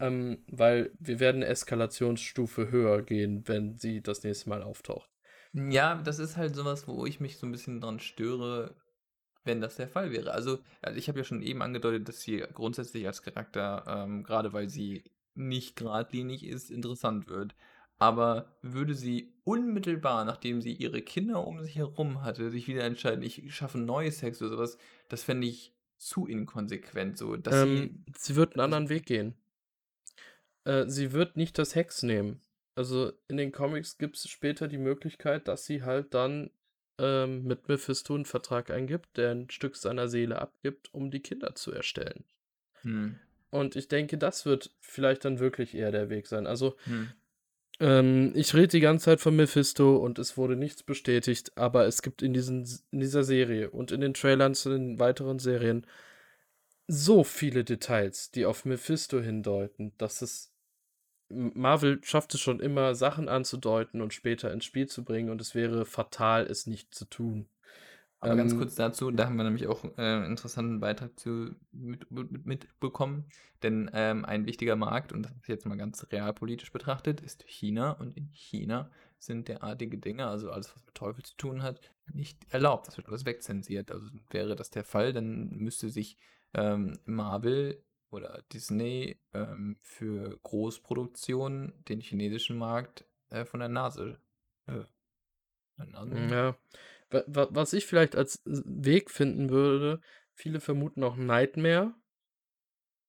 Ähm, 0.00 0.42
weil 0.48 0.90
wir 0.98 1.20
werden 1.20 1.44
eine 1.44 1.46
Eskalationsstufe 1.46 2.72
höher 2.72 3.02
gehen, 3.02 3.46
wenn 3.46 3.78
sie 3.78 4.02
das 4.02 4.24
nächste 4.24 4.48
Mal 4.48 4.64
auftaucht. 4.64 5.08
Ja, 5.52 5.94
das 6.02 6.18
ist 6.18 6.36
halt 6.36 6.56
sowas, 6.56 6.88
wo 6.88 7.06
ich 7.06 7.20
mich 7.20 7.38
so 7.38 7.46
ein 7.46 7.52
bisschen 7.52 7.80
dran 7.80 8.00
störe, 8.00 8.74
wenn 9.44 9.60
das 9.60 9.76
der 9.76 9.86
Fall 9.86 10.10
wäre. 10.10 10.32
Also, 10.32 10.58
also 10.80 10.98
ich 10.98 11.06
habe 11.06 11.20
ja 11.20 11.24
schon 11.24 11.42
eben 11.42 11.62
angedeutet, 11.62 12.08
dass 12.08 12.22
sie 12.22 12.38
grundsätzlich 12.52 13.06
als 13.06 13.22
Charakter, 13.22 13.84
ähm, 13.86 14.24
gerade 14.24 14.52
weil 14.52 14.68
sie 14.68 15.04
nicht 15.34 15.76
geradlinig 15.76 16.44
ist, 16.44 16.72
interessant 16.72 17.28
wird. 17.28 17.54
Aber 17.98 18.56
würde 18.62 18.94
sie 18.94 19.32
unmittelbar, 19.44 20.24
nachdem 20.24 20.60
sie 20.60 20.72
ihre 20.72 21.02
Kinder 21.02 21.46
um 21.46 21.62
sich 21.62 21.76
herum 21.76 22.22
hatte, 22.22 22.50
sich 22.50 22.66
wieder 22.66 22.84
entscheiden, 22.84 23.22
ich 23.22 23.54
schaffe 23.54 23.78
neuen 23.78 24.10
Sex 24.10 24.40
oder 24.42 24.50
sowas, 24.50 24.78
das 25.08 25.22
fände 25.22 25.46
ich 25.46 25.72
zu 25.98 26.26
inkonsequent 26.26 27.16
so, 27.16 27.36
dass 27.36 27.54
Ähm, 27.54 28.04
sie 28.16 28.34
wird 28.34 28.54
einen 28.54 28.64
anderen 28.64 28.88
Weg 28.88 29.06
gehen. 29.06 29.34
Äh, 30.64 30.86
sie 30.88 31.12
wird 31.12 31.36
nicht 31.36 31.58
das 31.58 31.74
Hex 31.74 32.02
nehmen. 32.02 32.40
Also 32.74 33.12
in 33.28 33.36
den 33.36 33.52
Comics 33.52 33.98
gibt 33.98 34.16
es 34.16 34.28
später 34.28 34.66
die 34.66 34.78
Möglichkeit, 34.78 35.46
dass 35.46 35.66
sie 35.66 35.82
halt 35.82 36.14
dann 36.14 36.50
ähm, 36.98 37.44
mit 37.44 37.68
Mephisto 37.68 38.14
einen 38.14 38.24
Vertrag 38.24 38.70
eingibt, 38.70 39.16
der 39.16 39.30
ein 39.32 39.50
Stück 39.50 39.76
seiner 39.76 40.08
Seele 40.08 40.40
abgibt, 40.40 40.92
um 40.92 41.10
die 41.10 41.20
Kinder 41.20 41.54
zu 41.54 41.72
erstellen. 41.72 42.24
sie. 42.82 42.88
Hm, 42.88 43.18
Und 43.50 43.76
ich 43.76 43.88
denke, 43.88 44.18
das 44.18 44.46
wird 44.46 44.74
vielleicht 44.80 45.24
dann 45.24 45.38
wirklich 45.38 45.74
eher 45.74 45.92
der 45.92 46.08
Weg 46.10 46.26
sein. 46.26 46.46
Also 46.46 46.76
hm. 46.84 47.12
Ähm, 47.80 48.32
ich 48.34 48.54
rede 48.54 48.68
die 48.68 48.80
ganze 48.80 49.06
Zeit 49.06 49.20
von 49.20 49.36
Mephisto 49.36 49.96
und 49.96 50.18
es 50.18 50.36
wurde 50.36 50.56
nichts 50.56 50.82
bestätigt, 50.82 51.52
aber 51.56 51.86
es 51.86 52.02
gibt 52.02 52.22
in, 52.22 52.32
diesen, 52.32 52.66
in 52.90 53.00
dieser 53.00 53.24
Serie 53.24 53.70
und 53.70 53.92
in 53.92 54.00
den 54.00 54.14
Trailern 54.14 54.54
zu 54.54 54.70
den 54.70 54.98
weiteren 54.98 55.38
Serien 55.38 55.86
so 56.88 57.24
viele 57.24 57.64
Details, 57.64 58.30
die 58.30 58.44
auf 58.46 58.64
Mephisto 58.64 59.20
hindeuten, 59.20 59.92
dass 59.98 60.22
es 60.22 60.52
Marvel 61.32 62.00
schafft 62.04 62.34
es 62.34 62.40
schon 62.40 62.60
immer, 62.60 62.94
Sachen 62.94 63.28
anzudeuten 63.28 64.02
und 64.02 64.12
später 64.12 64.52
ins 64.52 64.64
Spiel 64.64 64.86
zu 64.86 65.04
bringen 65.04 65.30
und 65.30 65.40
es 65.40 65.54
wäre 65.54 65.86
fatal, 65.86 66.46
es 66.46 66.66
nicht 66.66 66.94
zu 66.94 67.06
tun. 67.06 67.48
Aber 68.22 68.36
ganz 68.36 68.52
Ähm, 68.52 68.58
kurz 68.58 68.76
dazu, 68.76 69.10
da 69.10 69.26
haben 69.26 69.36
wir 69.36 69.42
nämlich 69.42 69.66
auch 69.66 69.84
äh, 69.84 70.00
einen 70.00 70.26
interessanten 70.26 70.78
Beitrag 70.78 71.18
zu 71.18 71.56
mit, 71.72 72.08
mit, 72.12 72.46
mitbekommen. 72.46 73.24
Denn 73.64 73.90
ähm, 73.92 74.24
ein 74.24 74.46
wichtiger 74.46 74.76
Markt, 74.76 75.12
und 75.12 75.24
das 75.24 75.32
ist 75.32 75.48
jetzt 75.48 75.66
mal 75.66 75.76
ganz 75.76 76.06
realpolitisch 76.12 76.70
betrachtet, 76.70 77.20
ist 77.20 77.42
China. 77.48 77.90
Und 77.90 78.16
in 78.16 78.28
China 78.32 78.90
sind 79.18 79.48
derartige 79.48 79.98
Dinge, 79.98 80.28
also 80.28 80.52
alles, 80.52 80.72
was 80.72 80.86
mit 80.86 80.94
Teufel 80.94 81.24
zu 81.24 81.36
tun 81.36 81.64
hat, 81.64 81.80
nicht 82.12 82.38
erlaubt. 82.52 82.86
Das 82.86 82.96
wird 82.96 83.08
alles 83.08 83.26
wegzensiert. 83.26 83.90
Also 83.90 84.06
wäre 84.30 84.54
das 84.54 84.70
der 84.70 84.84
Fall, 84.84 85.12
dann 85.12 85.48
müsste 85.56 85.90
sich 85.90 86.16
ähm, 86.54 87.00
Marvel 87.04 87.82
oder 88.10 88.44
Disney 88.52 89.18
ähm, 89.34 89.78
für 89.80 90.38
Großproduktionen 90.44 91.72
den 91.88 92.00
chinesischen 92.00 92.56
Markt 92.56 93.04
äh, 93.30 93.44
von 93.44 93.58
der 93.58 93.68
Nase. 93.68 94.20
Äh, 94.66 94.84
von 95.74 95.78
der 95.78 95.86
Nase. 95.86 96.16
Ja. 96.34 96.56
Wa- 97.12 97.24
wa- 97.26 97.48
Was 97.50 97.72
ich 97.72 97.86
vielleicht 97.86 98.16
als 98.16 98.42
Weg 98.44 99.10
finden 99.10 99.50
würde, 99.50 100.00
viele 100.34 100.60
vermuten 100.60 101.02
auch 101.04 101.16
Nightmare. 101.16 101.94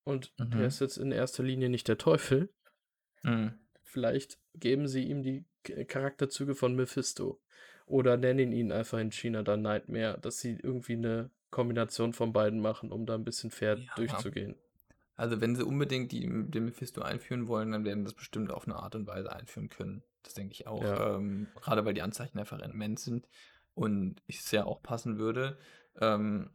Und 0.05 0.33
der 0.37 0.47
Mhm. 0.59 0.63
ist 0.65 0.81
jetzt 0.81 0.97
in 0.97 1.11
erster 1.11 1.43
Linie 1.43 1.69
nicht 1.69 1.87
der 1.87 1.97
Teufel. 1.97 2.53
Mhm. 3.23 3.53
Vielleicht 3.81 4.37
geben 4.55 4.87
sie 4.87 5.03
ihm 5.05 5.23
die 5.23 5.45
K- 5.63 5.85
Charakterzüge 5.85 6.55
von 6.55 6.75
Mephisto. 6.75 7.39
oder 7.85 8.15
nennen 8.15 8.53
ihn 8.53 8.71
einfach 8.71 8.97
in 8.97 9.11
China 9.11 9.43
dann 9.43 9.61
Nightmare, 9.61 10.17
dass 10.21 10.39
sie 10.39 10.57
irgendwie 10.63 10.93
eine 10.93 11.31
Kombination 11.51 12.13
von 12.13 12.31
beiden 12.31 12.61
machen, 12.61 12.93
um 12.93 13.05
da 13.05 13.13
ein 13.15 13.25
bisschen 13.25 13.51
fair 13.51 13.77
Ja. 13.77 13.91
durchzugehen. 13.97 14.55
Also 15.15 15.41
wenn 15.41 15.53
sie 15.57 15.65
unbedingt 15.65 16.13
die, 16.13 16.21
den 16.21 16.63
Mephisto 16.63 17.01
einführen 17.01 17.49
wollen, 17.49 17.73
dann 17.73 17.83
werden 17.83 18.05
das 18.05 18.13
bestimmt 18.13 18.51
auf 18.51 18.65
eine 18.65 18.77
Art 18.77 18.95
und 18.95 19.05
Weise 19.05 19.33
einführen 19.33 19.67
können. 19.67 20.01
Das 20.23 20.33
denke 20.33 20.53
ich 20.53 20.65
auch. 20.65 20.81
Ja. 20.81 21.17
Ähm, 21.17 21.47
gerade 21.61 21.83
weil 21.83 21.93
die 21.93 22.01
Anzeichen 22.01 22.39
einfach 22.39 22.59
immens 22.59 23.03
sind 23.03 23.27
und 23.75 24.21
es 24.27 24.51
ja 24.51 24.65
auch 24.65 24.81
passen 24.83 25.17
würde. 25.17 25.57
Ähm, 25.99 26.49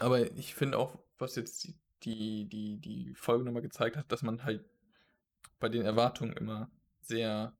aber 0.00 0.32
ich 0.36 0.54
finde 0.54 0.78
auch, 0.78 0.98
was 1.18 1.36
jetzt 1.36 1.64
die, 1.64 1.74
die, 2.02 2.48
die, 2.48 2.80
die 2.80 3.14
Folge 3.14 3.44
nochmal 3.44 3.62
gezeigt 3.62 3.96
hat, 3.96 4.10
dass 4.10 4.22
man 4.22 4.44
halt 4.44 4.64
bei 5.60 5.68
den 5.68 5.82
Erwartungen 5.82 6.32
immer 6.32 6.70
sehr, 7.00 7.56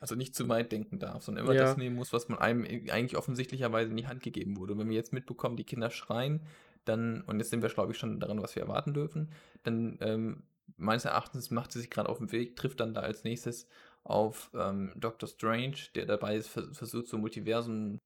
also 0.00 0.14
nicht 0.14 0.34
zu 0.34 0.48
weit 0.48 0.72
denken 0.72 0.98
darf, 0.98 1.22
sondern 1.22 1.44
immer 1.44 1.54
Ja. 1.54 1.62
das 1.62 1.76
nehmen 1.76 1.96
muss, 1.96 2.12
was 2.12 2.28
man 2.28 2.38
einem 2.38 2.64
eigentlich 2.64 3.16
offensichtlicherweise 3.16 3.90
in 3.90 3.96
die 3.96 4.06
Hand 4.06 4.22
gegeben 4.22 4.56
wurde. 4.56 4.72
Und 4.72 4.78
wenn 4.80 4.88
wir 4.88 4.96
jetzt 4.96 5.12
mitbekommen, 5.12 5.56
die 5.56 5.64
Kinder 5.64 5.90
schreien, 5.90 6.46
dann, 6.84 7.22
und 7.22 7.38
jetzt 7.38 7.50
sind 7.50 7.62
wir, 7.62 7.68
glaube 7.68 7.92
ich, 7.92 7.98
schon 7.98 8.20
daran, 8.20 8.42
was 8.42 8.54
wir 8.54 8.62
erwarten 8.62 8.94
dürfen, 8.94 9.32
dann 9.64 9.98
ähm, 10.00 10.44
meines 10.76 11.04
Erachtens 11.04 11.50
macht 11.50 11.72
sie 11.72 11.80
sich 11.80 11.90
gerade 11.90 12.08
auf 12.08 12.18
den 12.18 12.32
Weg, 12.32 12.56
trifft 12.56 12.80
dann 12.80 12.94
da 12.94 13.00
als 13.00 13.24
nächstes 13.24 13.68
auf 14.06 14.50
ähm, 14.54 14.92
Doctor 14.96 15.28
Strange, 15.28 15.76
der 15.94 16.06
dabei 16.06 16.36
ist, 16.36 16.48
vers 16.48 16.76
versucht, 16.76 17.08
so 17.08 17.18
Multiversen, 17.18 17.98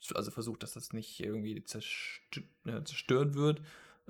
zu- 0.00 0.14
also 0.16 0.30
versucht, 0.30 0.62
dass 0.62 0.72
das 0.74 0.92
nicht 0.92 1.20
irgendwie 1.20 1.62
zerst 1.64 1.86
äh, 2.66 2.82
zerstört 2.84 3.34
wird. 3.34 3.60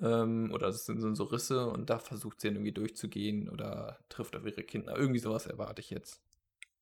Ähm, 0.00 0.50
oder 0.52 0.68
das 0.68 0.84
sind 0.86 1.00
so- 1.16 1.24
Risse 1.24 1.66
und 1.66 1.90
da 1.90 1.98
versucht 1.98 2.40
sie 2.40 2.48
dann 2.48 2.56
irgendwie 2.56 2.72
durchzugehen 2.72 3.48
oder 3.48 3.98
trifft 4.08 4.36
auf 4.36 4.44
ihre 4.46 4.62
Kinder. 4.62 4.96
Irgendwie 4.96 5.18
sowas 5.18 5.46
erwarte 5.46 5.80
ich 5.80 5.90
jetzt. 5.90 6.20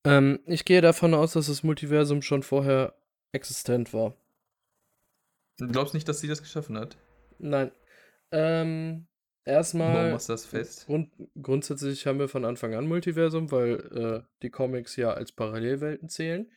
Ähm, 0.04 0.40
ich 0.46 0.64
gehe 0.64 0.80
davon 0.82 1.14
aus, 1.14 1.32
dass 1.32 1.46
das 1.46 1.62
Multiversum 1.62 2.20
schon 2.22 2.42
vorher 2.42 2.94
existent 3.32 3.94
war. 3.94 4.14
Du 5.58 5.66
glaubst 5.68 5.94
nicht, 5.94 6.06
dass 6.08 6.20
sie 6.20 6.28
das 6.28 6.42
geschaffen 6.42 6.76
hat? 6.78 6.96
Nein. 7.38 7.70
Ähm, 8.30 9.06
erstmal, 9.46 10.10
du 10.10 10.32
das 10.32 10.44
fest? 10.46 10.86
grund 10.86 11.10
grundsätzlich 11.40 12.06
haben 12.06 12.18
wir 12.18 12.28
von 12.28 12.44
Anfang 12.44 12.74
an 12.74 12.86
Multiversum, 12.86 13.50
weil 13.50 13.74
äh, 14.24 14.28
die 14.42 14.50
Comics 14.50 14.96
ja 14.96 15.12
als 15.12 15.32
Parallelwelten 15.32 16.08
zählen 16.08 16.50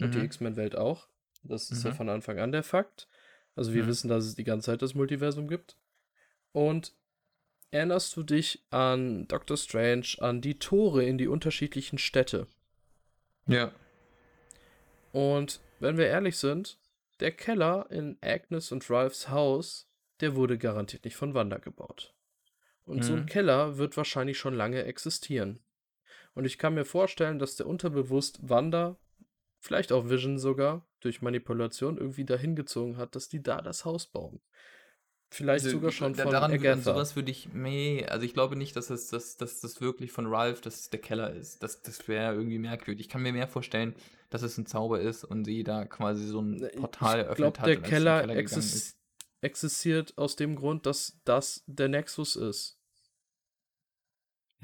und 0.00 0.14
die 0.14 0.18
Mhm. 0.18 0.24
X-Men-Welt 0.26 0.76
auch. 0.76 1.08
Das 1.42 1.70
ist 1.70 1.82
ja 1.84 1.90
Mhm. 1.90 1.94
von 1.94 2.08
Anfang 2.08 2.38
an 2.38 2.52
der 2.52 2.62
Fakt. 2.62 3.08
Also 3.54 3.72
wir 3.72 3.84
Mhm. 3.84 3.88
wissen, 3.88 4.08
dass 4.08 4.24
es 4.24 4.34
die 4.34 4.44
ganze 4.44 4.66
Zeit 4.66 4.82
das 4.82 4.94
Multiversum 4.94 5.48
gibt. 5.48 5.76
Und 6.52 6.94
erinnerst 7.70 8.16
du 8.16 8.22
dich 8.22 8.64
an 8.70 9.26
Doctor 9.28 9.56
Strange, 9.56 10.06
an 10.18 10.40
die 10.40 10.58
Tore 10.58 11.04
in 11.04 11.18
die 11.18 11.28
unterschiedlichen 11.28 11.98
Städte? 11.98 12.46
Ja. 13.46 13.72
Und 15.12 15.60
wenn 15.80 15.96
wir 15.96 16.06
ehrlich 16.06 16.36
sind, 16.36 16.78
der 17.20 17.32
Keller 17.32 17.86
in 17.90 18.18
Agnes 18.20 18.72
und 18.72 18.88
Ralphs 18.90 19.28
Haus, 19.30 19.88
der 20.20 20.34
wurde 20.36 20.58
garantiert 20.58 21.04
nicht 21.04 21.16
von 21.16 21.32
Wanda 21.34 21.58
gebaut. 21.58 22.14
Und 22.86 23.04
so 23.04 23.12
ein 23.14 23.20
Mhm. 23.22 23.26
Keller 23.26 23.76
wird 23.78 23.96
wahrscheinlich 23.96 24.38
schon 24.38 24.54
lange 24.54 24.84
existieren. 24.84 25.60
Und 26.34 26.44
ich 26.44 26.56
kann 26.56 26.74
mir 26.74 26.84
vorstellen, 26.84 27.38
dass 27.38 27.56
der 27.56 27.66
unterbewusst 27.66 28.38
Wanda, 28.48 28.96
vielleicht 29.60 29.90
auch 29.92 30.08
Vision 30.08 30.38
sogar, 30.38 30.86
durch 31.00 31.20
Manipulation 31.22 31.98
irgendwie 31.98 32.24
dahin 32.24 32.54
gezogen 32.56 32.96
hat, 32.96 33.14
dass 33.16 33.28
die 33.28 33.42
da 33.42 33.60
das 33.60 33.84
Haus 33.84 34.06
bauen. 34.06 34.40
Vielleicht 35.30 35.64
Also, 35.64 35.78
sogar 35.78 35.90
schon 35.90 36.12
da- 36.14 36.22
von 36.22 36.32
daran, 36.32 36.52
An 36.52 36.56
Agatha. 36.58 36.80
sowas 36.82 37.16
würde 37.16 37.32
ich, 37.32 37.48
nee, 37.52 38.06
also 38.06 38.24
ich 38.24 38.32
glaube 38.32 38.54
nicht, 38.54 38.76
dass 38.76 38.86
das, 38.86 39.08
dass, 39.08 39.36
dass 39.36 39.60
das 39.60 39.80
wirklich 39.80 40.12
von 40.12 40.26
Ralph, 40.26 40.60
dass 40.60 40.78
es 40.80 40.90
der 40.90 41.00
Keller 41.00 41.32
ist. 41.34 41.62
Das, 41.64 41.82
das 41.82 42.06
wäre 42.06 42.34
irgendwie 42.34 42.58
merkwürdig. 42.60 43.06
Ich 43.06 43.08
kann 43.10 43.22
mir 43.22 43.32
mehr 43.32 43.48
vorstellen, 43.48 43.96
dass 44.30 44.42
es 44.42 44.56
ein 44.56 44.66
Zauber 44.66 45.00
ist 45.00 45.24
und 45.24 45.44
sie 45.44 45.64
da 45.64 45.84
quasi 45.86 46.24
so 46.26 46.40
ein 46.40 46.52
Ne, 46.58 46.68
Portal 46.76 47.18
ich 47.18 47.24
eröffnet 47.24 47.36
glaube, 47.36 47.58
hat. 47.60 47.66
der 47.66 47.76
und 47.78 47.84
sie 47.84 47.88
in 47.88 47.90
den 47.90 47.90
Keller 47.90 48.20
gegangen 48.20 48.38
exis 48.38 48.74
ist. 48.74 48.98
existiert 49.40 50.16
aus 50.16 50.36
dem 50.36 50.54
Grund, 50.54 50.86
dass 50.86 51.18
das 51.24 51.64
der 51.66 51.88
Nexus 51.88 52.36
ist. 52.36 52.75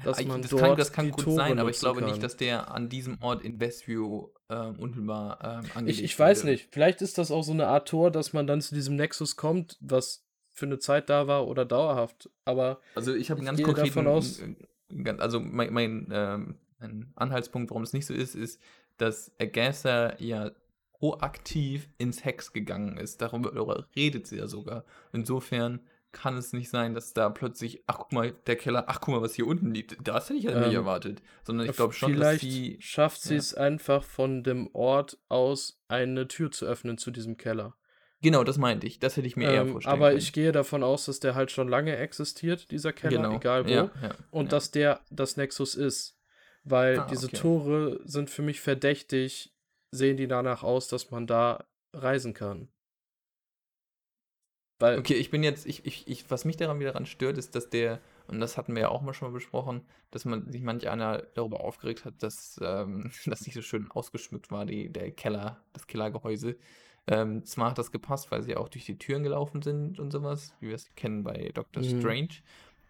Dass 0.03 0.19
Ich- 0.19 0.27
man 0.27 0.41
das 0.41 0.51
dort 0.51 0.61
kann, 0.63 0.77
das 0.77 0.91
kann 0.91 1.11
gut 1.11 1.23
Tore 1.23 1.35
sein, 1.35 1.59
aber 1.59 1.69
ich 1.69 1.79
glaube 1.79 2.01
kann. 2.01 2.09
nicht, 2.09 2.23
dass 2.23 2.35
der 2.37 2.71
an 2.71 2.89
diesem 2.89 3.21
Ort 3.21 3.43
in 3.43 3.59
Westview 3.59 4.29
ähm, 4.49 4.77
unmittelbar 4.79 5.39
ähm, 5.43 5.65
Ich, 5.65 5.75
angelegt 5.75 6.01
ich 6.01 6.19
weiß 6.19 6.39
wurde. 6.43 6.51
nicht. 6.51 6.67
Vielleicht 6.71 7.01
ist 7.01 7.17
das 7.17 7.31
auch 7.31 7.43
so 7.43 7.51
eine 7.53 7.67
Art 7.67 7.87
Tor, 7.87 8.11
dass 8.11 8.33
man 8.33 8.47
dann 8.47 8.61
zu 8.61 8.75
diesem 8.75 8.95
Nexus 8.95 9.35
kommt, 9.35 9.77
was 9.81 10.25
für 10.51 10.65
eine 10.65 10.77
Zeit 10.79 11.09
da 11.09 11.27
war 11.27 11.47
oder 11.47 11.65
dauerhaft. 11.65 12.29
Aber 12.45 12.79
Also 12.95 13.13
ich 13.15 13.31
habe 13.31 13.39
einen 13.41 13.57
Ich 13.57 13.63
ganz 13.65 13.75
konkreten, 13.75 13.87
davon 13.95 14.07
aus- 14.07 14.39
äh, 14.39 15.15
also 15.17 15.39
mein, 15.39 15.73
mein, 15.73 16.07
ähm, 16.11 16.55
mein 16.79 17.11
Anhaltspunkt, 17.15 17.71
warum 17.71 17.83
es 17.83 17.93
nicht 17.93 18.05
so 18.05 18.13
ist, 18.13 18.35
ist, 18.35 18.61
dass 18.97 19.31
Agatha 19.39 20.15
ja 20.19 20.51
proaktiv 20.93 21.89
ins 21.97 22.23
Hex 22.23 22.53
gegangen 22.53 22.97
ist. 22.97 23.21
Darüber 23.21 23.85
redet 23.95 24.27
sie 24.27 24.37
ja 24.37 24.47
sogar. 24.47 24.85
Insofern 25.11 25.79
kann 26.13 26.37
es 26.37 26.53
nicht 26.53 26.69
sein, 26.69 26.93
dass 26.93 27.13
da 27.13 27.29
plötzlich, 27.29 27.83
ach 27.87 27.97
guck 27.97 28.13
mal, 28.13 28.31
der 28.47 28.55
Keller, 28.55 28.85
ach 28.87 29.01
guck 29.01 29.15
mal, 29.15 29.21
was 29.21 29.33
hier 29.33 29.45
unten 29.47 29.73
liegt. 29.73 29.97
Das 30.07 30.29
hätte 30.29 30.37
ich 30.39 30.45
ja 30.45 30.57
nicht 30.57 30.69
Ähm, 30.69 30.75
erwartet. 30.75 31.21
Sondern 31.43 31.67
ich 31.67 31.75
glaube 31.75 31.93
schon, 31.93 32.17
dass 32.17 32.39
sie. 32.39 32.77
schafft 32.79 33.21
sie 33.21 33.33
ja. 33.33 33.39
es 33.39 33.53
einfach 33.53 34.03
von 34.03 34.43
dem 34.43 34.69
Ort 34.73 35.17
aus 35.27 35.83
eine 35.89 36.27
Tür 36.27 36.51
zu 36.51 36.65
öffnen 36.65 36.97
zu 36.97 37.11
diesem 37.11 37.35
Keller. 37.35 37.75
Genau, 38.21 38.45
das 38.45 38.57
meinte 38.57 38.87
ich. 38.87 38.99
Das 38.99 39.17
hätte 39.17 39.27
ich 39.27 39.35
mir 39.35 39.49
eher 39.51 39.61
Ähm, 39.63 39.71
vorstellen 39.73 39.93
aber 39.93 40.07
können. 40.09 40.19
ich 40.19 40.31
gehe 40.31 40.53
davon 40.53 40.81
aus, 40.81 41.05
dass 41.05 41.19
der 41.19 41.35
halt 41.35 41.51
schon 41.51 41.67
lange 41.67 41.97
existiert, 41.97 42.71
dieser 42.71 42.93
Keller, 42.93 43.17
genau. 43.23 43.35
egal 43.35 43.65
wo. 43.65 43.69
Ja, 43.69 43.91
ja, 44.01 44.15
und 44.31 44.53
dass 44.53 44.71
der 44.71 45.01
das 45.09 45.35
Nexus 45.35 45.75
ist. 45.75 46.17
Weil 46.63 46.99
Ah, 46.99 47.07
diese 47.11 47.25
okay. 47.25 47.35
Tore 47.35 47.99
sind 48.05 48.29
für 48.29 48.41
mich 48.41 48.61
verdächtig, 48.61 49.53
sehen 49.91 50.15
die 50.15 50.29
danach 50.29 50.63
aus, 50.63 50.87
dass 50.87 51.11
man 51.11 51.27
da 51.27 51.65
reisen 51.91 52.33
kann. 52.33 52.69
Weil, 54.83 54.99
Okay, 54.99 55.13
ich 55.13 55.31
bin 55.31 55.43
jetzt, 55.43 55.65
ich, 55.65 55.85
ich, 55.85 56.09
ich, 56.09 56.29
was 56.29 56.43
mich 56.43 56.57
daran 56.57 56.77
wiederan 56.77 57.05
stört, 57.05 57.37
ist, 57.37 57.55
dass 57.55 57.69
der, 57.69 58.01
und 58.27 58.41
das 58.41 58.57
hatten 58.57 58.75
wir 58.75 58.81
ja 58.81 58.89
auch 58.89 59.01
mal 59.01 59.13
schon 59.13 59.29
mal 59.29 59.33
besprochen, 59.33 59.85
dass 60.11 60.25
man 60.25 60.51
sich 60.51 60.61
manch 60.61 60.89
einer 60.89 61.19
darüber 61.35 61.61
aufgeregt 61.61 62.03
hat, 62.03 62.21
dass 62.21 62.59
ähm, 62.61 63.09
das 63.25 63.45
nicht 63.45 63.53
so 63.53 63.61
schön 63.61 63.89
ausgeschmückt 63.89 64.51
war, 64.51 64.65
die, 64.65 64.91
der 64.91 65.11
Keller, 65.11 65.63
das 65.71 65.87
Kellergehäuse. 65.87 66.57
Ähm, 67.07 67.45
zwar 67.45 67.69
hat 67.69 67.77
das 67.77 67.93
gepasst, 67.93 68.29
weil 68.29 68.43
sie 68.43 68.57
auch 68.57 68.67
durch 68.67 68.83
die 68.83 68.97
Türen 68.97 69.23
gelaufen 69.23 69.61
sind 69.61 70.01
und 70.01 70.11
sowas, 70.11 70.53
wie 70.59 70.67
wir 70.67 70.75
es 70.75 70.93
kennen 70.95 71.23
bei 71.23 71.51
Doctor 71.53 71.81
Mhm. 71.81 71.99
Strange. 72.01 72.29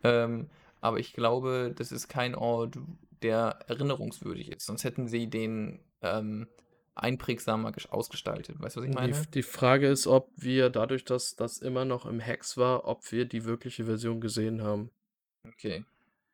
Ähm, 0.04 0.50
aber 0.82 0.98
ich 0.98 1.14
glaube, 1.14 1.74
das 1.78 1.92
ist 1.92 2.08
kein 2.08 2.34
Ort, 2.34 2.80
der 3.22 3.60
erinnerungswürdig 3.68 4.52
ist. 4.52 4.66
Sonst 4.66 4.84
hätten 4.84 5.08
sie 5.08 5.30
den 5.30 5.80
ähm, 6.02 6.48
einprägsamer 6.96 7.70
ges- 7.72 7.90
ausgestaltet. 7.90 8.60
Weißt 8.60 8.76
du, 8.76 8.82
was 8.82 8.88
ich 8.90 8.94
meine? 8.94 9.14
die, 9.14 9.32
die 9.32 9.44
Frage 9.44 9.88
ist, 9.90 10.08
ob 10.08 10.30
wir 10.36 10.70
dadurch, 10.70 11.06
dass 11.06 11.36
das 11.36 11.58
immer 11.58 11.86
noch 11.86 12.06
im 12.06 12.20
Hex 12.20 12.58
war, 12.58 12.86
ob 12.86 13.12
wir 13.12 13.26
die 13.26 13.46
wirkliche 13.46 13.86
Version 13.86 14.22
gesehen 14.22 14.62
haben. 14.62 14.92
Okay. 15.48 15.86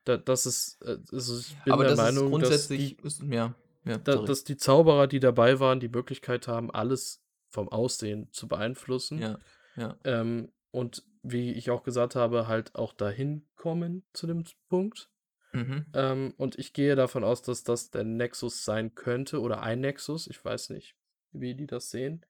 Da, 0.05 0.17
das 0.17 0.45
ist, 0.45 0.81
äh, 0.83 0.97
also 1.11 1.39
ich 1.39 1.55
bin 1.63 1.73
Aber 1.73 1.85
der 1.85 1.95
Meinung, 1.95 2.31
dass 2.31 2.39
grundsätzlich, 2.41 2.97
die, 2.97 3.07
ist, 3.07 3.23
ja, 3.23 3.53
ja, 3.85 3.97
da, 3.97 4.17
dass 4.17 4.43
die 4.43 4.57
Zauberer, 4.57 5.07
die 5.07 5.19
dabei 5.19 5.59
waren, 5.59 5.79
die 5.79 5.89
Möglichkeit 5.89 6.47
haben, 6.47 6.71
alles 6.71 7.21
vom 7.49 7.69
Aussehen 7.69 8.31
zu 8.31 8.47
beeinflussen. 8.47 9.19
ja, 9.19 9.39
ja. 9.75 9.97
Ähm, 10.03 10.51
und 10.71 11.03
wie 11.23 11.51
ich 11.53 11.69
auch 11.71 11.83
gesagt 11.83 12.15
habe, 12.15 12.47
halt 12.47 12.75
auch 12.75 12.93
dahin 12.93 13.45
kommen 13.55 14.03
zu 14.13 14.27
dem 14.27 14.43
Punkt. 14.69 15.09
Mhm. 15.51 15.85
Ähm, 15.93 16.33
und 16.37 16.59
ich 16.59 16.73
gehe 16.73 16.95
davon 16.95 17.23
aus, 17.23 17.41
dass 17.41 17.63
das 17.63 17.89
der 17.91 18.03
Nexus 18.03 18.63
sein 18.63 18.95
könnte 18.95 19.41
oder 19.41 19.61
ein 19.61 19.81
Nexus. 19.81 20.27
Ich 20.27 20.43
weiß 20.43 20.69
nicht, 20.69 20.95
wie 21.31 21.55
die 21.55 21.67
das 21.67 21.89
sehen. 21.89 22.25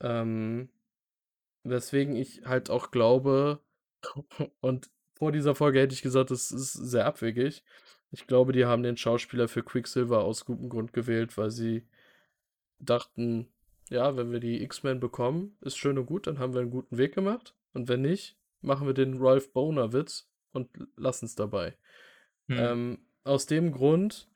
Ähm, 0.00 0.68
weswegen 1.62 2.16
ich 2.16 2.44
halt 2.44 2.70
auch 2.70 2.90
glaube, 2.90 3.60
und 4.60 4.90
vor 5.14 5.32
dieser 5.32 5.54
Folge 5.54 5.80
hätte 5.80 5.94
ich 5.94 6.02
gesagt, 6.02 6.30
das 6.30 6.50
ist 6.50 6.72
sehr 6.72 7.06
abwegig. 7.06 7.64
Ich 8.10 8.26
glaube, 8.26 8.52
die 8.52 8.66
haben 8.66 8.82
den 8.82 8.96
Schauspieler 8.96 9.48
für 9.48 9.62
Quicksilver 9.62 10.22
aus 10.22 10.44
gutem 10.44 10.68
Grund 10.68 10.92
gewählt, 10.92 11.36
weil 11.36 11.50
sie 11.50 11.86
dachten, 12.78 13.48
ja, 13.90 14.16
wenn 14.16 14.32
wir 14.32 14.40
die 14.40 14.62
X-Men 14.62 15.00
bekommen, 15.00 15.56
ist 15.60 15.76
schön 15.76 15.98
und 15.98 16.06
gut, 16.06 16.26
dann 16.26 16.38
haben 16.38 16.54
wir 16.54 16.60
einen 16.60 16.70
guten 16.70 16.98
Weg 16.98 17.14
gemacht. 17.14 17.54
Und 17.72 17.88
wenn 17.88 18.02
nicht, 18.02 18.36
machen 18.60 18.86
wir 18.86 18.94
den 18.94 19.18
Ralph 19.18 19.52
Boner-Witz 19.52 20.28
und 20.52 20.68
lassen 20.96 21.26
es 21.26 21.34
dabei. 21.34 21.76
Hm. 22.48 22.58
Ähm, 22.58 22.98
aus 23.24 23.46
dem 23.46 23.72
Grund, 23.72 24.28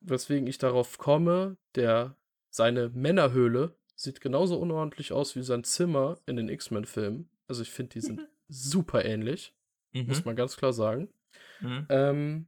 weswegen 0.00 0.46
ich 0.46 0.58
darauf 0.58 0.98
komme, 0.98 1.56
der 1.74 2.16
seine 2.50 2.90
Männerhöhle 2.90 3.76
sieht 3.96 4.20
genauso 4.20 4.58
unordentlich 4.58 5.12
aus 5.12 5.34
wie 5.36 5.42
sein 5.42 5.64
Zimmer 5.64 6.18
in 6.26 6.36
den 6.36 6.48
X-Men-Filmen. 6.48 7.28
Also 7.48 7.62
ich 7.62 7.70
finde, 7.70 7.90
die 7.94 8.00
sind 8.00 8.20
super 8.48 9.04
ähnlich, 9.04 9.54
muss 9.92 10.18
Mhm. 10.18 10.22
man 10.24 10.36
ganz 10.36 10.56
klar 10.56 10.72
sagen. 10.72 11.12
Mhm. 11.60 11.86
Ähm, 11.88 12.46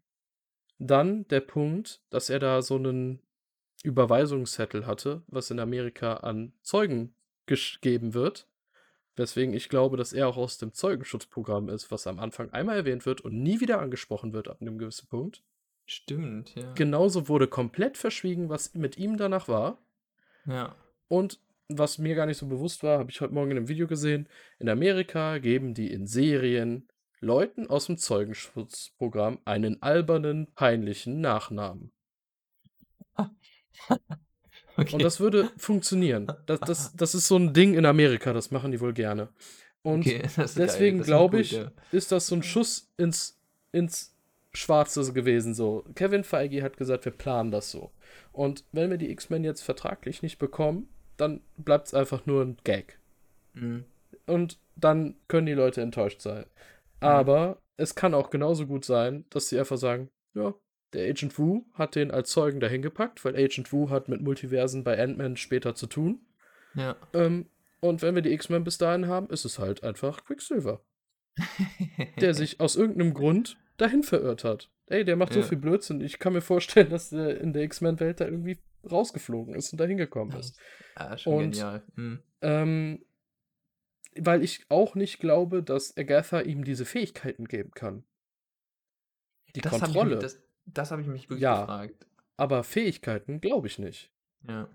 dann 0.79 1.27
der 1.29 1.41
Punkt, 1.41 2.03
dass 2.11 2.31
er 2.31 2.39
da 2.39 2.63
so 2.63 2.77
einen 2.77 3.21
Überweisungszettel 3.83 4.87
hatte, 4.87 5.23
was 5.27 5.51
in 5.51 5.59
Amerika 5.59 6.15
an 6.15 6.53
Zeugen 6.63 7.15
gegeben 7.47 8.15
wird. 8.15 8.49
Weswegen 9.17 9.55
ich 9.55 9.69
glaube, 9.69 9.97
dass 9.97 10.13
er 10.13 10.29
auch 10.29 10.37
aus 10.37 10.59
dem 10.59 10.73
Zeugenschutzprogramm 10.75 11.69
ist, 11.71 11.91
was 11.91 12.07
am 12.07 12.19
Anfang 12.19 12.51
einmal 12.51 12.77
erwähnt 12.77 13.07
wird 13.07 13.23
und 13.23 13.43
nie 13.43 13.61
wieder 13.61 13.81
angesprochen 13.81 14.33
wird 14.33 14.49
ab 14.49 14.61
einem 14.61 14.79
gewissen 14.79 15.09
Punkt. 15.09 15.43
Stimmt, 15.87 16.55
ja. 16.55 16.73
Genauso 16.75 17.29
wurde 17.29 17.49
komplett 17.49 17.97
verschwiegen, 17.97 18.49
was 18.49 18.75
mit 18.75 18.99
ihm 18.99 19.17
danach 19.17 19.49
war. 19.49 19.79
Ja. 20.47 20.77
Und 21.09 21.41
was 21.69 21.99
mir 21.99 22.15
gar 22.15 22.27
nicht 22.27 22.39
so 22.39 22.47
bewusst 22.47 22.83
war, 22.83 22.99
habe 22.99 23.11
ich 23.11 23.21
heute 23.21 23.35
Morgen 23.35 23.51
in 23.51 23.57
einem 23.57 23.69
Video 23.69 23.87
gesehen. 23.87 24.29
In 24.59 24.69
Amerika 24.69 25.39
geben 25.39 25.75
die 25.75 25.91
in 25.91 26.07
Serien 26.07 26.89
Leuten 27.21 27.67
aus 27.69 27.87
dem 27.87 27.97
Zeugenschutzprogramm 27.97 29.41
einen 29.45 29.83
albernen, 29.83 30.53
peinlichen 30.55 31.21
Nachnamen. 31.21 31.93
Okay. 34.77 34.95
Und 34.95 35.03
das 35.03 35.21
würde 35.21 35.51
funktionieren. 35.57 36.27
Das, 36.47 36.61
das, 36.61 36.97
das 36.97 37.15
ist 37.15 37.29
so 37.29 37.37
ein 37.37 37.53
Ding 37.53 37.75
in 37.75 37.87
Amerika, 37.87 38.33
das 38.33 38.51
machen 38.51 38.73
die 38.73 38.81
wohl 38.81 38.93
gerne. 38.93 39.29
Und 39.83 40.01
okay, 40.01 40.23
deswegen 40.37 41.03
glaube 41.03 41.39
gut, 41.39 41.47
ich, 41.47 41.53
ja. 41.53 41.71
ist 41.93 42.13
das 42.13 42.27
so 42.27 42.35
ein 42.35 42.43
Schuss 42.43 42.93
ins, 42.97 43.39
ins 43.73 44.15
Schwarze 44.53 45.13
gewesen. 45.13 45.55
So, 45.55 45.85
Kevin 45.95 46.25
Feige 46.25 46.63
hat 46.63 46.77
gesagt, 46.77 47.05
wir 47.05 47.13
planen 47.13 47.51
das 47.51 47.71
so. 47.71 47.93
Und 48.33 48.65
wenn 48.73 48.91
wir 48.91 48.99
die 48.99 49.11
X-Men 49.11 49.45
jetzt 49.45 49.63
vertraglich 49.63 50.23
nicht 50.23 50.39
bekommen, 50.39 50.89
dann 51.17 51.41
bleibt 51.57 51.87
es 51.87 51.95
einfach 51.95 52.27
nur 52.27 52.43
ein 52.43 52.57
Gag. 52.65 52.99
Mhm. 53.55 53.85
Und 54.27 54.59
dann 54.75 55.17
können 55.29 55.47
die 55.47 55.53
Leute 55.53 55.81
enttäuscht 55.81 56.21
sein. 56.21 56.45
Aber 57.01 57.59
es 57.77 57.95
kann 57.95 58.15
auch 58.15 58.31
genauso 58.31 58.67
gut 58.67 58.85
sein, 58.85 59.25
dass 59.31 59.49
sie 59.49 59.59
einfach 59.59 59.79
sagen, 59.79 60.11
ja, 60.35 60.55
der 60.97 61.09
Agent 61.09 61.39
Wu 61.39 61.65
hat 61.75 61.95
den 61.95 62.11
als 62.11 62.31
Zeugen 62.31 62.59
dahin 62.59 62.83
gepackt, 62.83 63.25
weil 63.25 63.37
Agent 63.37 63.73
Wu 63.73 63.91
hat 63.91 64.09
mit 64.09 64.21
Multiversen 64.23 64.83
bei 64.83 65.01
Ant-Man 65.01 65.37
später 65.37 65.75
zu 65.75 65.87
tun. 65.87 66.27
Ja. 66.75 66.97
Ähm, 67.13 67.49
und 67.81 68.03
wenn 68.03 68.15
wir 68.15 68.23
die 68.23 68.33
X-Men 68.33 68.65
bis 68.65 68.79
dahin 68.79 69.07
haben, 69.07 69.29
ist 69.31 69.45
es 69.45 69.59
halt 69.59 69.85
einfach 69.85 70.25
Quicksilver, 70.25 70.85
der 72.21 72.35
sich 72.35 72.59
aus 72.61 72.75
irgendeinem 72.77 73.15
Grund 73.15 73.57
dahin 73.77 74.03
verirrt 74.03 74.43
hat. 74.45 74.71
Ey, 74.87 75.05
der 75.05 75.17
macht 75.17 75.33
so 75.35 75.41
Ja. 75.41 75.47
viel 75.47 75.59
Blödsinn. 75.59 76.01
Ich 76.01 76.19
kann 76.19 76.33
mir 76.33 76.41
vorstellen, 76.41 76.91
dass 76.91 77.11
der 77.11 77.41
in 77.41 77.53
der 77.53 77.63
X-Men-Welt 77.65 78.21
da 78.21 78.25
irgendwie 78.25 78.59
rausgeflogen 78.91 79.55
ist 79.55 79.73
und 79.73 79.79
dahin 79.81 79.97
gekommen 79.99 80.33
ist. 80.39 80.59
Ah, 80.95 81.17
schon 81.19 81.35
Und- 81.35 81.51
genial. 81.53 81.83
Mhm. 81.97 82.23
Ähm, 82.41 83.05
weil 84.19 84.43
ich 84.43 84.65
auch 84.71 84.95
nicht 84.95 85.19
glaube, 85.21 85.63
dass 85.63 85.95
Agatha 85.97 86.41
ihm 86.41 86.65
diese 86.65 86.85
Fähigkeiten 86.87 87.45
geben 87.47 87.73
kann. 87.73 88.05
Die 89.55 89.61
Das 89.61 89.73
Kontrolle. 89.79 90.15
mich, 90.17 90.19
das, 90.21 90.43
das 90.67 90.91
habe 90.91 91.01
ich 91.03 91.09
mich 91.09 91.25
wirklich 91.25 91.41
Ja. 91.43 91.61
gefragt. 91.61 92.07
aber 92.37 92.63
Fähigkeiten 92.65 93.41
glaube 93.41 93.67
ich 93.67 93.79
nicht. 93.79 94.11
Ja. 94.47 94.69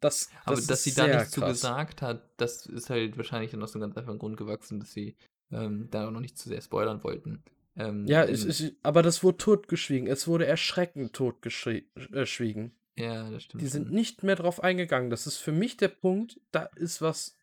Das, 0.00 0.30
Aber 0.44 0.54
das 0.56 0.66
dass 0.66 0.86
ist 0.86 0.94
sie 0.94 1.00
da 1.00 1.06
nichts 1.08 1.30
zu 1.32 1.40
gesagt 1.40 2.02
hat, 2.02 2.22
das 2.36 2.66
ist 2.66 2.88
halt 2.88 3.16
wahrscheinlich 3.16 3.50
dann 3.50 3.62
aus 3.62 3.74
einem 3.74 3.82
ganz 3.82 3.96
einfachen 3.96 4.18
Grund 4.18 4.36
gewachsen, 4.36 4.78
dass 4.78 4.92
sie 4.92 5.16
ähm, 5.50 5.88
da 5.90 6.06
auch 6.06 6.10
noch 6.12 6.20
nicht 6.20 6.38
zu 6.38 6.48
sehr 6.48 6.60
spoilern 6.60 7.02
wollten. 7.02 7.42
Ähm, 7.76 8.06
Ja, 8.06 8.24
ich, 8.24 8.46
ich, 8.46 8.76
aber 8.84 9.02
das 9.02 9.24
wurde 9.24 9.38
totgeschwiegen. 9.38 10.06
Es 10.08 10.28
wurde 10.28 10.46
erschreckend 10.46 11.14
totgeschwiegen. 11.14 12.72
ja, 12.96 13.28
das 13.30 13.42
stimmt. 13.44 13.62
Die 13.62 13.66
sind 13.66 13.90
nicht 13.90 14.22
mehr 14.22 14.36
drauf 14.36 14.62
eingegangen. 14.62 15.10
Das 15.10 15.26
ist 15.26 15.38
für 15.38 15.52
mich 15.52 15.76
der 15.76 15.88
Punkt, 15.88 16.40
da 16.52 16.64
ist 16.76 17.02
was 17.02 17.36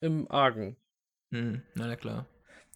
im 0.00 0.30
Argen. 0.30 0.76
Mhm. 1.30 1.62
Na, 1.74 1.86
na 1.86 1.96
klar. 1.96 2.26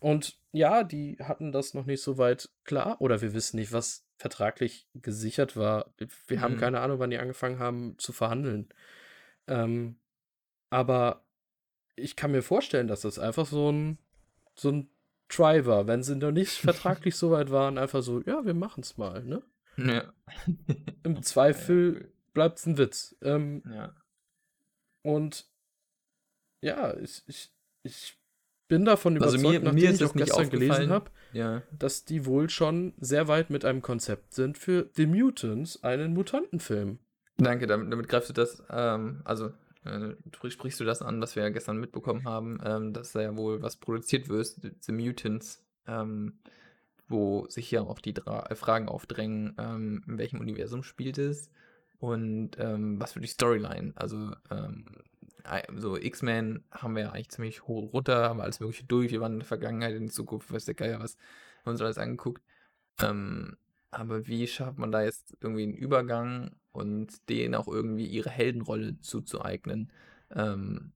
Und 0.00 0.38
ja, 0.52 0.84
die 0.84 1.18
hatten 1.20 1.52
das 1.52 1.74
noch 1.74 1.84
nicht 1.84 2.02
so 2.02 2.16
weit 2.16 2.48
klar. 2.64 3.00
Oder 3.00 3.20
wir 3.20 3.34
wissen 3.34 3.56
nicht, 3.58 3.72
was 3.72 4.06
vertraglich 4.18 4.88
gesichert 4.94 5.56
war. 5.56 5.92
Wir 6.26 6.40
haben 6.40 6.54
Mhm. 6.54 6.58
keine 6.58 6.80
Ahnung, 6.80 6.98
wann 6.98 7.10
die 7.10 7.18
angefangen 7.18 7.58
haben 7.58 7.96
zu 7.98 8.12
verhandeln. 8.12 8.68
Ähm, 9.46 9.96
aber 10.70 11.24
ich 11.96 12.16
kann 12.16 12.32
mir 12.32 12.42
vorstellen, 12.42 12.88
dass 12.88 13.00
das 13.02 13.18
einfach 13.18 13.46
so 13.46 13.70
ein, 13.72 13.98
so 14.54 14.70
ein 14.70 14.90
Try 15.28 15.64
war. 15.66 15.86
Wenn 15.86 16.02
sie 16.02 16.16
noch 16.16 16.32
nicht 16.32 16.52
vertraglich 16.60 17.16
so 17.16 17.30
weit 17.30 17.50
waren, 17.50 17.78
einfach 17.78 18.02
so, 18.02 18.20
ja, 18.22 18.44
wir 18.44 18.54
machen 18.54 18.80
es 18.82 18.96
mal. 18.98 19.22
Ne? 19.24 19.42
Ja. 19.76 20.12
Im 21.04 21.22
Zweifel 21.22 22.12
bleibt 22.34 22.58
es 22.58 22.66
ein 22.66 22.76
Witz. 22.78 23.16
Ähm, 23.22 23.62
Ja. 23.72 23.94
Und 25.02 25.48
ja, 26.60 26.96
ich, 26.96 27.22
ich, 27.28 27.52
ich 27.84 28.17
bin 28.68 28.84
davon 28.84 29.20
Also 29.22 29.36
überzeugt, 29.36 29.52
mir- 29.52 29.60
mir 29.60 29.64
nachdem 29.74 29.90
ist 29.92 30.00
ich 30.00 30.06
auch 30.06 30.12
gestern 30.14 30.50
gelesen 30.50 30.90
habe, 30.90 31.10
Ja. 31.32 31.62
dass 31.76 32.04
die 32.04 32.26
wohl 32.26 32.48
schon 32.50 32.92
sehr 32.98 33.26
weit 33.28 33.50
mit 33.50 33.64
einem 33.64 33.82
Konzept 33.82 34.34
sind 34.34 34.58
für 34.58 34.88
The 34.94 35.06
Mutants, 35.06 35.82
einen 35.82 36.12
Mutantenfilm. 36.14 36.98
Danke, 37.38 37.66
damit, 37.66 37.92
damit 37.92 38.08
greifst 38.08 38.28
du 38.30 38.34
das, 38.34 38.62
ähm, 38.70 39.22
also 39.24 39.50
äh, 39.84 40.14
sprich- 40.34 40.52
sprichst 40.52 40.80
du 40.80 40.84
das 40.84 41.02
an, 41.02 41.20
was 41.20 41.34
wir 41.36 41.42
ja 41.44 41.48
gestern 41.50 41.78
mitbekommen 41.78 42.24
haben, 42.24 42.58
ähm, 42.64 42.92
dass 42.92 43.12
da 43.12 43.22
ja 43.22 43.36
wohl 43.36 43.62
was 43.62 43.76
produziert 43.76 44.28
wird, 44.28 44.54
The 44.80 44.92
Mutants, 44.92 45.64
ähm, 45.86 46.38
wo 47.08 47.46
sich 47.48 47.70
ja 47.70 47.80
auch 47.82 48.00
die 48.00 48.12
Dra 48.12 48.46
äh, 48.50 48.54
Fragen 48.54 48.88
aufdrängen, 48.88 49.54
ähm, 49.58 50.04
in 50.06 50.18
welchem 50.18 50.40
Universum 50.40 50.82
spielt 50.82 51.16
es 51.16 51.48
und 52.00 52.50
ähm, 52.58 53.00
was 53.00 53.12
für 53.14 53.20
die 53.20 53.28
Storyline. 53.28 53.92
Also 53.94 54.32
ähm, 54.50 54.84
so 55.76 55.96
X-Men 55.96 56.64
haben 56.70 56.94
wir 56.96 57.04
ja 57.04 57.10
eigentlich 57.10 57.30
ziemlich 57.30 57.62
hoch 57.66 57.92
runter, 57.92 58.28
haben 58.28 58.40
alles 58.40 58.60
mögliche 58.60 58.84
durch, 58.84 59.12
wir 59.12 59.20
waren 59.20 59.34
in 59.34 59.38
der 59.40 59.46
Vergangenheit, 59.46 59.94
in 59.94 60.06
der 60.06 60.12
Zukunft, 60.12 60.52
weiß 60.52 60.64
der 60.64 60.74
Geier 60.74 61.00
was, 61.00 61.16
haben 61.64 61.72
uns 61.72 61.80
alles 61.80 61.98
angeguckt. 61.98 62.42
Ähm, 63.00 63.56
aber 63.90 64.26
wie 64.26 64.46
schafft 64.46 64.78
man 64.78 64.92
da 64.92 65.02
jetzt 65.02 65.36
irgendwie 65.40 65.62
einen 65.62 65.74
Übergang 65.74 66.50
und 66.72 67.28
denen 67.28 67.54
auch 67.54 67.68
irgendwie 67.68 68.06
ihre 68.06 68.30
Heldenrolle 68.30 69.00
zuzueignen? 69.00 69.90
Ähm, 70.30 70.92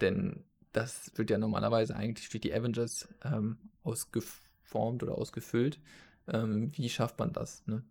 denn 0.00 0.44
das 0.72 1.12
wird 1.16 1.30
ja 1.30 1.38
normalerweise 1.38 1.94
eigentlich 1.94 2.30
durch 2.30 2.40
die 2.40 2.54
Avengers 2.54 3.08
ähm, 3.24 3.58
ausgeformt 3.82 5.02
oder 5.02 5.16
ausgefüllt. 5.16 5.80
Ähm, 6.26 6.76
wie 6.76 6.88
schafft 6.88 7.18
man 7.18 7.32
das? 7.32 7.66
Ne? 7.66 7.84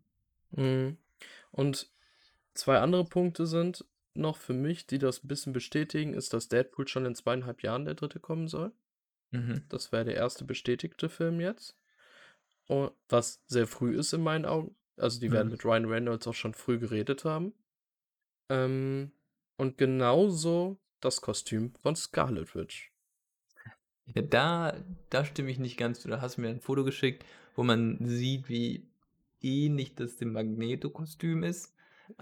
Mhm. 0.52 0.98
Und 1.52 1.92
zwei 2.54 2.80
andere 2.80 3.06
Punkte 3.06 3.46
sind 3.46 3.86
noch 4.14 4.38
für 4.38 4.54
mich, 4.54 4.88
die 4.88 4.98
das 5.00 5.24
ein 5.24 5.28
bisschen 5.28 5.54
bestätigen, 5.54 6.14
ist, 6.14 6.34
dass 6.34 6.50
Deadpool 6.50 6.88
schon 6.88 7.06
in 7.06 7.16
zweieinhalb 7.16 7.64
Jahren 7.64 7.86
der 7.86 7.94
dritte 7.96 8.20
kommen 8.20 8.48
soll. 8.48 8.72
Mhm. 9.32 9.64
Das 9.70 9.92
wäre 9.92 10.06
der 10.06 10.16
erste 10.16 10.44
bestätigte 10.44 11.10
Film 11.10 11.40
jetzt. 11.40 11.78
Und 12.68 12.92
was 13.10 13.44
sehr 13.48 13.68
früh 13.68 13.98
ist 13.98 14.14
in 14.14 14.22
meinen 14.22 14.46
Augen. 14.46 14.76
Also 14.98 15.20
die 15.20 15.32
werden 15.32 15.48
Mhm. 15.48 15.52
mit 15.54 15.66
Ryan 15.66 15.86
Reynolds 15.86 16.28
auch 16.28 16.34
schon 16.34 16.54
früh 16.54 16.80
geredet 16.80 17.26
haben. 17.26 17.54
Ähm, 18.50 19.12
und 19.58 19.78
genauso 19.78 20.80
das 21.00 21.22
Kostüm 21.22 21.74
von 21.82 21.96
Scarlet 21.96 22.54
Witch. 22.56 22.92
Ja, 24.06 24.22
da, 24.22 24.84
da 25.10 25.26
stimme 25.26 25.52
ich 25.52 25.60
nicht 25.60 25.78
ganz 25.78 26.02
zu. 26.02 26.08
Da 26.08 26.22
hast 26.22 26.38
du 26.38 26.42
mir 26.42 26.50
ein 26.50 26.62
Foto 26.62 26.84
geschickt, 26.84 27.26
wo 27.56 27.64
man 27.64 27.98
sieht, 28.06 28.50
wie 28.50 28.90
ähnlich 29.42 29.96
das 29.96 30.18
dem 30.18 30.34
Magneto-Kostüm 30.34 31.44
ist. 31.44 31.74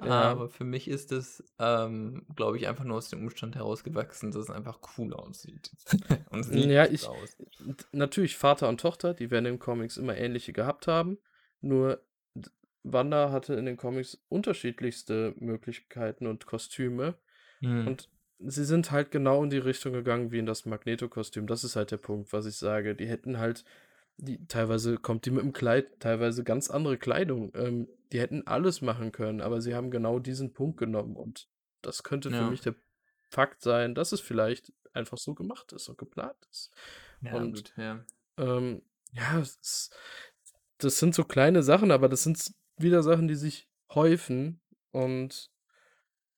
Ja. 0.04 0.22
Aber 0.32 0.50
für 0.50 0.64
mich 0.64 0.88
ist 0.88 1.12
es, 1.12 1.44
ähm, 1.60 2.26
glaube 2.36 2.58
ich, 2.58 2.68
einfach 2.68 2.84
nur 2.84 2.98
aus 2.98 3.10
dem 3.10 3.22
Umstand 3.24 3.56
herausgewachsen, 3.56 4.32
dass 4.32 4.44
es 4.44 4.50
einfach 4.50 4.80
cool 4.98 5.14
aussieht. 5.14 5.72
Und 6.32 6.42
es 6.42 6.48
sieht 6.48 6.66
Ja, 6.66 6.86
ich- 6.86 7.08
aus. 7.08 7.38
Und 7.66 7.86
natürlich 7.92 8.38
Vater 8.38 8.70
und 8.70 8.80
Tochter, 8.80 9.14
die 9.14 9.32
werden 9.32 9.46
in 9.46 9.60
Comics 9.60 9.98
immer 9.98 10.18
ähnliche 10.18 10.54
gehabt 10.54 10.88
haben. 10.88 11.18
Nur 11.62 12.02
Wanda 12.84 13.32
hatte 13.32 13.56
in 13.56 13.66
den 13.66 13.78
Comics 13.78 14.18
unterschiedlichste 14.30 15.34
Möglichkeiten 15.38 16.28
und 16.28 16.46
Kostüme. 16.46 17.16
Mhm. 17.60 17.88
Und 17.88 18.10
sie 18.40 18.64
sind 18.64 18.92
halt 18.92 19.12
genau 19.12 19.44
in 19.44 19.50
die 19.50 19.58
Richtung 19.58 19.92
gegangen 19.94 20.32
wie 20.32 20.40
in 20.40 20.46
das 20.46 20.66
Magneto-Kostüm. 20.66 21.46
Das 21.46 21.64
ist 21.66 21.76
halt 21.76 21.92
der 21.92 21.98
Punkt, 21.98 22.32
was 22.32 22.46
ich 22.46 22.56
sage. 22.56 22.96
Die 22.96 23.08
hätten 23.08 23.38
halt, 23.38 23.66
die, 24.22 24.46
teilweise 24.48 24.98
kommt 24.98 25.26
die 25.26 25.32
mit 25.32 25.44
dem 25.44 25.54
Kleid, 25.54 26.00
teilweise 26.00 26.44
ganz 26.44 26.70
andere 26.70 26.98
Kleidung. 26.98 27.52
Ähm, 27.56 27.88
die 28.12 28.20
hätten 28.20 28.46
alles 28.48 28.82
machen 28.82 29.12
können, 29.12 29.42
aber 29.42 29.62
sie 29.62 29.76
haben 29.76 29.92
genau 29.92 30.20
diesen 30.20 30.54
Punkt 30.54 30.78
genommen. 30.78 31.16
Und 31.16 31.48
das 31.82 32.04
könnte 32.04 32.30
für 32.30 32.36
Ja. 32.38 32.50
mich 32.50 32.62
der 32.62 32.76
Fakt 33.30 33.62
sein, 33.62 33.96
dass 33.96 34.12
es 34.12 34.20
vielleicht 34.22 34.74
einfach 34.94 35.18
so 35.18 35.34
gemacht 35.36 35.72
ist 35.74 35.88
und 35.90 35.98
geplant 35.98 36.36
ist. 36.52 36.72
ja, 37.22 37.36
und- 37.36 37.54
gut, 37.56 37.74
ja. 37.78 38.04
Ähm, 38.38 38.82
ja, 39.14 39.40
ist, 39.40 39.96
das 40.78 40.98
sind 41.00 41.14
so 41.16 41.24
kleine 41.24 41.62
Sachen, 41.64 41.92
aber 41.92 42.10
das 42.10 42.24
sind 42.24 42.54
wieder 42.78 43.04
Sachen, 43.04 43.28
die 43.28 43.36
sich 43.36 43.68
häufen. 43.94 44.62
Und 44.92 45.52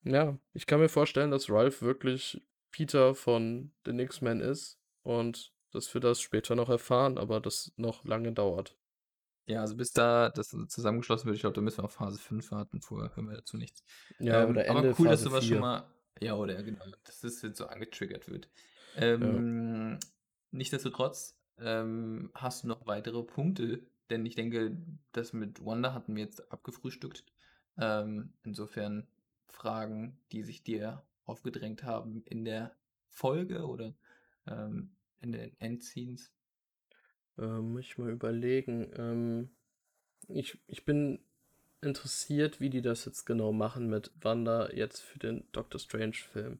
ja, 0.03 0.37
ich 0.53 0.65
kann 0.65 0.79
mir 0.79 0.89
vorstellen, 0.89 1.31
dass 1.31 1.49
Ralph 1.49 1.81
wirklich 1.81 2.41
Peter 2.71 3.13
von 3.15 3.71
den 3.85 3.99
X-Men 3.99 4.39
ist 4.41 4.79
und 5.03 5.53
dass 5.71 5.93
wir 5.93 6.01
das 6.01 6.21
später 6.21 6.55
noch 6.55 6.69
erfahren, 6.69 7.17
aber 7.17 7.39
das 7.39 7.71
noch 7.77 8.03
lange 8.05 8.31
dauert. 8.31 8.77
Ja, 9.47 9.61
also 9.61 9.75
bis 9.75 9.91
da 9.91 10.29
das 10.29 10.49
zusammengeschlossen 10.67 11.25
wird, 11.25 11.35
ich 11.35 11.41
glaube, 11.41 11.55
da 11.55 11.61
müssen 11.61 11.79
wir 11.79 11.85
auf 11.85 11.93
Phase 11.93 12.19
5 12.19 12.51
warten, 12.51 12.81
vorher 12.81 13.15
hören 13.15 13.29
wir 13.29 13.37
dazu 13.37 13.57
nichts. 13.57 13.83
Ja, 14.19 14.43
Ähm, 14.43 14.51
oder 14.51 14.65
Ende 14.65 14.89
aber 14.89 14.99
cool, 14.99 15.07
dass 15.07 15.23
Phase 15.23 15.29
sowas 15.29 15.43
4. 15.45 15.55
schon 15.55 15.61
mal. 15.61 15.83
Ja, 16.21 16.35
oder 16.35 16.61
genau, 16.61 16.85
dass 17.03 17.21
das 17.21 17.41
jetzt 17.41 17.57
so 17.57 17.65
angetriggert 17.65 18.29
wird. 18.29 18.49
Ähm, 18.95 19.97
Nichtsdestotrotz 20.51 21.37
ähm, 21.59 22.29
hast 22.33 22.63
du 22.63 22.67
noch 22.67 22.85
weitere 22.85 23.23
Punkte, 23.23 23.81
denn 24.09 24.25
ich 24.25 24.35
denke, 24.35 24.77
das 25.13 25.33
mit 25.33 25.65
Wanda 25.65 25.93
hatten 25.93 26.15
wir 26.15 26.23
jetzt 26.23 26.51
abgefrühstückt. 26.51 27.23
Ähm, 27.77 28.33
insofern 28.43 29.07
Fragen, 29.47 30.19
die 30.31 30.43
sich 30.43 30.63
dir 30.63 31.03
aufgedrängt 31.25 31.83
haben 31.83 32.23
in 32.25 32.43
der 32.43 32.75
Folge 33.09 33.65
oder 33.65 33.93
ähm, 34.45 34.91
in 35.21 35.31
den 35.31 35.59
Endscenes. 35.59 36.31
Ähm, 37.37 37.73
muss 37.73 37.81
ich 37.85 37.97
mal 37.97 38.11
überlegen. 38.11 38.91
Ähm, 38.97 39.49
ich, 40.27 40.57
ich 40.67 40.85
bin 40.85 41.19
interessiert, 41.81 42.59
wie 42.59 42.69
die 42.69 42.81
das 42.81 43.05
jetzt 43.05 43.25
genau 43.25 43.51
machen 43.51 43.89
mit 43.89 44.11
Wanda 44.21 44.69
jetzt 44.71 44.99
für 45.01 45.19
den 45.19 45.45
Doctor 45.51 45.79
Strange-Film. 45.79 46.59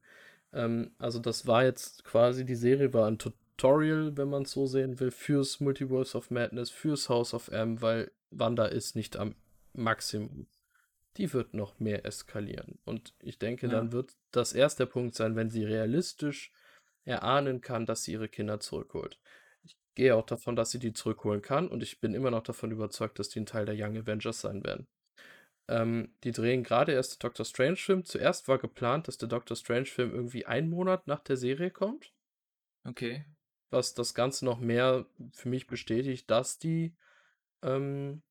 Ähm, 0.53 0.91
also, 0.97 1.20
das 1.20 1.45
war 1.47 1.64
jetzt 1.64 2.03
quasi, 2.03 2.45
die 2.45 2.55
Serie 2.55 2.93
war 2.93 3.07
ein 3.07 3.20
Tutorial, 3.20 4.18
wenn 4.18 4.30
man 4.30 4.43
es 4.43 4.51
so 4.51 4.66
sehen 4.66 4.99
will, 4.99 5.12
fürs 5.12 5.59
Multiverse 5.59 6.18
of 6.18 6.32
Madness, 6.32 6.70
fürs 6.72 7.09
House 7.09 7.34
of 7.34 7.49
M, 7.49 7.82
weil 7.82 8.12
Wanda 8.32 8.66
ist 8.66 8.95
nicht 8.95 9.18
am 9.18 9.36
Maximum. 9.74 10.47
Die 11.18 11.32
wird 11.34 11.53
noch 11.53 11.80
mehr 11.80 12.05
eskalieren. 12.05 12.80
Und 12.86 13.14
ich 13.20 13.38
denke, 13.38 13.68
Ja. 13.68 13.74
dann 13.74 13.91
wird 13.91 14.16
das 14.32 14.53
erste 14.53 14.88
Punkt 14.88 15.14
sein, 15.16 15.36
wenn 15.36 15.49
sie 15.49 15.66
realistisch 15.66 16.51
erahnen 17.06 17.62
kann, 17.62 17.86
dass 17.86 18.04
sie 18.04 18.14
ihre 18.14 18.30
Kinder 18.30 18.60
zurückholt. 18.60 19.20
Ich 19.64 19.78
gehe 19.95 20.16
auch 20.16 20.26
davon, 20.26 20.56
dass 20.56 20.72
sie 20.72 20.80
die 20.80 20.93
zurückholen 20.93 21.41
kann 21.41 21.68
und 21.70 21.84
ich 21.84 21.99
bin 22.02 22.14
immer 22.14 22.32
noch 22.32 22.43
davon 22.43 22.72
überzeugt, 22.72 23.20
dass 23.20 23.30
die 23.30 23.39
ein 23.41 23.45
Teil 23.45 23.66
der 23.66 23.76
Young 23.78 23.97
Avengers 23.97 24.41
sein 24.41 24.64
werden. 24.64 24.88
Ähm, 25.70 26.16
die 26.24 26.32
drehen 26.32 26.64
gerade 26.64 26.93
erst 26.93 27.16
den 27.16 27.20
Doctor 27.28 27.45
Strange-Film. 27.45 28.06
Zuerst 28.06 28.47
war 28.47 28.60
geplant, 28.60 29.08
dass 29.08 29.18
der 29.18 29.30
Doctor 29.30 29.58
Strange-Film 29.58 30.14
irgendwie 30.14 30.45
einen 30.45 30.70
Monat 30.70 31.08
nach 31.08 31.22
der 31.22 31.38
Serie 31.38 31.72
kommt, 31.72 32.14
Okay. 32.86 33.26
was 33.70 33.93
das 33.93 34.14
Ganze 34.14 34.45
noch 34.45 34.60
mehr 34.60 35.06
für 35.34 35.49
mich 35.49 35.68
bestätigt, 35.68 36.30
dass 36.30 36.60
die, 36.60 36.95
ähm, 37.64 38.24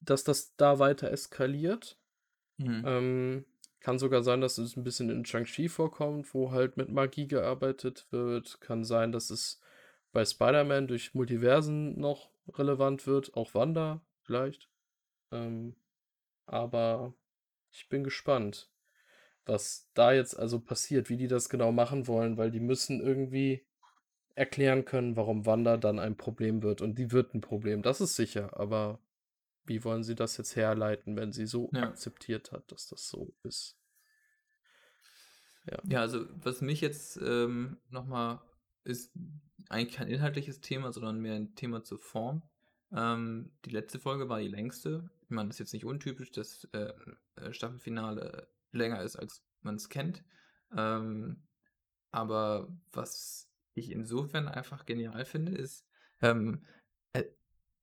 dass 0.00 0.24
das 0.24 0.56
da 0.56 0.78
weiter 0.78 1.10
eskaliert. 1.10 1.98
Mhm. 2.58 2.84
Ähm, 2.86 3.44
kann 3.82 3.98
sogar 3.98 4.22
sein, 4.22 4.40
dass 4.40 4.58
es 4.58 4.76
ein 4.76 4.84
bisschen 4.84 5.10
in 5.10 5.24
Shang-Chi 5.24 5.68
vorkommt, 5.68 6.32
wo 6.34 6.52
halt 6.52 6.76
mit 6.76 6.88
Magie 6.88 7.26
gearbeitet 7.26 8.06
wird. 8.10 8.60
Kann 8.60 8.84
sein, 8.84 9.12
dass 9.12 9.30
es 9.30 9.60
bei 10.12 10.24
Spider-Man 10.24 10.86
durch 10.86 11.14
Multiversen 11.14 11.98
noch 11.98 12.30
relevant 12.48 13.06
wird, 13.06 13.34
auch 13.34 13.54
Wanda 13.54 14.00
vielleicht. 14.22 14.68
Ähm, 15.32 15.74
aber 16.46 17.14
ich 17.72 17.88
bin 17.88 18.04
gespannt, 18.04 18.70
was 19.46 19.90
da 19.94 20.12
jetzt 20.12 20.38
also 20.38 20.60
passiert, 20.60 21.08
wie 21.08 21.16
die 21.16 21.28
das 21.28 21.48
genau 21.48 21.72
machen 21.72 22.06
wollen, 22.06 22.36
weil 22.36 22.50
die 22.50 22.60
müssen 22.60 23.00
irgendwie 23.00 23.66
erklären 24.34 24.84
können, 24.84 25.16
warum 25.16 25.46
Wanda 25.46 25.76
dann 25.76 25.98
ein 25.98 26.16
Problem 26.16 26.62
wird. 26.62 26.80
Und 26.80 26.98
die 26.98 27.10
wird 27.12 27.34
ein 27.34 27.40
Problem, 27.40 27.82
das 27.82 28.00
ist 28.00 28.16
sicher, 28.16 28.58
aber 28.58 29.00
wie 29.64 29.84
wollen 29.84 30.02
sie 30.02 30.14
das 30.14 30.36
jetzt 30.36 30.56
herleiten, 30.56 31.16
wenn 31.16 31.32
sie 31.32 31.46
so 31.46 31.70
Ja. 31.72 31.84
akzeptiert 31.84 32.52
hat, 32.52 32.70
dass 32.72 32.88
das 32.88 33.08
so 33.08 33.34
ist? 33.42 33.76
Ja. 35.70 35.78
Ja, 35.88 36.00
also 36.00 36.26
was 36.42 36.60
mich 36.60 36.80
jetzt 36.80 37.16
ähm, 37.22 37.78
nochmal 37.90 38.40
ist 38.84 39.12
eigentlich 39.68 39.96
kein 39.96 40.08
inhaltliches 40.08 40.60
Thema, 40.60 40.92
sondern 40.92 41.20
mehr 41.20 41.34
ein 41.34 41.54
Thema 41.54 41.84
zur 41.84 41.98
Form. 42.00 42.42
Ähm, 42.92 43.52
die 43.64 43.70
letzte 43.70 43.98
Folge 43.98 44.28
war 44.28 44.40
die 44.40 44.48
längste. 44.48 45.08
Ich 45.22 45.30
meine, 45.30 45.48
das 45.48 45.56
ist 45.56 45.60
jetzt 45.60 45.72
nicht 45.72 45.84
untypisch, 45.84 46.30
dass 46.30 46.64
äh, 46.72 46.92
äh, 47.36 47.52
Staffelfinale 47.52 48.48
länger 48.72 49.02
ist, 49.02 49.16
als 49.16 49.44
man 49.60 49.76
es 49.76 49.88
kennt. 49.88 50.24
Ähm, 50.76 51.46
aber 52.10 52.68
was 52.92 53.48
ich 53.74 53.90
insofern 53.90 54.48
einfach 54.48 54.84
genial 54.84 55.24
finde, 55.24 55.52
ist, 55.52 55.86
ähm, 56.20 56.64
äh, 56.64 56.81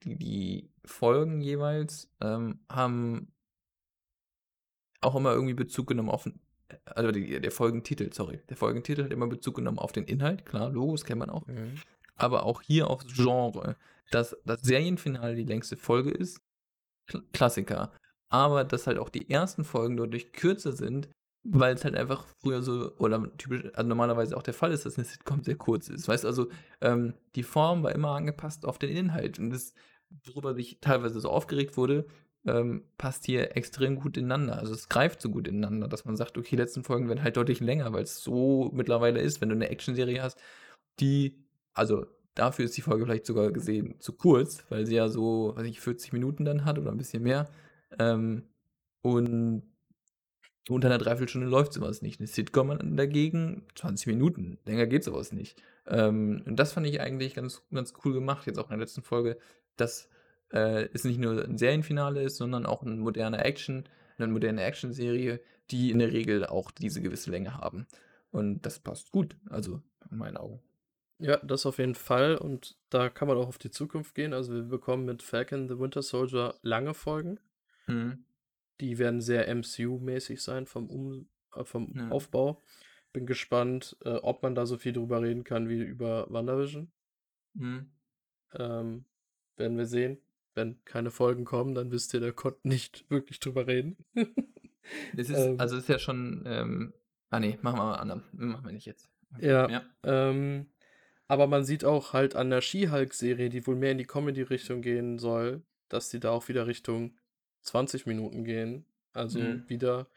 die, 0.03 0.15
die 0.15 0.71
Folgen 0.85 1.41
jeweils 1.41 2.09
ähm, 2.21 2.59
haben 2.69 3.31
auch 5.01 5.15
immer 5.15 5.33
irgendwie 5.33 5.53
Bezug 5.53 5.87
genommen 5.87 6.09
auf 6.09 6.23
den, 6.23 6.39
also 6.85 7.11
die, 7.11 7.39
der 7.39 7.51
Folgentitel, 7.51 8.11
sorry. 8.13 8.41
Der 8.49 8.57
Folgentitel 8.57 9.03
hat 9.03 9.13
immer 9.13 9.27
Bezug 9.27 9.55
genommen 9.55 9.79
auf 9.79 9.91
den 9.91 10.05
Inhalt, 10.05 10.45
klar, 10.45 10.69
Logos 10.69 11.05
kennt 11.05 11.19
man 11.19 11.29
auch. 11.29 11.47
Mhm. 11.47 11.75
Aber 12.15 12.43
auch 12.43 12.61
hier 12.61 12.89
aufs 12.89 13.13
Genre. 13.13 13.77
Dass 14.11 14.35
das 14.43 14.61
Serienfinale 14.61 15.35
die 15.35 15.45
längste 15.45 15.77
Folge 15.77 16.11
ist, 16.11 16.41
Kl 17.07 17.21
Klassiker. 17.31 17.93
Aber 18.29 18.63
dass 18.63 18.87
halt 18.87 18.97
auch 18.99 19.09
die 19.09 19.29
ersten 19.29 19.63
Folgen 19.63 19.97
dadurch 19.97 20.33
kürzer 20.33 20.73
sind, 20.73 21.09
weil 21.51 21.73
es 21.75 21.83
halt 21.83 21.95
einfach 21.95 22.25
früher 22.41 22.61
so, 22.61 22.95
oder 22.97 23.35
typisch, 23.37 23.63
also 23.73 23.87
normalerweise 23.87 24.37
auch 24.37 24.43
der 24.43 24.53
Fall 24.53 24.71
ist, 24.71 24.85
dass 24.85 24.97
eine 24.97 25.05
Sitcom 25.05 25.43
sehr 25.43 25.55
kurz 25.55 25.89
ist. 25.89 26.07
Weißt 26.07 26.25
also 26.25 26.47
ähm, 26.81 27.13
die 27.35 27.43
Form 27.43 27.83
war 27.83 27.93
immer 27.93 28.11
angepasst 28.11 28.65
auf 28.65 28.77
den 28.77 28.95
Inhalt. 28.95 29.39
Und 29.39 29.49
das, 29.49 29.73
worüber 30.25 30.53
sich 30.53 30.79
teilweise 30.79 31.19
so 31.19 31.29
aufgeregt 31.29 31.75
wurde, 31.75 32.05
ähm, 32.45 32.83
passt 32.97 33.25
hier 33.25 33.57
extrem 33.57 33.99
gut 33.99 34.17
ineinander. 34.17 34.57
Also 34.59 34.73
es 34.73 34.89
greift 34.89 35.21
so 35.21 35.29
gut 35.29 35.47
ineinander, 35.47 35.87
dass 35.87 36.05
man 36.05 36.15
sagt, 36.15 36.37
okay, 36.37 36.51
die 36.51 36.55
letzten 36.57 36.83
Folgen 36.83 37.07
werden 37.07 37.23
halt 37.23 37.37
deutlich 37.37 37.59
länger, 37.59 37.91
weil 37.93 38.03
es 38.03 38.21
so 38.21 38.69
mittlerweile 38.73 39.19
ist, 39.19 39.41
wenn 39.41 39.49
du 39.49 39.55
eine 39.55 39.69
Actionserie 39.69 40.21
hast, 40.21 40.39
die, 40.99 41.45
also 41.73 42.05
dafür 42.35 42.65
ist 42.65 42.77
die 42.77 42.81
Folge 42.81 43.05
vielleicht 43.05 43.25
sogar 43.25 43.51
gesehen 43.51 43.99
zu 43.99 44.13
kurz, 44.13 44.63
weil 44.69 44.85
sie 44.85 44.95
ja 44.95 45.09
so, 45.09 45.53
weiß 45.55 45.65
ich, 45.65 45.79
40 45.81 46.13
Minuten 46.13 46.45
dann 46.45 46.65
hat 46.65 46.77
oder 46.77 46.91
ein 46.91 46.97
bisschen 46.97 47.23
mehr. 47.23 47.49
Ähm, 47.97 48.43
und 49.01 49.63
unter 50.75 50.87
einer 50.87 50.97
Dreiviertelstunde 50.97 51.47
läuft 51.47 51.73
sowas 51.73 52.01
nicht. 52.01 52.19
Eine 52.19 52.27
Sitcom 52.27 52.95
dagegen 52.95 53.65
20 53.75 54.07
Minuten. 54.07 54.59
Länger 54.65 54.87
geht 54.87 55.03
sowas 55.03 55.31
nicht. 55.31 55.61
Ähm, 55.87 56.43
und 56.45 56.57
das 56.57 56.73
fand 56.73 56.87
ich 56.87 57.01
eigentlich 57.01 57.35
ganz, 57.35 57.63
ganz 57.71 57.93
cool 58.03 58.13
gemacht, 58.13 58.47
jetzt 58.47 58.59
auch 58.59 58.65
in 58.65 58.71
der 58.71 58.79
letzten 58.79 59.01
Folge, 59.01 59.37
dass 59.77 60.09
äh, 60.51 60.87
es 60.93 61.03
nicht 61.03 61.19
nur 61.19 61.43
ein 61.43 61.57
Serienfinale 61.57 62.23
ist, 62.23 62.37
sondern 62.37 62.65
auch 62.65 62.83
ein 62.83 62.99
moderner 62.99 63.45
Action, 63.45 63.85
eine 64.17 64.27
moderne 64.27 64.63
Action-Serie, 64.63 65.39
die 65.71 65.91
in 65.91 65.99
der 65.99 66.11
Regel 66.11 66.45
auch 66.45 66.71
diese 66.71 67.01
gewisse 67.01 67.31
Länge 67.31 67.55
haben. 67.55 67.87
Und 68.31 68.61
das 68.65 68.79
passt 68.79 69.11
gut, 69.11 69.37
also 69.49 69.81
in 70.11 70.17
meinen 70.17 70.37
Augen. 70.37 70.61
Ja, 71.19 71.37
das 71.37 71.65
auf 71.65 71.79
jeden 71.79 71.95
Fall. 71.95 72.37
Und 72.37 72.77
da 72.89 73.09
kann 73.09 73.27
man 73.27 73.37
auch 73.37 73.47
auf 73.47 73.57
die 73.57 73.71
Zukunft 73.71 74.15
gehen. 74.15 74.33
Also 74.33 74.53
wir 74.53 74.63
bekommen 74.63 75.05
mit 75.05 75.21
Falcon 75.21 75.67
the 75.67 75.77
Winter 75.77 76.01
Soldier 76.01 76.55
lange 76.61 76.93
Folgen. 76.93 77.39
Mhm. 77.87 78.23
Die 78.81 78.97
werden 78.97 79.21
sehr 79.21 79.47
MCU-mäßig 79.53 80.41
sein 80.41 80.65
vom, 80.65 80.89
um 80.89 81.29
äh, 81.55 81.63
vom 81.63 81.93
Ja. 81.95 82.09
Aufbau. 82.09 82.61
Bin 83.11 83.25
gespannt, 83.25 83.97
äh, 84.05 84.09
ob 84.15 84.43
man 84.43 84.55
da 84.55 84.65
so 84.65 84.77
viel 84.77 84.93
drüber 84.93 85.21
reden 85.21 85.43
kann 85.43 85.67
wie 85.67 85.81
über 85.81 86.27
WandaVision. 86.29 86.91
Mhm. 87.55 87.91
Ähm, 88.53 89.05
werden 89.57 89.77
wir 89.77 89.85
sehen. 89.85 90.19
Wenn 90.55 90.83
keine 90.85 91.11
Folgen 91.11 91.45
kommen, 91.45 91.75
dann 91.75 91.91
wisst 91.91 92.13
ihr, 92.13 92.19
der 92.19 92.33
konnte 92.33 92.67
nicht 92.67 93.09
wirklich 93.09 93.39
drüber 93.39 93.67
reden. 93.67 93.97
Es 95.15 95.29
ist, 95.29 95.37
Ähm. 95.37 95.59
also 95.59 95.75
es 95.77 95.83
ist 95.83 95.89
ja 95.89 95.99
schon, 95.99 96.43
ähm, 96.45 96.93
ah 97.29 97.39
nee, 97.39 97.57
machen 97.61 97.77
wir 97.79 97.83
mal 97.83 97.95
anderen. 97.95 98.23
Machen 98.31 98.65
wir 98.65 98.71
nicht 98.71 98.85
jetzt. 98.85 99.09
Ja. 99.39 99.69
Ja. 99.69 99.83
Ähm, 100.03 100.71
aber 101.27 101.45
man 101.47 101.63
sieht 101.63 101.85
auch 101.85 102.13
halt 102.13 102.35
an 102.35 102.49
der 102.49 102.61
She-Hulk-Serie, 102.61 103.49
die 103.49 103.65
wohl 103.67 103.75
mehr 103.75 103.91
in 103.91 103.99
die 103.99 104.05
Comedy-Richtung 104.07 104.81
gehen 104.81 105.19
soll, 105.19 105.61
dass 105.87 106.09
die 106.09 106.19
da 106.19 106.31
auch 106.31 106.47
wieder 106.47 106.65
Richtung 106.65 107.18
20 107.61 108.05
Minuten 108.05 108.43
gehen. 108.43 108.85
Also 109.13 109.39
Mhm. 109.39 109.63
wieder, 109.67 110.07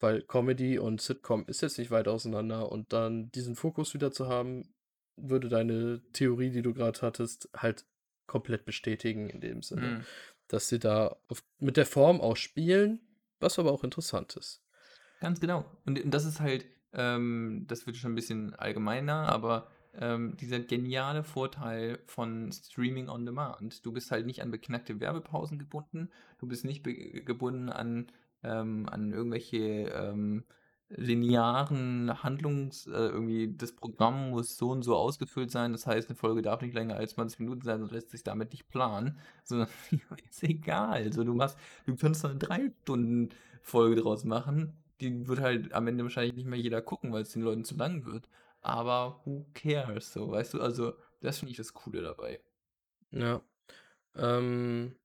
weil 0.00 0.22
Comedy 0.22 0.78
und 0.78 1.00
Sitcom 1.00 1.44
ist 1.46 1.60
jetzt 1.60 1.78
nicht 1.78 1.90
weit 1.90 2.08
auseinander 2.08 2.70
und 2.72 2.92
dann 2.92 3.30
diesen 3.32 3.56
Fokus 3.56 3.94
wieder 3.94 4.12
zu 4.12 4.28
haben, 4.28 4.72
würde 5.16 5.48
deine 5.48 6.00
Theorie, 6.12 6.50
die 6.50 6.62
du 6.62 6.72
gerade 6.72 7.00
hattest, 7.02 7.48
halt 7.56 7.84
komplett 8.26 8.64
bestätigen 8.64 9.28
in 9.30 9.40
dem 9.40 9.62
Sinne, 9.62 9.86
Mhm. 9.88 10.04
dass 10.48 10.68
sie 10.68 10.78
da 10.78 11.16
auf, 11.28 11.42
mit 11.58 11.76
der 11.76 11.86
Form 11.86 12.20
auch 12.20 12.36
spielen, 12.36 13.00
was 13.40 13.58
aber 13.58 13.72
auch 13.72 13.84
interessant 13.84 14.36
ist. 14.36 14.62
Ganz 15.20 15.40
genau. 15.40 15.64
Und, 15.84 16.02
und 16.02 16.10
das 16.12 16.24
ist 16.24 16.40
halt, 16.40 16.64
ähm, 16.92 17.64
das 17.66 17.86
wird 17.86 17.96
schon 17.96 18.12
ein 18.12 18.16
bisschen 18.16 18.54
allgemeiner, 18.54 19.28
aber 19.28 19.70
ähm, 19.94 20.36
dieser 20.36 20.60
geniale 20.60 21.24
Vorteil 21.24 21.98
von 22.06 22.52
Streaming 22.52 23.08
on 23.08 23.24
Demand. 23.24 23.84
Du 23.84 23.92
bist 23.92 24.10
halt 24.10 24.26
nicht 24.26 24.42
an 24.42 24.50
beknackte 24.50 25.00
Werbepausen 25.00 25.58
gebunden, 25.58 26.10
du 26.38 26.46
bist 26.46 26.64
nicht 26.64 26.82
be 26.82 26.94
gebunden 26.94 27.68
an, 27.68 28.06
ähm, 28.42 28.88
an 28.88 29.12
irgendwelche 29.12 29.58
ähm, 29.58 30.44
linearen 30.90 32.22
Handlungs, 32.22 32.86
äh, 32.86 32.90
irgendwie 32.90 33.54
das 33.54 33.72
Programm 33.72 34.30
muss 34.30 34.56
so 34.56 34.70
und 34.70 34.82
so 34.82 34.96
ausgefüllt 34.96 35.50
sein, 35.50 35.72
das 35.72 35.86
heißt, 35.86 36.08
eine 36.08 36.16
Folge 36.16 36.40
darf 36.40 36.62
nicht 36.62 36.74
länger 36.74 36.96
als 36.96 37.12
20 37.12 37.40
Minuten 37.40 37.62
sein, 37.62 37.80
sonst 37.80 37.92
lässt 37.92 38.10
sich 38.10 38.22
damit 38.22 38.52
nicht 38.52 38.68
planen, 38.68 39.18
sondern 39.44 39.68
ist 40.30 40.42
egal. 40.42 41.02
Also 41.02 41.24
du 41.24 41.34
machst, 41.34 41.58
du 41.86 41.94
kannst 41.96 42.24
eine 42.24 42.36
drei 42.36 42.70
Stunden 42.82 43.30
Folge 43.62 44.00
draus 44.00 44.24
machen, 44.24 44.72
die 45.00 45.28
wird 45.28 45.40
halt 45.40 45.72
am 45.74 45.86
Ende 45.86 46.04
wahrscheinlich 46.04 46.34
nicht 46.34 46.48
mehr 46.48 46.58
jeder 46.58 46.80
gucken, 46.80 47.12
weil 47.12 47.22
es 47.22 47.32
den 47.32 47.42
Leuten 47.42 47.64
zu 47.64 47.76
lang 47.76 48.04
wird. 48.06 48.28
Aber 48.60 49.20
who 49.24 49.46
cares, 49.54 50.12
so, 50.12 50.30
weißt 50.30 50.54
du? 50.54 50.60
Also, 50.60 50.94
das 51.20 51.38
finde 51.38 51.52
ich 51.52 51.56
das 51.56 51.72
Coole 51.74 52.02
dabei. 52.02 52.40
Ja. 53.10 53.42
Ähm, 54.14 54.96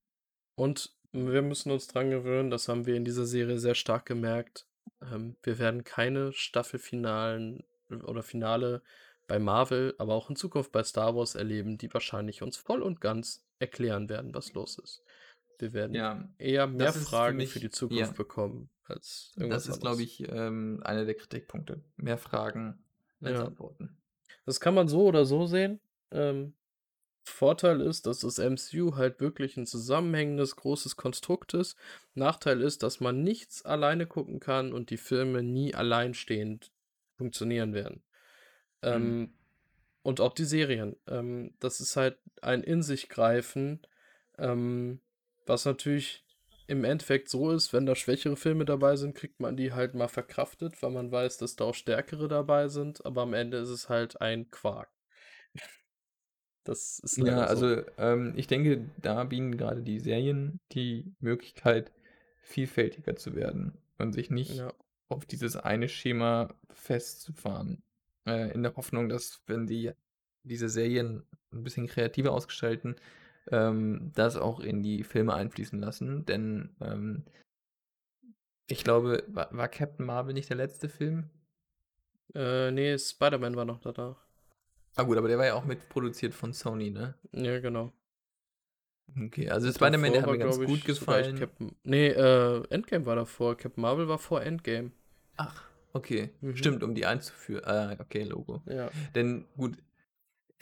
und 0.55 0.95
wir 1.11 1.41
müssen 1.41 1.71
uns 1.71 1.87
dran 1.87 2.09
gewöhnen, 2.09 2.49
das 2.49 2.67
haben 2.67 2.85
wir 2.85 2.95
in 2.95 3.05
dieser 3.05 3.25
Serie 3.25 3.59
sehr 3.59 3.75
stark 3.75 4.05
gemerkt. 4.05 4.67
Ähm, 5.01 5.35
wir 5.43 5.59
werden 5.59 5.83
keine 5.83 6.33
Staffelfinalen 6.33 7.63
oder 7.89 8.23
Finale 8.23 8.81
bei 9.27 9.39
Marvel, 9.39 9.93
aber 9.99 10.13
auch 10.15 10.29
in 10.29 10.35
Zukunft 10.35 10.71
bei 10.71 10.83
Star 10.83 11.15
Wars 11.15 11.35
erleben, 11.35 11.77
die 11.77 11.93
wahrscheinlich 11.93 12.41
uns 12.41 12.57
voll 12.57 12.81
und 12.81 12.99
ganz 13.01 13.45
erklären 13.59 14.09
werden, 14.09 14.33
was 14.33 14.53
los 14.53 14.77
ist. 14.79 15.03
Wir 15.59 15.73
werden 15.73 15.93
Ja, 15.93 16.27
eher 16.39 16.67
mehr 16.67 16.89
ist 16.89 16.97
für 16.97 17.05
Fragen 17.05 17.37
mich- 17.37 17.51
für 17.51 17.59
die 17.59 17.69
Zukunft 17.69 18.01
ja. 18.01 18.11
bekommen 18.11 18.69
als 18.85 19.31
irgendwas 19.37 19.65
das 19.65 19.75
ist, 19.75 19.81
glaube 19.81 20.01
ich, 20.03 20.27
ähm, 20.27 20.81
einer 20.83 21.05
der 21.05 21.15
Kritikpunkte. 21.15 21.83
Mehr 21.95 22.17
Fragen 22.17 22.83
Ja. 23.31 23.45
Antworten. 23.45 23.97
Das 24.45 24.59
kann 24.59 24.73
man 24.73 24.87
so 24.87 25.03
oder 25.05 25.25
so 25.25 25.45
sehen. 25.45 25.79
Ähm, 26.11 26.53
Vorteil 27.25 27.81
ist, 27.81 28.05
dass 28.05 28.19
das 28.19 28.37
MCU 28.39 28.95
halt 28.95 29.21
wirklich 29.21 29.57
'n 29.57 29.65
zusammenhängendes 29.65 30.55
großes 30.57 30.97
Konstrukt 30.97 31.53
ist. 31.53 31.77
Nachteil 32.15 32.61
ist, 32.61 32.83
dass 32.83 32.99
man 32.99 33.23
nichts 33.23 33.63
alleine 33.65 34.07
gucken 34.07 34.39
kann 34.39 34.73
und 34.73 34.89
die 34.89 34.97
Filme 34.97 35.43
nie 35.43 35.73
alleinstehend 35.75 36.71
funktionieren 37.17 37.73
werden. 37.73 38.03
Mhm. 38.83 39.27
Ähm, 39.27 39.33
und 40.03 40.21
auch 40.21 40.33
die 40.33 40.45
Serien. 40.45 40.97
Ähm, 41.07 41.55
das 41.59 41.79
ist 41.79 41.95
halt 41.95 42.17
ein 42.41 42.63
In-sich-Greifen, 42.63 43.81
ähm, 44.37 45.01
was 45.45 45.65
natürlich 45.65 46.22
im 46.67 46.83
Endeffekt 46.83 47.29
so 47.29 47.51
ist, 47.51 47.73
wenn 47.73 47.85
da 47.85 47.95
schwächere 47.95 48.35
Filme 48.37 48.65
dabei 48.65 48.95
sind, 48.95 49.15
kriegt 49.15 49.39
man 49.39 49.57
die 49.57 49.73
halt 49.73 49.93
mal 49.95 50.07
verkraftet, 50.07 50.81
weil 50.81 50.91
man 50.91 51.11
weiß, 51.11 51.37
dass 51.37 51.55
da 51.55 51.65
auch 51.65 51.75
stärkere 51.75 52.27
dabei 52.27 52.67
sind, 52.69 53.05
aber 53.05 53.23
am 53.23 53.33
Ende 53.33 53.57
ist 53.57 53.69
es 53.69 53.89
halt 53.89 54.21
ein 54.21 54.49
Quark. 54.51 54.89
Das 56.65 56.99
ist 56.99 57.15
Ja, 57.17 57.45
so. 57.45 57.45
also, 57.45 57.83
ähm, 57.97 58.33
ich 58.37 58.47
denke, 58.47 58.89
da 59.01 59.23
bieten 59.23 59.55
gerade 59.57 59.83
die 59.83 59.99
Serien 59.99 60.59
die 60.71 61.13
Möglichkeit, 61.19 61.91
vielfältiger 62.41 63.15
zu 63.15 63.35
werden 63.35 63.77
und 63.99 64.13
sich 64.13 64.31
nicht 64.31 64.65
Ja. 64.65 64.73
auf 65.09 65.25
dieses 65.25 65.55
eine 65.55 65.89
Schema 65.89 66.55
festzufahren. 66.71 67.83
Äh, 68.27 68.51
in 68.53 68.63
der 68.63 68.75
Hoffnung, 68.75 69.09
dass, 69.09 69.43
wenn 69.45 69.67
die 69.67 69.91
diese 70.43 70.69
Serien 70.69 71.23
'n 71.53 71.63
bisschen 71.63 71.85
kreativer 71.87 72.31
ausgestalten, 72.31 72.95
ähm, 73.51 74.11
das 74.15 74.37
auch 74.37 74.59
in 74.59 74.83
die 74.83 75.03
Filme 75.03 75.33
einfließen 75.33 75.79
lassen, 75.79 76.25
denn, 76.25 76.75
ähm 76.81 77.25
ich 78.67 78.83
glaube, 78.83 79.23
wa 79.27 79.49
war 79.51 79.67
Captain 79.67 80.05
Marvel 80.05 80.33
nicht 80.33 80.49
der 80.49 80.57
letzte 80.57 80.87
Film? 80.87 81.29
Äh, 82.33 82.71
ne, 82.71 82.97
Spider-Man 82.97 83.55
war 83.55 83.65
noch 83.65 83.79
danach. 83.79 84.25
Ah 84.95 85.03
gut, 85.03 85.17
aber 85.17 85.27
der 85.27 85.37
war 85.37 85.45
ja 85.45 85.53
auch 85.55 85.65
mitproduziert 85.65 86.33
von 86.33 86.53
Sony, 86.53 86.89
ne? 86.89 87.15
Ja, 87.33 87.59
genau. 87.59 87.91
Okay, 89.25 89.49
also 89.49 89.71
Spider-Man, 89.71 90.13
der 90.13 90.21
hat 90.21 90.31
mir 90.31 90.39
war, 90.39 90.51
ganz 90.51 90.59
gut 90.59 90.85
gefallen. 90.85 91.37
Captain 91.37 91.75
ne, 91.83 92.09
äh, 92.09 92.63
Endgame 92.69 93.05
war 93.05 93.15
davor. 93.15 93.55
Captain 93.57 93.81
Marvel 93.81 94.07
war 94.07 94.17
vor 94.17 94.41
Endgame. 94.41 94.91
Ach, 95.37 95.63
okay. 95.93 96.31
Mhm. 96.41 96.55
Stimmt, 96.55 96.83
um 96.83 96.95
die 96.95 97.05
einzuführen. 97.05 97.65
Ah, 97.65 97.95
okay, 97.99 98.23
Logo. 98.23 98.61
Ja. 98.65 98.89
Denn 99.13 99.45
gut, 99.55 99.77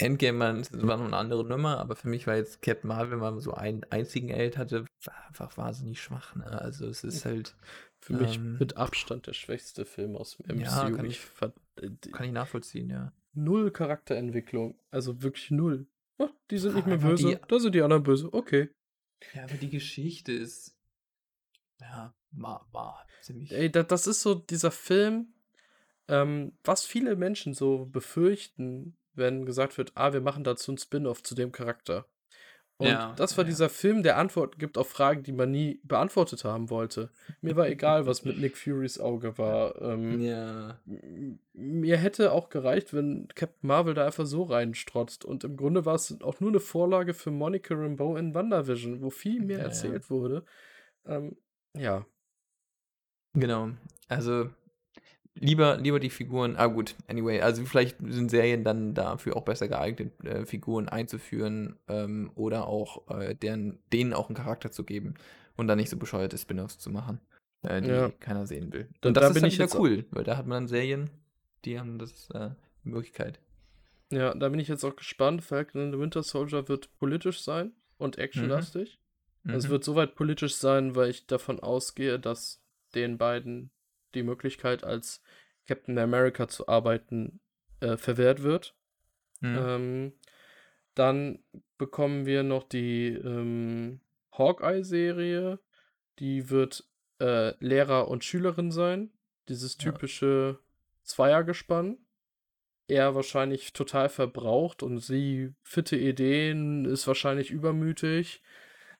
Endgame 0.01 0.39
war 0.39 0.97
noch 0.97 1.07
'ne 1.09 1.15
andere 1.17 1.45
Nummer, 1.45 1.77
aber 1.79 1.95
für 1.95 2.07
mich 2.09 2.27
war 2.27 2.35
jetzt 2.35 2.61
Captain 2.61 2.87
Marvel, 2.87 3.11
wenn 3.11 3.19
man 3.19 3.39
so 3.39 3.53
einen 3.53 3.83
einzigen 3.89 4.29
Held 4.29 4.57
hatte, 4.57 4.85
war 5.05 5.27
einfach 5.27 5.57
wahnsinnig 5.57 6.01
schwach, 6.01 6.35
ne? 6.35 6.45
Also, 6.61 6.87
es 6.87 7.03
ist 7.03 7.25
halt, 7.25 7.55
Für 7.99 8.13
mich 8.13 8.39
ähm 8.39 8.57
mit 8.59 8.77
Abstand 8.77 9.27
der 9.27 9.33
schwächste 9.33 9.85
Film 9.85 10.15
aus 10.17 10.37
dem 10.37 10.45
Ja, 10.49 10.89
MCU. 10.89 10.95
kann 10.97 11.05
Ich 11.05 11.19
äh, 11.77 11.89
kann 12.11 12.25
ich 12.25 12.31
nachvollziehen, 12.33 12.89
ja. 12.89 13.11
null 13.33 13.71
Charakterentwicklung, 13.71 14.79
also 14.89 15.21
wirklich 15.21 15.51
null. 15.51 15.87
„Ah, 16.17 16.29
die 16.49 16.57
sind 16.57 16.75
nicht 16.75 16.85
mehr 16.87 16.97
böse, 16.97 17.33
die 17.33 17.37
da 17.47 17.59
sind 17.59 17.75
die 17.75 17.81
anderen 17.81 18.03
böse, 18.03 18.33
okay.“ 18.33 18.69
Ja, 19.33 19.43
aber 19.43 19.57
die 19.57 19.69
Geschichte 19.69 20.31
ist 20.31 20.77
ja, 21.79 22.13
war 22.31 22.67
war 22.71 23.05
ziemlich 23.19 23.51
Ey, 23.51 23.71
da 23.71 23.83
das 23.83 24.07
ist 24.07 24.21
so 24.21 24.35
dieser 24.35 24.71
Film, 24.71 25.33
ähm, 26.09 26.53
was 26.63 26.85
viele 26.85 27.15
Menschen 27.15 27.53
so 27.53 27.85
befürchten, 27.85 28.97
wenn 29.15 29.45
gesagt 29.45 29.77
wird: 29.77 29.91
„Ah, 29.95 30.13
wir 30.13 30.21
machen 30.21 30.43
dazu 30.43 30.71
'n 30.71 30.77
Spin-off 30.77 31.23
zu 31.23 31.35
dem 31.35 31.51
Charakter.“ 31.51 32.05
Und 32.77 33.07
Ja, 33.07 33.15
das 33.15 33.37
war 33.37 33.45
ja, 33.45 33.45
dieser 33.45 33.69
Film, 33.69 34.03
der 34.03 34.17
Antworten 34.17 34.57
gibt 34.59 34.77
auf 34.77 34.89
Fragen, 34.89 35.23
die 35.23 35.33
man 35.33 35.51
nie 35.51 35.81
beantwortet 35.83 36.43
haben 36.45 36.69
wollte. 36.71 37.11
Mir 37.41 37.55
war 37.57 37.67
egal, 37.69 38.07
was 38.07 38.25
mit 38.25 38.37
Nick 38.39 38.57
Furys 38.57 38.99
Auge 38.99 39.37
war. 39.37 39.81
Ähm, 39.81 40.21
Ja. 40.21 40.81
mir 41.53 41.97
hätte 41.97 42.31
auch 42.33 42.49
gereicht, 42.49 42.93
wenn 42.93 43.27
Captain 43.35 43.67
Marvel 43.67 43.93
da 43.93 44.05
einfach 44.05 44.25
so 44.25 44.43
reinstrotzt. 44.43 45.25
Und 45.25 45.43
im 45.43 45.57
Grunde 45.57 45.85
war 45.85 45.95
es 45.95 46.21
auch 46.21 46.39
nur 46.39 46.51
'ne 46.51 46.59
Vorlage 46.59 47.13
für 47.13 47.31
Monica 47.31 47.75
Rambeau 47.75 48.17
in 48.17 48.33
WandaVision, 48.35 49.01
wo 49.01 49.09
viel 49.11 49.41
mehr 49.43 49.61
erzählt 49.61 50.09
wurde. 50.09 50.45
Ähm, 51.05 51.37
ja. 51.75 52.05
Genau. 53.35 53.71
Also, 54.09 54.49
lieber 55.41 55.77
lieber 55.77 55.99
die 55.99 56.09
Figuren 56.09 56.55
ah 56.57 56.67
gut, 56.67 56.95
anyway, 57.07 57.41
also 57.41 57.65
vielleicht 57.65 57.97
sind 57.99 58.29
Serien 58.31 58.63
dann 58.63 58.93
dafür 58.93 59.35
auch 59.35 59.43
besser 59.43 59.67
geeignet, 59.67 60.13
äh, 60.23 60.45
Figuren 60.45 60.87
einzuführen, 60.89 61.77
ähm, 61.87 62.31
oder 62.35 62.67
auch, 62.67 63.07
äh, 63.09 63.35
deren 63.35 63.79
denen 63.91 64.13
auch 64.13 64.29
'n 64.29 64.35
Charakter 64.35 64.71
zu 64.71 64.83
geben 64.85 65.15
und 65.57 65.67
dann 65.67 65.77
nicht 65.77 65.89
so 65.89 65.97
bescheuerte 65.97 66.37
Spin-offs 66.37 66.77
zu 66.79 66.89
machen, 66.89 67.19
äh, 67.63 67.81
die 67.81 67.87
Ja. 67.87 68.09
keiner 68.19 68.47
sehen 68.47 68.71
will. 68.71 68.87
Da 69.01 69.09
Und 69.09 69.17
das 69.17 69.23
da 69.23 69.27
ist 69.29 69.33
bin 69.35 69.45
ich 69.45 69.59
wieder 69.59 69.79
cool, 69.79 70.05
weil 70.11 70.23
da 70.23 70.37
hat 70.37 70.47
man 70.47 70.63
dann 70.63 70.67
Serien, 70.67 71.09
die 71.65 71.79
haben 71.79 71.97
das, 71.99 72.29
äh, 72.31 72.51
die 72.83 72.89
Möglichkeit. 72.89 73.39
Ja, 74.11 74.33
da 74.35 74.49
bin 74.49 74.59
ich 74.59 74.67
jetzt 74.67 74.83
auch 74.83 74.95
gespannt. 74.95 75.41
Falcon 75.43 75.81
and 75.81 75.93
the 75.93 75.99
Winter 75.99 76.21
Soldier 76.21 76.67
wird 76.67 76.89
politisch 76.99 77.41
sein 77.41 77.71
und 77.97 78.17
Mhm. 78.17 78.21
actionlastig. 78.23 78.99
Es 79.47 79.65
Mhm. 79.65 79.69
wird 79.69 79.83
soweit 79.85 80.15
politisch 80.15 80.55
sein, 80.55 80.95
weil 80.95 81.09
ich 81.09 81.27
davon 81.27 81.59
ausgehe, 81.61 82.19
dass 82.19 82.61
den 82.93 83.17
beiden 83.17 83.71
die 84.15 84.23
Möglichkeit, 84.23 84.83
als 84.83 85.21
Captain 85.67 85.97
America 85.97 86.47
zu 86.47 86.67
arbeiten, 86.67 87.39
äh, 87.79 87.97
verwehrt 87.97 88.43
wird. 88.43 88.75
Mhm. 89.39 89.57
Ähm, 89.57 90.13
dann 90.95 91.39
bekommen 91.77 92.25
wir 92.25 92.43
noch 92.43 92.63
die, 92.63 93.07
ähm, 93.09 94.01
Hawkeye-Serie. 94.37 95.59
Die 96.19 96.49
wird, 96.49 96.87
äh, 97.19 97.53
Lehrer 97.63 98.07
und 98.07 98.23
Schülerin 98.23 98.71
sein. 98.71 99.11
Dieses 99.49 99.77
Ja. 99.79 99.91
typische 99.91 100.59
Zweiergespann. 101.03 101.97
Er 102.87 103.15
wahrscheinlich 103.15 103.73
total 103.73 104.09
verbraucht 104.09 104.83
und 104.83 104.99
sie 104.99 105.53
fitte 105.63 105.95
Ideen, 105.97 106.85
ist 106.85 107.07
wahrscheinlich 107.07 107.49
übermütig, 107.49 108.41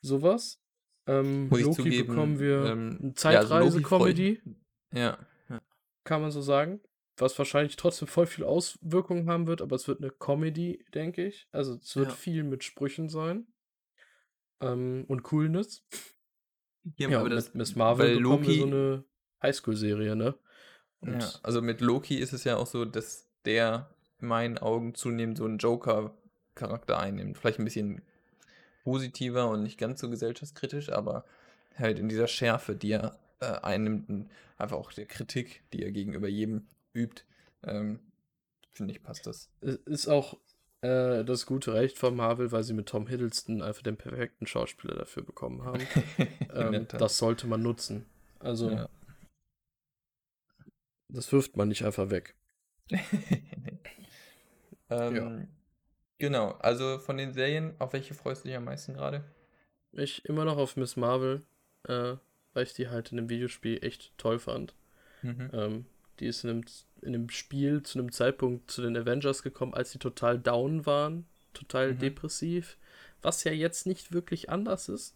so 0.01 0.22
was. 0.22 0.62
Ähm, 1.07 1.49
Loki 1.49 2.03
bekommen 2.03 2.38
zugeben, 2.38 2.39
wir 2.39 2.66
ähm, 2.72 2.97
'n 3.01 3.14
ja, 3.22 3.39
also 3.39 3.49
Loki 4.94 5.00
ja, 5.00 5.18
ja. 5.50 5.62
Kann 6.08 6.22
man 6.22 6.32
so 6.32 6.42
sagen. 6.42 6.82
Was 7.18 7.38
wahrscheinlich 7.38 7.76
trotzdem 7.76 8.08
voll 8.08 8.26
viel 8.26 8.44
Auswirkungen 8.46 9.30
haben 9.30 9.46
wird, 9.46 9.62
aber 9.62 9.76
es 9.76 9.88
wird 9.88 10.00
'ne 10.02 10.10
Comedy, 10.10 10.84
denke 10.96 11.26
ich. 11.28 11.48
Also, 11.52 11.76
es 11.76 11.96
wird 11.96 12.12
Ja. 12.12 12.14
viel 12.14 12.44
mit 12.44 12.64
Sprüchen 12.64 13.10
sein. 13.10 13.48
Ähm, 14.62 15.06
und 15.08 15.24
Coolness. 15.24 15.84
Ja, 16.98 17.10
Ja, 17.10 17.20
aber 17.20 17.30
das 17.30 17.54
mit 17.54 17.54
Miss 17.54 17.76
Marvel 17.76 18.12
bekommen 18.12 18.48
wir 18.48 18.56
so 18.56 18.66
Loki 18.66 18.66
'ne 18.66 19.06
Highschool-Serie, 19.44 20.16
ne? 20.16 20.36
Ja, 21.06 21.32
Und 21.32 21.42
also 21.44 21.62
mit 21.62 21.82
Loki 21.82 22.18
ist 22.18 22.34
es 22.34 22.44
ja 22.44 22.58
auch 22.58 22.68
so, 22.68 22.86
dass 22.86 23.30
der 23.46 23.89
in 24.20 24.28
meinen 24.28 24.58
Augen 24.58 24.96
zunehmend 24.96 25.38
so 25.38 25.46
'n 25.46 25.58
Joker-Charakter 25.58 27.00
einnimmt. 27.00 27.38
Vielleicht 27.38 27.60
'n 27.60 27.66
bisschen 27.66 28.02
positiver 28.84 29.50
und 29.50 29.64
nicht 29.64 29.80
ganz 29.80 30.02
so 30.02 30.10
gesellschaftskritisch, 30.10 30.89
aber 30.92 31.26
halt 31.78 32.00
in 32.00 32.10
dieser 32.10 32.28
Schärfe, 32.28 32.76
die 32.76 32.92
er, 32.94 33.20
äh, 33.42 33.60
einnimmt 33.62 34.08
und 34.10 34.30
einfach 34.58 34.78
auch 34.78 34.94
der 34.94 35.06
Kritik, 35.06 35.64
die 35.74 35.84
er 35.84 35.92
gegenüber 35.92 36.28
jedem 36.28 36.68
übt, 36.94 37.24
ähm, 37.64 38.00
finde 38.72 38.94
ich, 38.94 39.04
passt 39.04 39.28
das. 39.28 39.50
Ist 39.62 40.08
auch, 40.08 40.38
äh, 40.82 41.24
das 41.24 41.46
gute 41.46 41.74
Recht 41.74 41.98
von 41.98 42.16
Marvel, 42.16 42.52
weil 42.52 42.64
sie 42.64 42.74
mit 42.74 42.88
Tom 42.88 43.08
Hiddleston 43.08 43.62
einfach 43.62 43.82
den 43.84 43.98
perfekten 43.98 44.48
Schauspieler 44.48 44.96
dafür 44.96 45.24
bekommen 45.24 45.64
haben. 45.64 45.82
Ähm, 46.54 46.86
das 46.89 47.18
sollte 47.18 47.48
man 47.48 47.62
nutzen. 47.62 48.06
Also 48.39 48.70
Ja. 48.72 48.89
das 51.08 51.32
wirft 51.32 51.56
man 51.56 51.70
nicht 51.70 51.86
einfach 51.86 52.10
weg. 52.10 52.36
Ja. 54.89 55.08
Ähm, 55.08 55.48
genau, 56.18 56.52
also 56.60 57.00
von 57.00 57.16
den 57.16 57.32
Serien, 57.32 57.76
auf 57.80 57.94
welche 57.94 58.14
freust 58.14 58.44
du 58.44 58.50
dich 58.50 58.58
am 58.58 58.66
meisten 58.66 58.94
grade? 58.96 59.24
Ich 59.94 60.26
immer 60.26 60.44
noch 60.44 60.58
auf 60.58 60.76
Miss 60.76 60.98
Marvel, 60.98 61.46
äh, 61.88 62.18
weil 62.54 62.64
ich 62.64 62.74
die 62.74 62.89
halt 62.89 63.12
in 63.12 63.18
dem 63.18 63.30
Videospiel 63.30 63.80
echt 63.84 64.14
toll 64.18 64.39
fand. 64.39 64.76
Mhm. 65.24 65.52
Ähm, 65.54 65.86
die 66.20 66.28
ist 66.28 66.43
in 66.43 66.49
'nem 66.52 66.68
z 66.68 66.86
in 67.02 67.12
'nem 67.14 67.30
Spiel 67.30 67.84
zu 67.84 67.97
'nem 67.99 68.12
Zeitpunkt 68.12 68.72
zu 68.72 68.82
den 68.82 68.97
Avengers 68.97 69.43
gekommen, 69.43 69.74
als 69.74 69.91
sie 69.91 69.99
total 69.99 70.39
down 70.39 70.86
waren, 70.86 71.26
total 71.54 71.93
Mhm. 71.93 71.95
depressiv, 71.95 72.78
was 73.22 73.43
ja 73.43 73.52
jetzt 73.54 73.88
nicht 73.88 74.14
wirklich 74.14 74.49
anders 74.49 74.89
ist. 74.89 75.16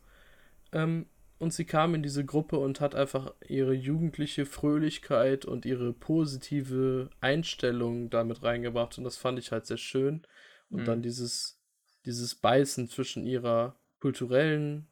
Ähm, 0.74 1.08
und 1.40 1.54
sie 1.54 1.66
kam 1.66 1.96
in 1.96 2.04
diese 2.04 2.26
Gruppe 2.26 2.58
und 2.60 2.82
hat 2.82 2.96
einfach 2.96 3.34
ihre 3.48 3.74
jugendliche 3.74 4.46
Fröhlichkeit 4.46 5.46
und 5.46 5.66
ihre 5.66 5.94
positive 5.94 7.10
Einstellung 7.22 8.10
da 8.10 8.24
mit 8.24 8.44
reingebracht 8.44 8.98
und 8.98 9.04
das 9.06 9.18
fand 9.18 9.40
ich 9.40 9.52
halt 9.52 9.66
sehr 9.68 9.78
schön. 9.78 10.24
Und 10.72 10.88
dann 10.88 11.02
Mhm. 11.02 11.04
dieses 11.04 11.60
dieses 12.06 12.36
Beißen 12.36 12.88
zwischen 12.90 13.26
ihrer 13.26 13.76
kulturellen 14.00 14.88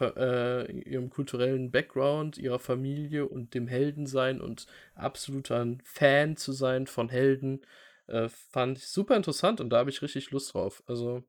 äh, 0.00 0.70
ihrem 0.72 1.10
kulturellen 1.10 1.70
Background, 1.70 2.38
ihrer 2.38 2.58
Familie 2.58 3.26
und 3.26 3.54
dem 3.54 3.66
Heldensein 3.66 4.40
und 4.40 4.66
absoluter 4.94 5.66
Fan 5.82 6.36
zu 6.36 6.52
sein 6.52 6.86
von 6.86 7.08
Helden, 7.08 7.60
äh, 8.06 8.28
fand 8.28 8.78
ich 8.78 8.88
super 8.88 9.16
interessant 9.16 9.60
und 9.60 9.70
da 9.70 9.78
habe 9.78 9.90
ich 9.90 10.02
richtig 10.02 10.30
Lust 10.30 10.54
drauf. 10.54 10.82
Also, 10.86 11.24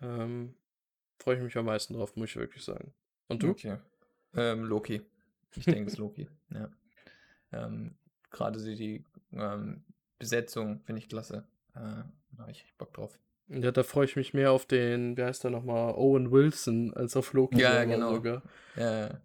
ähm, 0.00 0.54
freue 1.18 1.36
ich 1.36 1.42
mich 1.42 1.56
am 1.56 1.66
meisten 1.66 1.94
drauf, 1.94 2.16
muss 2.16 2.30
ich 2.30 2.36
wirklich 2.36 2.64
sagen. 2.64 2.92
Und 3.28 3.42
du? 3.42 3.50
Okay. 3.50 3.78
Ähm, 4.34 4.64
Loki. 4.64 5.02
Ich 5.54 5.64
denke, 5.64 5.86
es 5.86 5.94
ist 5.94 5.98
Loki, 5.98 6.28
ja. 6.50 6.70
Ähm, 7.52 7.94
grade 8.30 8.58
so 8.58 8.74
die, 8.74 9.04
ähm, 9.32 9.84
Besetzung 10.18 10.80
finde 10.84 11.00
ich 11.00 11.08
klasse. 11.08 11.44
Äh, 11.74 11.80
da 11.80 12.38
habe 12.38 12.52
ich 12.52 12.64
Bock 12.78 12.94
drauf. 12.94 13.18
Ja, 13.52 13.70
da 13.70 13.82
freue 13.82 14.06
ich 14.06 14.16
mich 14.16 14.32
mehr 14.34 14.52
auf 14.52 14.66
den, 14.66 15.16
wie 15.16 15.22
heißt 15.22 15.44
der 15.44 15.50
nochmal, 15.50 15.94
Owen 15.94 16.30
Wilson, 16.30 16.94
als 16.94 17.16
auf 17.16 17.32
Loki 17.32 17.60
Ja, 17.60 17.84
genau. 17.84 18.14
sogar. 18.14 18.42
Ja, 18.76 19.06
ja. 19.06 19.20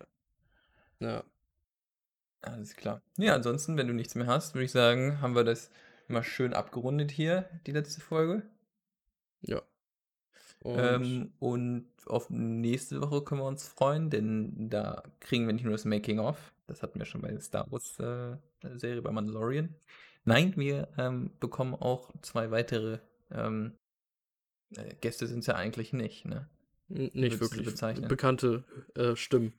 Ja. 0.99 1.23
Alles 2.41 2.75
klar. 2.75 3.01
Ja, 3.17 3.35
ansonsten, 3.35 3.77
wenn 3.77 3.87
du 3.87 3.93
nichts 3.93 4.15
mehr 4.15 4.27
hast, 4.27 4.53
würde 4.53 4.65
ich 4.65 4.71
sagen, 4.71 5.21
haben 5.21 5.35
wir 5.35 5.43
das 5.43 5.69
mal 6.07 6.23
schön 6.23 6.53
abgerundet 6.53 7.11
hier, 7.11 7.49
die 7.65 7.71
letzte 7.71 8.01
Folge. 8.01 8.43
Ja. 9.41 9.61
Und 10.59 10.79
Ähm, 10.79 11.33
und 11.39 11.87
auf 12.07 12.29
nächste 12.29 13.01
Woche 13.01 13.21
können 13.23 13.41
wir 13.41 13.47
uns 13.47 13.67
freuen, 13.67 14.09
denn 14.09 14.69
da 14.69 15.03
kriegen 15.19 15.45
wir 15.45 15.53
nicht 15.53 15.63
nur 15.63 15.73
das 15.73 15.85
Making-of, 15.85 16.53
das 16.67 16.81
hatten 16.81 16.99
wir 16.99 17.05
schon 17.05 17.21
bei 17.21 17.29
der 17.29 17.41
Star 17.41 17.71
Wars 17.71 17.99
äh, 17.99 18.37
Serie 18.77 19.01
bei 19.01 19.11
Mandalorian. 19.11 19.75
Nein, 20.25 20.53
wir 20.57 20.89
ähm, 20.97 21.31
bekommen 21.39 21.75
auch 21.75 22.11
zwei 22.21 22.51
weitere 22.51 22.99
ähm, 23.31 23.73
äh, 23.73 23.86
Gäste 25.01 25.27
sind 25.27 25.39
es 25.39 25.47
ja 25.47 25.55
eigentlich 25.55 25.93
nicht, 25.93 26.25
ne? 26.25 26.47
n- 26.89 27.11
nicht 27.13 27.33
würdest 27.33 27.41
wirklich 27.41 27.65
bezeichnen? 27.65 28.07
bekannte 28.07 28.63
äh, 28.95 29.15
Stimmen. 29.15 29.53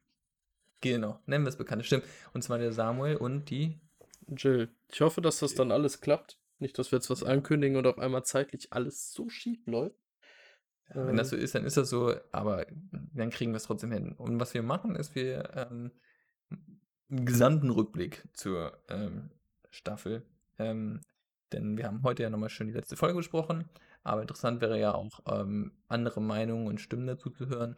Genau, 0.80 1.18
nennen 1.26 1.44
wir 1.44 1.48
es 1.48 1.56
bekannte 1.56 1.84
Stimmen. 1.84 2.04
Und 2.32 2.42
zwar 2.42 2.58
der 2.58 2.72
Samuel 2.72 3.16
und 3.16 3.50
die. 3.50 3.80
Jill. 4.28 4.68
Ich 4.92 5.00
hoffe, 5.00 5.20
dass 5.20 5.40
das 5.40 5.54
dann 5.54 5.72
alles 5.72 6.00
klappt. 6.00 6.38
Nicht, 6.58 6.78
dass 6.78 6.92
wir 6.92 6.98
jetzt 6.98 7.08
was 7.10 7.22
ankündigen 7.24 7.76
und 7.76 7.86
auf 7.86 7.98
einmal 7.98 8.24
zeitlich 8.24 8.72
alles 8.72 9.12
so 9.12 9.28
schief 9.28 9.66
läuft. 9.66 9.96
Ja, 10.94 11.06
wenn 11.06 11.16
das 11.16 11.32
Ähm, 11.32 11.38
so 11.38 11.44
ist, 11.44 11.54
dann 11.54 11.64
ist 11.64 11.76
das 11.76 11.88
so, 11.88 12.14
aber 12.32 12.66
dann 13.14 13.30
kriegen 13.30 13.52
wir 13.52 13.56
es 13.56 13.64
trotzdem 13.64 13.92
hin. 13.92 14.12
Und 14.12 14.40
was 14.40 14.54
wir 14.54 14.62
machen, 14.62 14.96
ist, 14.96 15.14
wir 15.14 15.50
ähm, 15.54 15.92
einen 17.10 17.24
gesamten 17.24 17.70
Rückblick 17.70 18.24
zur 18.34 18.78
ähm, 18.88 19.30
Staffel. 19.70 20.22
Ähm, 20.58 21.00
denn 21.52 21.76
wir 21.76 21.86
haben 21.86 22.02
heute 22.02 22.22
ja 22.24 22.30
nochmal 22.30 22.50
schön 22.50 22.66
die 22.66 22.74
letzte 22.74 22.96
Folge 22.96 23.16
besprochen. 23.16 23.68
Aber 24.02 24.22
interessant 24.22 24.60
wäre 24.60 24.78
ja 24.78 24.94
auch, 24.94 25.20
ähm, 25.26 25.72
andere 25.88 26.20
Meinungen 26.20 26.66
und 26.66 26.80
Stimmen 26.80 27.06
dazu 27.06 27.30
zu 27.30 27.48
hören. 27.48 27.76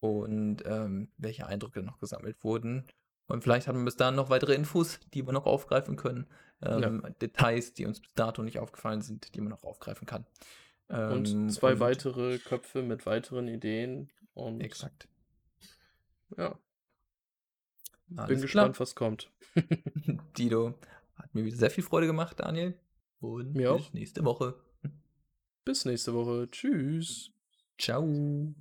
Und 0.00 0.62
ähm, 0.66 1.10
welche 1.16 1.46
Eindrücke 1.46 1.82
noch 1.82 1.98
gesammelt 1.98 2.42
wurden. 2.44 2.86
Und 3.28 3.42
vielleicht 3.42 3.66
haben 3.66 3.78
wir 3.78 3.84
bis 3.86 3.96
dahin 3.96 4.14
noch 4.14 4.30
weitere 4.30 4.54
Infos, 4.54 5.00
die 5.14 5.26
wir 5.26 5.32
noch 5.32 5.46
aufgreifen 5.46 5.96
können. 5.96 6.26
Ähm, 6.62 7.02
Details, 7.20 7.72
die 7.74 7.86
uns 7.86 8.00
bis 8.00 8.12
dato 8.14 8.42
nicht 8.42 8.58
aufgefallen 8.58 9.00
sind, 9.02 9.34
die 9.34 9.40
man 9.40 9.50
noch 9.50 9.62
aufgreifen 9.64 10.06
kann. 10.06 10.26
Und 10.88 11.28
Ähm, 11.28 11.50
zwei 11.50 11.72
und- 11.72 11.80
weitere 11.80 12.38
Köpfe 12.38 12.82
mit 12.82 13.04
weiteren 13.06 13.48
Ideen. 13.48 14.12
Und 14.34 14.60
Exakt. 14.60 15.08
ja, 16.36 16.58
Alles 18.16 18.28
bin 18.28 18.40
gespannt, 18.42 18.78
was 18.78 18.94
kommt. 18.94 19.30
Dido, 20.38 20.78
hat 21.16 21.34
mir 21.34 21.44
wieder 21.44 21.56
sehr 21.56 21.70
viel 21.70 21.82
Freude 21.84 22.06
gemacht, 22.06 22.38
Daniel. 22.38 22.78
Und 23.18 23.54
Mir 23.54 23.72
bis 23.74 23.86
auch. 23.88 23.92
nächste 23.94 24.24
Woche. 24.24 24.54
Bis 25.66 25.84
nächste 25.84 26.14
Woche. 26.14 26.48
Tschüss. 26.48 27.32
Ciao. 27.76 28.54